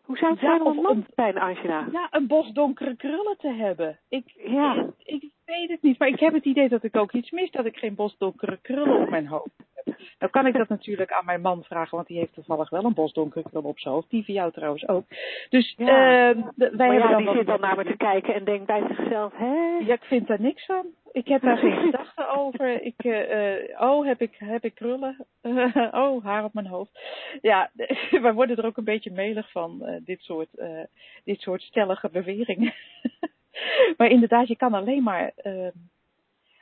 Hoe 0.04 0.16
zou 0.16 0.30
het 0.32 0.40
ja, 0.40 0.46
zijn 0.46 0.62
om 0.62 0.76
een 0.76 0.82
man 0.82 1.02
te 1.02 1.12
zijn, 1.14 1.38
Angela? 1.38 1.86
Ja, 1.92 2.06
een 2.10 2.26
bos 2.26 2.52
donkere 2.52 2.96
krullen 2.96 3.36
te 3.38 3.52
hebben. 3.52 3.98
Ik, 4.08 4.32
ja. 4.36 4.86
ik, 4.98 5.22
ik 5.22 5.32
weet 5.44 5.68
het 5.68 5.82
niet, 5.82 5.98
maar 5.98 6.08
ik 6.08 6.20
heb 6.20 6.32
het 6.32 6.44
idee 6.44 6.68
dat 6.68 6.82
ik 6.82 6.96
ook 6.96 7.12
iets 7.12 7.30
mis, 7.30 7.50
dat 7.50 7.64
ik 7.64 7.76
geen 7.76 7.94
bos 7.94 8.16
donkere 8.18 8.58
krullen 8.62 9.00
op 9.00 9.08
mijn 9.08 9.26
hoofd 9.26 9.56
heb. 9.56 9.73
Nou 10.18 10.32
kan 10.32 10.46
ik 10.46 10.54
dat 10.54 10.68
natuurlijk 10.68 11.12
aan 11.12 11.24
mijn 11.24 11.40
man 11.40 11.62
vragen, 11.64 11.96
want 11.96 12.08
die 12.08 12.18
heeft 12.18 12.32
toevallig 12.32 12.70
wel 12.70 12.84
een 12.84 12.94
bos 12.94 13.12
donkere 13.12 13.48
krullen 13.48 13.68
op 13.68 13.78
zijn 13.78 13.94
hoofd. 13.94 14.10
Die 14.10 14.24
van 14.24 14.34
jou 14.34 14.52
trouwens 14.52 14.88
ook. 14.88 15.04
Dus 15.48 15.74
ja. 15.76 15.86
uh, 15.86 16.42
wij 16.56 16.70
maar 16.70 16.88
hebben 16.88 16.98
ja, 16.98 17.08
dan 17.08 17.24
die 17.24 17.34
zit 17.34 17.46
dan 17.46 17.60
naar 17.60 17.76
me 17.76 17.84
te 17.84 17.96
kijken 17.96 18.34
en 18.34 18.44
denkt 18.44 18.66
bij 18.66 18.82
zichzelf, 18.88 19.32
hè? 19.36 19.78
Ja, 19.86 19.94
ik 19.94 20.04
vind 20.04 20.26
daar 20.26 20.40
niks 20.40 20.66
van. 20.66 20.86
Ik 21.12 21.28
heb 21.28 21.42
daar 21.42 21.56
geen 21.56 21.80
gedachten 21.80 22.34
over. 22.34 22.82
Ik, 22.82 23.04
uh, 23.04 23.80
oh, 23.80 24.06
heb 24.06 24.20
ik, 24.20 24.34
heb 24.38 24.64
ik 24.64 24.74
krullen? 24.74 25.26
Oh, 25.92 26.24
haar 26.24 26.44
op 26.44 26.54
mijn 26.54 26.66
hoofd. 26.66 26.90
Ja, 27.42 27.70
wij 28.22 28.32
worden 28.32 28.56
er 28.56 28.66
ook 28.66 28.76
een 28.76 28.84
beetje 28.84 29.10
melig 29.10 29.50
van, 29.50 29.78
uh, 29.82 29.96
dit, 30.04 30.20
soort, 30.20 30.48
dit 31.24 31.40
soort 31.40 31.62
stellige 31.62 32.08
beweringen. 32.08 32.74
maar 33.96 34.08
inderdaad, 34.08 34.48
je 34.48 34.56
kan 34.56 34.74
alleen 34.74 35.02
maar, 35.02 35.32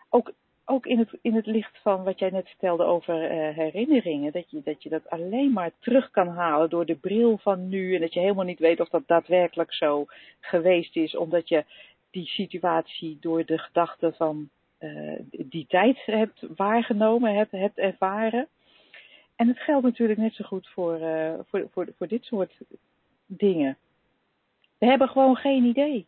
ook, 0.08 0.32
ook 0.72 0.86
in, 0.86 0.98
het, 0.98 1.18
in 1.22 1.34
het 1.34 1.46
licht 1.46 1.78
van 1.82 2.04
wat 2.04 2.18
jij 2.18 2.30
net 2.30 2.48
vertelde 2.48 2.84
over 2.84 3.14
herinneringen, 3.54 4.32
dat 4.32 4.82
je, 4.82 4.88
dat 4.88 5.10
alleen 5.10 5.52
maar 5.52 5.70
terug 5.78 6.10
kan 6.10 6.28
halen 6.28 6.70
door 6.70 6.86
de 6.86 6.94
bril 6.94 7.38
van 7.38 7.68
nu 7.68 7.94
en 7.94 8.00
dat 8.00 8.12
je 8.12 8.20
helemaal 8.20 8.44
niet 8.44 8.58
weet 8.58 8.80
of 8.80 8.88
dat 8.88 9.02
daadwerkelijk 9.06 9.74
zo 9.74 10.06
geweest 10.40 10.96
is, 10.96 11.16
omdat 11.16 11.48
je 11.48 11.64
die 12.10 12.26
situatie 12.26 13.18
door 13.20 13.44
de 13.44 13.58
gedachten 13.58 14.14
van 14.14 14.48
uh, 14.80 15.18
die 15.30 15.66
tijd 15.68 15.98
hebt 16.04 16.44
waargenomen, 16.56 17.34
hebt, 17.34 17.50
hebt 17.50 17.78
ervaren. 17.78 18.48
En 19.36 19.48
het 19.48 19.58
geldt 19.58 19.84
natuurlijk 19.84 20.18
net 20.18 20.34
zo 20.34 20.44
goed 20.44 20.68
voor, 20.68 20.98
uh, 20.98 21.34
voor, 21.46 21.68
voor, 21.70 21.88
voor 21.98 22.08
dit 22.08 22.24
soort 22.24 22.52
dingen. 23.26 23.76
We 24.78 24.86
hebben 24.86 25.08
gewoon 25.08 25.36
geen 25.36 25.64
idee. 25.64 26.06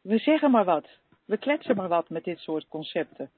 We 0.00 0.18
zeggen 0.18 0.50
maar 0.50 0.64
wat. 0.64 0.88
We 1.24 1.36
kletsen 1.36 1.76
maar 1.76 1.88
wat 1.88 2.08
met 2.08 2.24
dit 2.24 2.38
soort 2.38 2.68
concepten. 2.68 3.30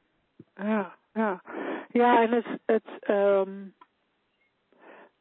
Ja, 0.57 0.95
ja. 1.13 1.43
Ja, 1.89 2.23
en 2.23 2.33
het, 2.33 2.47
het 2.67 3.11
um, 3.11 3.75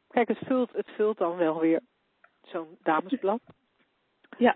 kijk, 0.10 0.28
het 0.28 0.38
vult, 0.46 0.72
het 0.72 0.90
vult 0.96 1.18
dan 1.18 1.38
wel 1.38 1.60
weer 1.60 1.80
zo'n 2.42 2.78
damesblad. 2.84 3.40
Ja. 4.38 4.56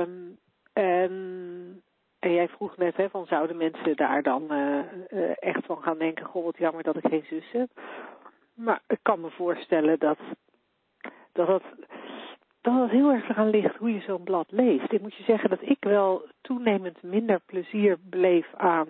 Um, 0.00 0.38
en, 0.72 1.82
en 2.18 2.32
jij 2.32 2.48
vroeg 2.48 2.76
net, 2.76 2.96
hè, 2.96 3.08
van 3.10 3.26
zouden 3.26 3.56
mensen 3.56 3.96
daar 3.96 4.22
dan 4.22 4.52
uh, 4.52 4.78
uh, 5.10 5.32
echt 5.38 5.66
van 5.66 5.82
gaan 5.82 5.98
denken, 5.98 6.26
goh, 6.26 6.44
wat 6.44 6.58
jammer 6.58 6.82
dat 6.82 6.96
ik 6.96 7.06
geen 7.06 7.24
zus 7.28 7.50
heb. 7.50 7.68
Maar 8.54 8.82
ik 8.86 8.98
kan 9.02 9.20
me 9.20 9.30
voorstellen 9.30 9.98
dat 9.98 10.18
dat, 11.32 11.48
dat 11.48 11.62
dat 12.60 12.80
het 12.80 12.90
heel 12.90 13.10
erg 13.10 13.28
eraan 13.28 13.50
ligt 13.50 13.76
hoe 13.76 13.94
je 13.94 14.00
zo'n 14.00 14.22
blad 14.22 14.46
leest. 14.50 14.92
Ik 14.92 15.00
moet 15.00 15.14
je 15.14 15.22
zeggen 15.22 15.50
dat 15.50 15.62
ik 15.62 15.76
wel 15.80 16.28
toenemend 16.40 17.02
minder 17.02 17.40
plezier 17.46 17.96
beleef 18.00 18.54
aan 18.54 18.88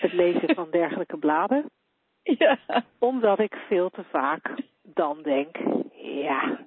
het 0.00 0.12
lezen 0.12 0.54
van 0.54 0.70
dergelijke 0.70 1.16
bladen. 1.16 1.70
Ja. 2.22 2.58
Omdat 2.98 3.38
ik 3.38 3.54
veel 3.68 3.90
te 3.90 4.04
vaak 4.04 4.50
dan 4.82 5.22
denk, 5.22 5.56
ja, 5.92 6.58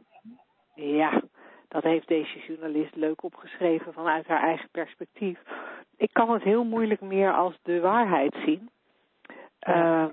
ja, 0.76 1.22
dat 1.68 1.84
heeft 1.84 2.07
deze 2.07 2.39
journalist 2.47 2.95
leuk 2.95 3.24
opgeschreven 3.24 3.93
vanuit 3.93 4.28
haar 4.28 4.43
eigen 4.43 4.70
perspectief. 4.72 5.39
Ik 5.97 6.09
kan 6.14 6.32
het 6.32 6.43
heel 6.43 6.64
moeilijk 6.64 7.01
meer 7.01 7.34
als 7.34 7.59
de 7.64 7.80
waarheid 7.80 8.36
zien. 8.45 8.70
Uh, 9.68 10.07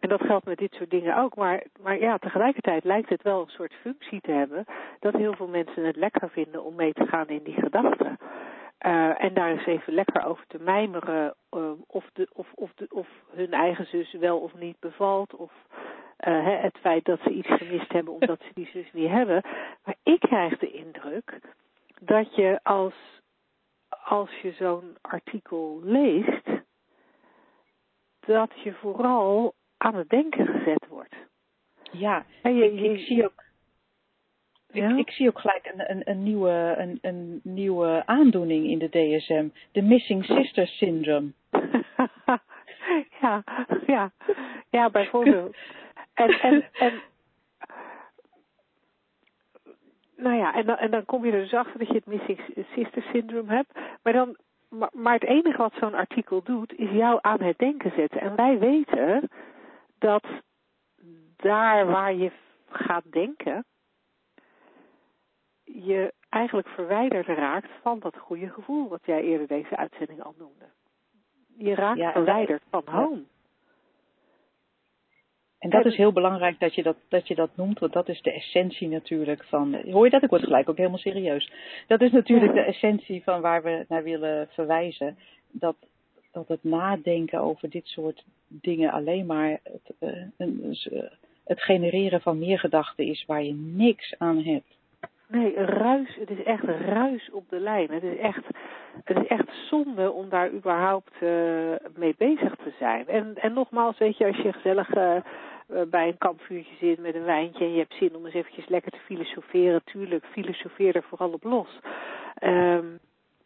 en 0.00 0.08
dat 0.08 0.20
geldt 0.20 0.46
met 0.46 0.58
dit 0.58 0.74
soort 0.74 0.90
dingen 0.90 1.16
ook. 1.16 1.36
Maar, 1.36 1.62
maar 1.82 1.98
ja, 1.98 2.18
tegelijkertijd 2.18 2.84
lijkt 2.84 3.08
het 3.08 3.22
wel 3.22 3.40
een 3.40 3.48
soort 3.48 3.74
functie 3.80 4.20
te 4.20 4.30
hebben 4.30 4.64
dat 5.00 5.14
heel 5.14 5.34
veel 5.34 5.48
mensen 5.48 5.84
het 5.84 5.96
lekker 5.96 6.30
vinden 6.30 6.64
om 6.64 6.74
mee 6.74 6.92
te 6.92 7.06
gaan 7.06 7.28
in 7.28 7.42
die 7.42 7.60
gedachten. 7.60 8.18
Uh, 8.86 9.22
en 9.24 9.34
daar 9.34 9.50
eens 9.50 9.66
even 9.66 9.92
lekker 9.94 10.24
over 10.24 10.46
te 10.46 10.58
mijmeren 10.58 11.34
uh, 11.56 11.70
of, 11.86 12.04
de, 12.12 12.28
of, 12.32 12.52
of, 12.54 12.72
de, 12.74 12.86
of 12.88 13.08
hun 13.34 13.52
eigen 13.52 13.86
zus 13.86 14.12
wel 14.12 14.38
of 14.38 14.54
niet 14.54 14.78
bevalt. 14.80 15.34
Of 15.34 15.52
uh, 16.28 16.62
het 16.62 16.78
feit 16.78 17.04
dat 17.04 17.20
ze 17.22 17.30
iets 17.30 17.48
gemist 17.48 17.92
hebben 17.92 18.12
omdat 18.12 18.40
ze 18.40 18.50
die 18.54 18.66
zus 18.72 18.92
niet 18.92 19.08
hebben. 19.10 19.42
Maar 19.84 19.94
ik 20.02 20.20
krijg 20.20 20.58
de 20.58 20.70
indruk 20.72 21.40
dat 22.00 22.34
je 22.34 22.60
als, 22.62 22.94
als 24.04 24.30
je 24.40 24.52
zo'n 24.52 24.96
artikel 25.00 25.80
leest, 25.82 26.46
dat 28.20 28.50
je 28.64 28.72
vooral 28.72 29.54
aan 29.76 29.94
het 29.94 30.08
denken 30.08 30.46
gezet 30.46 30.86
wordt. 30.88 31.14
Ja, 31.90 32.24
En 32.42 32.54
je- 32.54 32.72
ik, 32.72 32.78
je- 32.80 32.90
ik 32.92 33.06
zie 33.06 33.24
ook. 33.24 33.42
Ja? 34.72 34.88
Ik, 34.88 34.96
ik 34.96 35.10
zie 35.10 35.28
ook 35.28 35.38
gelijk 35.38 35.72
een, 35.74 35.90
een, 35.90 36.02
een, 36.04 36.22
nieuwe, 36.22 36.74
een, 36.78 36.98
een 37.02 37.40
nieuwe 37.42 38.02
aandoening 38.06 38.66
in 38.66 38.78
de 38.78 38.88
DSM. 38.88 39.48
De 39.72 39.82
Missing 39.82 40.24
Sister 40.24 40.66
Syndrome. 40.66 41.32
ja, 43.20 43.44
ja, 43.86 44.10
ja, 44.70 44.90
bijvoorbeeld. 44.90 45.56
En, 46.14 46.40
en, 46.40 46.64
en, 46.72 46.92
nou 50.16 50.36
ja, 50.36 50.54
en 50.54 50.66
dan, 50.66 50.76
en 50.76 50.90
dan 50.90 51.04
kom 51.04 51.24
je 51.24 51.32
er 51.32 51.40
dus 51.40 51.54
achter 51.54 51.78
dat 51.78 51.88
je 51.88 51.94
het 51.94 52.06
missing 52.06 52.40
sister 52.74 53.02
syndrome 53.02 53.54
hebt. 53.54 53.72
Maar, 54.02 54.12
dan, 54.12 54.36
maar, 54.68 54.90
maar 54.92 55.14
het 55.14 55.24
enige 55.24 55.56
wat 55.56 55.74
zo'n 55.80 55.94
artikel 55.94 56.42
doet, 56.42 56.78
is 56.78 56.90
jou 56.90 57.18
aan 57.20 57.40
het 57.40 57.58
denken 57.58 57.92
zetten. 57.96 58.20
En 58.20 58.36
wij 58.36 58.58
weten 58.58 59.28
dat 59.98 60.24
daar 61.36 61.86
waar 61.86 62.14
je 62.14 62.30
gaat 62.70 63.12
denken, 63.12 63.64
je 65.74 66.12
eigenlijk 66.28 66.68
verwijderd 66.68 67.26
raakt 67.26 67.70
van 67.82 67.98
dat 67.98 68.16
goede 68.18 68.48
gevoel 68.48 68.88
wat 68.88 69.00
jij 69.04 69.22
eerder 69.22 69.46
deze 69.46 69.76
uitzending 69.76 70.22
al 70.22 70.34
noemde. 70.38 70.64
Je 71.56 71.74
raakt 71.74 71.98
Ja, 71.98 72.12
verwijderd 72.12 72.62
van 72.70 72.82
home. 72.86 73.22
En 75.58 75.70
dat 75.70 75.84
is 75.86 75.96
heel 75.96 76.12
belangrijk 76.12 76.60
dat 76.60 76.74
je 76.74 76.82
dat, 76.82 76.96
dat 77.08 77.28
je 77.28 77.34
dat 77.34 77.50
noemt, 77.56 77.78
want 77.78 77.92
dat 77.92 78.08
is 78.08 78.22
de 78.22 78.32
essentie 78.32 78.88
natuurlijk 78.88 79.44
van. 79.44 79.74
Hoor 79.90 80.04
je 80.04 80.10
dat? 80.10 80.22
Ik 80.22 80.30
word 80.30 80.42
gelijk 80.42 80.68
ook 80.68 80.76
helemaal 80.76 80.98
serieus. 80.98 81.52
Dat 81.86 82.00
is 82.00 82.12
natuurlijk 82.12 82.54
Ja. 82.54 82.60
de 82.60 82.66
essentie 82.66 83.22
van 83.22 83.40
waar 83.40 83.62
we 83.62 83.84
naar 83.88 84.02
willen 84.02 84.48
verwijzen. 84.50 85.18
Dat, 85.50 85.76
dat 86.32 86.48
het 86.48 86.64
nadenken 86.64 87.40
over 87.40 87.70
dit 87.70 87.86
soort 87.86 88.24
dingen 88.48 88.90
alleen 88.92 89.26
maar 89.26 89.60
het, 89.62 89.92
eh, 89.98 91.02
het 91.44 91.62
genereren 91.62 92.20
van 92.20 92.38
meer 92.38 92.58
gedachten 92.58 93.06
is 93.06 93.24
waar 93.26 93.42
je 93.42 93.54
niks 93.54 94.14
aan 94.18 94.42
hebt. 94.42 94.80
Nee, 95.32 95.54
ruis. 95.64 96.16
Het 96.20 96.30
is 96.30 96.42
echt 96.42 96.64
ruis 96.64 97.30
op 97.30 97.48
de 97.48 97.60
lijn. 97.60 97.90
Het 97.90 98.02
is 98.02 98.16
echt, 98.16 98.46
het 99.04 99.16
is 99.16 99.26
echt 99.26 99.48
zonde 99.68 100.10
om 100.10 100.28
daar 100.28 100.50
überhaupt 100.52 101.12
eh, 101.20 101.28
mee 101.94 102.14
bezig 102.18 102.54
te 102.54 102.72
zijn. 102.78 103.08
En, 103.08 103.34
en 103.34 103.52
nogmaals, 103.52 103.98
weet 103.98 104.16
je, 104.16 104.26
als 104.26 104.36
je 104.36 104.52
gezellig 104.52 104.90
eh, 104.90 105.16
eh, 105.16 105.22
bij 105.90 106.08
een 106.08 106.18
kampvuurtje 106.18 106.74
zit 106.80 106.98
met 106.98 107.14
een 107.14 107.24
wijntje 107.24 107.64
en 107.64 107.72
je 107.72 107.78
hebt 107.78 107.94
zin 107.94 108.16
om 108.16 108.24
eens 108.24 108.34
eventjes 108.34 108.68
lekker 108.68 108.90
te 108.90 108.98
filosoferen, 108.98 109.84
tuurlijk, 109.84 110.24
filosofeer 110.24 110.96
er 110.96 111.04
vooral 111.08 111.32
op 111.32 111.44
los. 111.44 111.78
Ehm, 112.34 112.86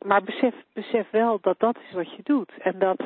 maar 0.04 0.22
besef, 0.22 0.54
besef 0.72 1.10
wel 1.10 1.38
dat 1.40 1.58
dat 1.58 1.76
is 1.88 1.94
wat 1.94 2.10
je 2.10 2.22
doet. 2.22 2.52
En 2.58 2.78
dat, 2.78 3.00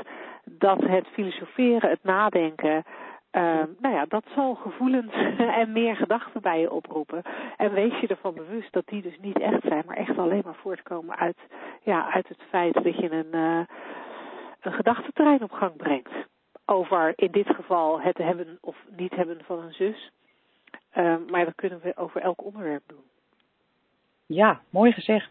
dat 0.45 0.81
het 0.81 1.07
filosoferen, 1.07 1.91
het 1.91 2.03
nadenken, 2.03 2.85
Ehm, 3.31 3.67
nou 3.79 3.95
ja, 3.95 4.05
dat 4.09 4.25
zal 4.35 4.55
gevoelens 4.55 5.13
en 5.61 5.73
meer 5.73 5.97
gedachten 5.97 6.41
bij 6.43 6.61
je 6.61 6.71
oproepen. 6.71 7.23
En 7.57 7.73
wees 7.73 8.01
je 8.01 8.07
ervan 8.07 8.35
bewust 8.35 8.73
dat 8.73 8.87
die 8.87 9.03
dus 9.03 9.19
niet 9.21 9.39
echt 9.39 9.63
zijn, 9.63 9.83
maar 9.87 9.97
echt 9.97 10.19
alleen 10.19 10.43
maar 10.45 10.55
voortkomen 10.55 11.17
uit, 11.17 11.39
ja, 11.83 12.13
uit 12.13 12.29
het 12.29 12.43
feit 12.49 12.75
dat 12.75 12.97
je 12.97 13.11
een, 13.11 13.33
eh, 13.33 13.77
een 14.61 14.73
gedachtenterrein 14.73 15.43
op 15.43 15.51
gang 15.53 15.77
brengt. 15.77 16.13
Over 16.65 17.13
in 17.17 17.31
dit 17.31 17.47
geval 17.47 18.01
het 18.01 18.19
hebben 18.19 18.59
of 18.61 18.77
niet 18.97 19.15
hebben 19.15 19.45
van 19.45 19.59
een 19.59 19.73
zus. 19.73 20.11
Ehm, 20.91 21.21
maar 21.31 21.45
dat 21.45 21.55
kunnen 21.55 21.81
we 21.83 21.97
over 21.97 22.21
elk 22.21 22.45
onderwerp 22.45 22.83
doen. 22.87 23.05
Ja, 24.27 24.61
mooi 24.71 24.93
gezegd. 24.93 25.31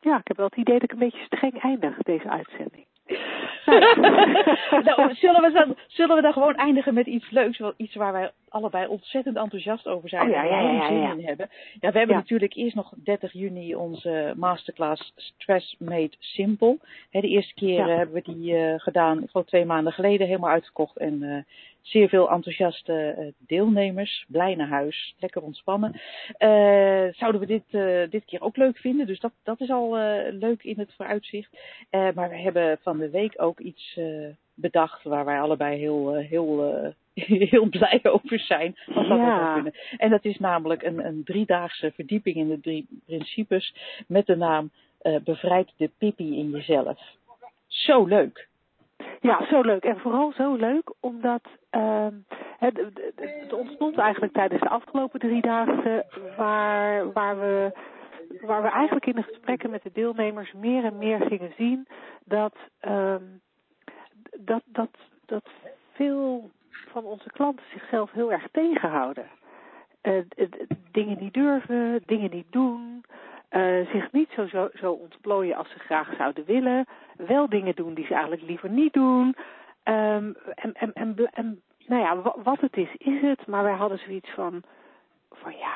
Ja, 0.00 0.18
ik 0.18 0.28
heb 0.28 0.36
wel 0.36 0.46
het 0.46 0.56
idee 0.56 0.74
dat 0.78 0.82
ik 0.82 0.92
een 0.92 0.98
beetje 1.08 1.24
streng 1.24 1.62
eindig, 1.62 1.96
deze 1.98 2.28
uitzending. 2.28 2.86
nou, 4.84 5.14
zullen, 5.14 5.42
we 5.42 5.50
dan, 5.52 5.76
zullen 5.86 6.16
we 6.16 6.22
dan 6.22 6.32
gewoon 6.32 6.54
eindigen 6.54 6.94
met 6.94 7.06
iets 7.06 7.30
leuks, 7.30 7.58
wel 7.58 7.72
iets 7.76 7.94
waar 7.94 8.12
wij 8.12 8.30
allebei 8.48 8.86
ontzettend 8.86 9.36
enthousiast 9.36 9.86
over 9.86 10.08
zijn 10.08 10.22
Oh 10.22 10.28
ja, 10.28 10.42
en 10.42 10.48
ja, 10.48 10.70
ja, 10.70 10.86
zin 10.86 11.00
ja. 11.00 11.12
in 11.12 11.26
hebben. 11.26 11.50
Ja, 11.80 11.92
we 11.92 11.98
hebben 11.98 12.16
natuurlijk 12.16 12.54
eerst 12.54 12.74
nog 12.74 12.92
30 13.04 13.32
juni 13.32 13.74
onze 13.74 14.32
masterclass 14.36 15.12
Stress 15.16 15.76
Made 15.78 16.12
Simple. 16.18 16.78
De 17.10 17.20
eerste 17.20 17.54
keer 17.54 17.86
hebben 17.86 18.14
we 18.14 18.32
die 18.34 18.56
eh, 18.56 18.80
gedaan, 18.80 19.22
ik 19.22 19.30
geloof 19.30 19.46
twee 19.46 19.64
maanden 19.64 19.92
geleden, 19.92 20.26
helemaal 20.26 20.50
uitgekocht 20.50 20.96
en 20.96 21.22
eh, 21.22 21.54
zeer 21.82 22.08
veel 22.08 22.30
enthousiaste 22.30 23.14
eh, 23.18 23.26
deelnemers. 23.38 24.24
Blij 24.28 24.54
naar 24.54 24.68
huis, 24.68 25.14
lekker 25.18 25.42
ontspannen. 25.42 26.00
Eh, 26.36 27.06
zouden 27.10 27.40
we 27.40 27.46
dit, 27.46 27.64
eh, 27.70 28.10
dit 28.10 28.24
keer 28.24 28.40
ook 28.40 28.56
leuk 28.56 28.78
vinden, 28.78 29.06
dus 29.06 29.20
dat, 29.20 29.32
dat 29.42 29.60
is 29.60 29.70
al 29.70 29.96
leuk 30.30 30.62
in 30.62 30.78
het 30.78 30.94
vooruitzicht. 30.96 31.50
Maar 31.90 32.28
we 32.28 32.36
hebben 32.36 32.78
van 32.82 32.98
de 32.98 33.10
week 33.10 33.32
ook 33.36 33.60
iets 33.60 33.98
bedacht 34.54 35.02
waar 35.02 35.24
wij 35.24 35.40
allebei 35.40 35.78
heel, 35.78 36.14
heel, 36.14 36.82
heel 37.54 37.68
blij 37.68 38.00
over 38.02 38.38
zijn. 38.38 38.76
Als 38.94 39.08
dat 39.08 39.18
Ja. 39.18 39.52
kunnen. 39.54 39.72
En 39.96 40.10
dat 40.10 40.24
is 40.24 40.38
namelijk 40.38 40.82
een, 40.82 41.06
een 41.06 41.24
driedaagse 41.24 41.92
verdieping 41.94 42.36
in 42.36 42.48
de 42.48 42.60
drie 42.60 42.86
principes 43.06 43.74
met 44.06 44.26
de 44.26 44.36
naam 44.36 44.70
Bevrijd 45.24 45.72
de 45.76 45.90
Pippi 45.98 46.36
in 46.38 46.50
jezelf. 46.50 47.00
Zo 47.66 48.04
leuk. 48.06 48.48
Ja, 49.20 49.44
zo 49.46 49.60
leuk. 49.60 49.84
En 49.84 49.98
vooral 49.98 50.32
zo 50.32 50.54
leuk 50.54 50.92
omdat 51.00 51.42
ehm, 51.70 52.14
het, 52.58 52.76
het- 53.16 53.52
ontstond 53.52 53.98
eigenlijk 53.98 54.32
tijdens 54.32 54.60
de 54.60 54.68
afgelopen 54.68 55.20
drie 55.20 55.40
dagen 55.42 56.04
waar, 56.36 57.12
waar, 57.12 57.38
we, 57.40 57.72
waar 58.40 58.62
we 58.62 58.68
eigenlijk 58.68 59.06
in 59.06 59.14
de 59.14 59.22
gesprekken 59.22 59.70
met 59.70 59.82
de 59.82 59.90
deelnemers 59.92 60.52
meer 60.52 60.84
en 60.84 60.98
meer 60.98 61.20
gingen 61.20 61.52
zien 61.56 61.86
dat, 62.24 62.54
ehm, 62.80 63.22
dat, 64.38 64.62
dat, 64.66 64.90
dat 65.26 65.48
veel 65.92 66.50
van 66.88 67.04
onze 67.04 67.30
klanten 67.30 67.64
zichzelf 67.72 68.10
heel 68.12 68.32
erg 68.32 68.46
tegenhouden. 68.52 69.26
Eh, 70.00 70.22
dingen 70.90 71.16
niet 71.20 71.34
durven, 71.34 72.02
dingen 72.06 72.30
niet 72.30 72.52
doen, 72.52 73.04
eh, 73.52 73.86
zich 73.92 74.12
niet 74.12 74.28
zo, 74.36 74.46
zo, 74.46 74.68
zo 74.74 74.92
ontplooien 74.92 75.56
als 75.56 75.70
ze 75.70 75.78
graag 75.78 76.14
zouden 76.16 76.44
willen, 76.44 76.86
wel 77.16 77.48
dingen 77.48 77.74
doen 77.74 77.94
die 77.94 78.06
ze 78.06 78.12
eigenlijk 78.12 78.42
liever 78.42 78.70
niet 78.70 78.92
doen. 78.92 79.36
Ehm, 79.82 80.32
en, 80.54 80.72
en, 80.72 80.92
en, 80.92 81.16
en 81.32 81.62
nou 81.86 82.02
ja, 82.02 82.16
wa- 82.16 82.36
wat 82.42 82.60
het 82.60 82.76
is, 82.76 82.94
is 82.96 83.20
het. 83.20 83.46
Maar 83.46 83.62
wij 83.62 83.72
hadden 83.72 83.98
zoiets 83.98 84.30
van, 84.30 84.62
van 85.30 85.56
ja, 85.56 85.74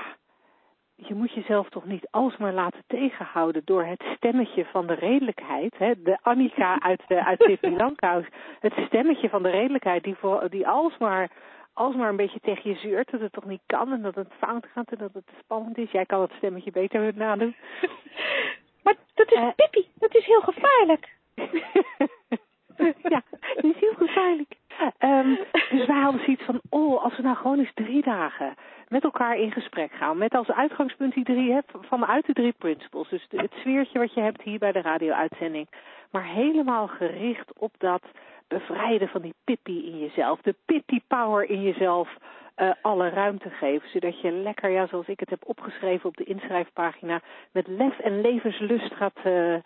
je 0.94 1.14
moet 1.14 1.32
jezelf 1.32 1.68
toch 1.68 1.84
niet 1.84 2.08
alsmaar 2.10 2.52
laten 2.52 2.82
tegenhouden 2.86 3.62
door 3.64 3.84
het 3.84 4.04
stemmetje 4.16 4.64
van 4.64 4.86
de 4.86 4.94
redelijkheid. 4.94 5.74
Hè? 5.78 5.92
De 6.02 6.18
Annika 6.22 6.80
uit, 6.80 7.02
de, 7.06 7.24
uit 7.24 7.42
Sri 7.42 7.76
Lanka. 7.76 8.22
Het 8.60 8.72
stemmetje 8.86 9.28
van 9.28 9.42
de 9.42 9.50
redelijkheid 9.50 10.02
die, 10.02 10.14
voor, 10.14 10.50
die 10.50 10.68
alsmaar, 10.68 11.30
alsmaar 11.76 12.08
een 12.08 12.16
beetje 12.16 12.40
tegen 12.40 12.70
je 12.70 12.76
zeurt 12.76 13.10
dat 13.10 13.20
het 13.20 13.32
toch 13.32 13.44
niet 13.44 13.62
kan 13.66 13.92
en 13.92 14.02
dat 14.02 14.14
het 14.14 14.32
fout 14.38 14.66
gaat 14.74 14.90
en 14.92 14.98
dat 14.98 15.12
het 15.12 15.28
spannend 15.42 15.78
is. 15.78 15.90
Jij 15.90 16.06
kan 16.06 16.20
het 16.20 16.32
stemmetje 16.36 16.70
beter 16.70 17.12
nadoen. 17.16 17.54
Maar 18.82 18.94
dat 19.14 19.32
is 19.32 19.38
Eh. 19.38 19.48
Pippi, 19.56 19.88
dat 19.94 20.14
is 20.14 20.24
heel 20.26 20.40
gevaarlijk. 20.40 21.08
ja, 23.14 23.22
het 23.40 23.64
is 23.64 23.76
heel 23.80 23.94
gevaarlijk. 23.96 24.54
Ehm, 24.98 25.34
dus 25.70 25.86
wij 25.86 26.00
hadden 26.00 26.24
zoiets 26.24 26.42
van, 26.44 26.60
oh, 26.70 27.04
als 27.04 27.16
we 27.16 27.22
nou 27.22 27.36
gewoon 27.36 27.58
eens 27.58 27.74
drie 27.74 28.02
dagen 28.02 28.54
met 28.88 29.04
elkaar 29.04 29.36
in 29.38 29.52
gesprek 29.52 29.92
gaan. 29.92 30.18
Met 30.18 30.34
als 30.34 30.50
uitgangspunt 30.50 31.14
die 31.14 31.24
drie, 31.24 31.52
hè, 31.52 31.60
vanuit 31.80 32.26
de 32.26 32.32
drie 32.32 32.52
principles. 32.58 33.08
Dus 33.08 33.26
de- 33.28 33.36
het 33.40 33.52
sfeertje 33.58 33.98
wat 33.98 34.14
je 34.14 34.20
hebt 34.20 34.42
hier 34.42 34.58
bij 34.58 34.72
de 34.72 34.80
radio-uitzending. 34.80 35.68
Maar 36.10 36.24
helemaal 36.24 36.86
gericht 36.88 37.58
op 37.58 37.72
dat 37.78 38.02
bevrijden 38.48 39.08
van 39.08 39.22
die 39.22 39.34
Pippi 39.44 39.86
in 39.86 39.98
jezelf. 39.98 40.40
De 40.40 40.54
Pippi 40.64 41.00
power 41.06 41.50
in 41.50 41.62
jezelf 41.62 42.08
uh, 42.56 42.70
alle 42.82 43.08
ruimte 43.08 43.50
geven. 43.50 43.88
Zodat 43.88 44.20
je 44.20 44.30
lekker, 44.30 44.70
ja, 44.70 44.86
zoals 44.86 45.06
ik 45.06 45.20
het 45.20 45.30
heb 45.30 45.42
opgeschreven 45.44 46.08
op 46.08 46.16
de 46.16 46.24
inschrijfpagina, 46.24 47.20
met 47.52 47.66
lef 47.66 47.98
en 47.98 48.20
levenslust 48.20 48.94
gaat, 48.94 49.18
uh, 49.26 49.54
uh, 49.54 49.60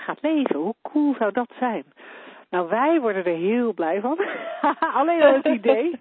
gaat 0.00 0.18
leven. 0.22 0.56
Hoe 0.56 0.74
cool 0.82 1.14
zou 1.18 1.32
dat 1.32 1.50
zijn? 1.58 1.84
Nou, 2.50 2.68
wij 2.68 3.00
worden 3.00 3.24
er 3.24 3.36
heel 3.36 3.72
blij 3.72 4.00
van. 4.00 4.18
Alleen 4.98 5.22
al 5.22 5.32
het 5.32 5.46
idee. 5.46 6.00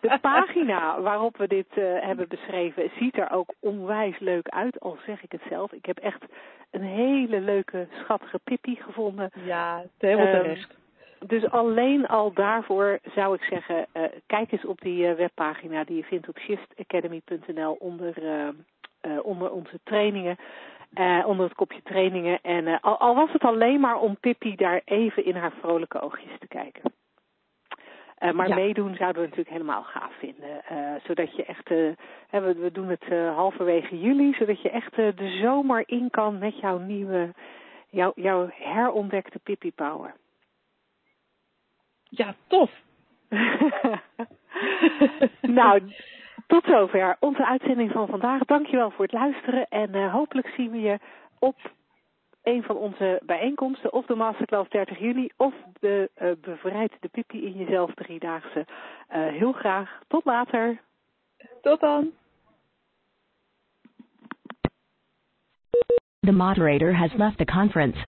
De 0.00 0.18
pagina 0.20 1.00
waarop 1.00 1.36
we 1.36 1.46
dit 1.46 1.66
uh, 1.74 1.84
hebben 2.00 2.28
beschreven 2.28 2.90
ziet 2.98 3.16
er 3.16 3.30
ook 3.30 3.54
onwijs 3.60 4.18
leuk 4.18 4.48
uit, 4.48 4.80
al 4.80 4.98
zeg 5.06 5.22
ik 5.22 5.32
het 5.32 5.42
zelf. 5.48 5.72
Ik 5.72 5.86
heb 5.86 5.98
echt 5.98 6.24
een 6.70 6.82
hele 6.82 7.40
leuke, 7.40 7.86
schattige 8.02 8.38
Pippi 8.44 8.76
gevonden. 8.76 9.30
Ja, 9.44 9.82
helemaal 9.98 10.26
um, 10.26 10.42
terecht. 10.42 10.78
Dus 11.26 11.50
alleen 11.50 12.06
al 12.06 12.32
daarvoor 12.32 12.98
zou 13.14 13.34
ik 13.34 13.42
zeggen, 13.42 13.86
uh, 13.94 14.02
kijk 14.26 14.52
eens 14.52 14.64
op 14.64 14.80
die 14.80 15.06
uh, 15.06 15.14
webpagina 15.14 15.84
die 15.84 15.96
je 15.96 16.04
vindt 16.04 16.28
op 16.28 16.38
shiftacademy.nl 16.38 17.72
onder, 17.72 18.14
onder 19.22 19.50
onze 19.50 19.80
trainingen. 19.84 20.36
onder 21.24 21.46
het 21.46 21.54
kopje 21.54 21.82
trainingen. 21.82 22.40
En 22.42 22.80
al, 22.80 22.98
al 22.98 23.14
was 23.14 23.32
het 23.32 23.42
alleen 23.42 23.80
maar 23.80 24.00
om 24.00 24.16
Pippi 24.20 24.56
daar 24.56 24.80
even 24.84 25.24
in 25.24 25.36
haar 25.36 25.52
vrolijke 25.60 26.00
oogjes 26.00 26.38
te 26.38 26.48
kijken. 26.48 26.92
Maar 28.34 28.48
ja. 28.48 28.54
meedoen 28.54 28.94
zouden 28.94 29.22
we 29.22 29.28
natuurlijk 29.28 29.56
helemaal 29.56 29.82
gaaf 29.82 30.12
vinden. 30.18 30.62
Uh, 30.72 30.94
zodat 31.06 31.36
je 31.36 31.44
echt, 31.44 31.70
uh, 31.70 31.90
we, 32.30 32.54
we, 32.54 32.72
doen 32.72 32.88
het 32.88 33.34
halverwege 33.34 34.00
juli, 34.00 34.32
zodat 34.32 34.62
je 34.62 34.70
echt 34.70 34.96
de 34.96 35.38
zomer 35.42 35.82
in 35.86 36.10
kan 36.10 36.38
met 36.38 36.58
jouw 36.58 36.78
nieuwe, 36.78 37.34
jouw, 37.88 38.12
jouw 38.14 38.48
herontdekte 38.52 39.38
Pippi 39.38 39.72
Power. 39.72 40.14
Ja, 42.10 42.34
tof. 42.46 42.70
nou, 45.40 45.92
tot 46.46 46.64
zover 46.64 47.16
onze 47.20 47.46
uitzending 47.46 47.92
van 47.92 48.06
vandaag. 48.06 48.44
Dankjewel 48.44 48.90
voor 48.90 49.04
het 49.04 49.14
luisteren 49.14 49.68
en 49.68 50.10
hopelijk 50.10 50.52
zien 50.56 50.70
we 50.70 50.80
je 50.80 50.98
op 51.38 51.56
een 52.42 52.62
van 52.62 52.76
onze 52.76 53.20
bijeenkomsten, 53.26 53.92
of 53.92 54.06
de 54.06 54.14
Masterclass 54.14 54.70
30 54.70 54.98
juli, 54.98 55.30
of 55.36 55.54
de 55.80 56.10
uh, 56.22 56.30
Bevrijd 56.40 56.92
de 57.00 57.08
Pippi 57.08 57.44
in 57.44 57.52
jezelf 57.52 57.94
driedaagse. 57.94 58.66
Uh, 58.68 59.26
heel 59.26 59.52
graag. 59.52 60.00
Tot 60.08 60.24
later. 60.24 60.80
Tot 61.62 61.80
dan. 61.80 62.10
The 66.20 66.32
moderator 66.32 66.94
has 66.94 67.12
left 67.12 67.38
the 67.38 67.44
conference. 67.44 68.04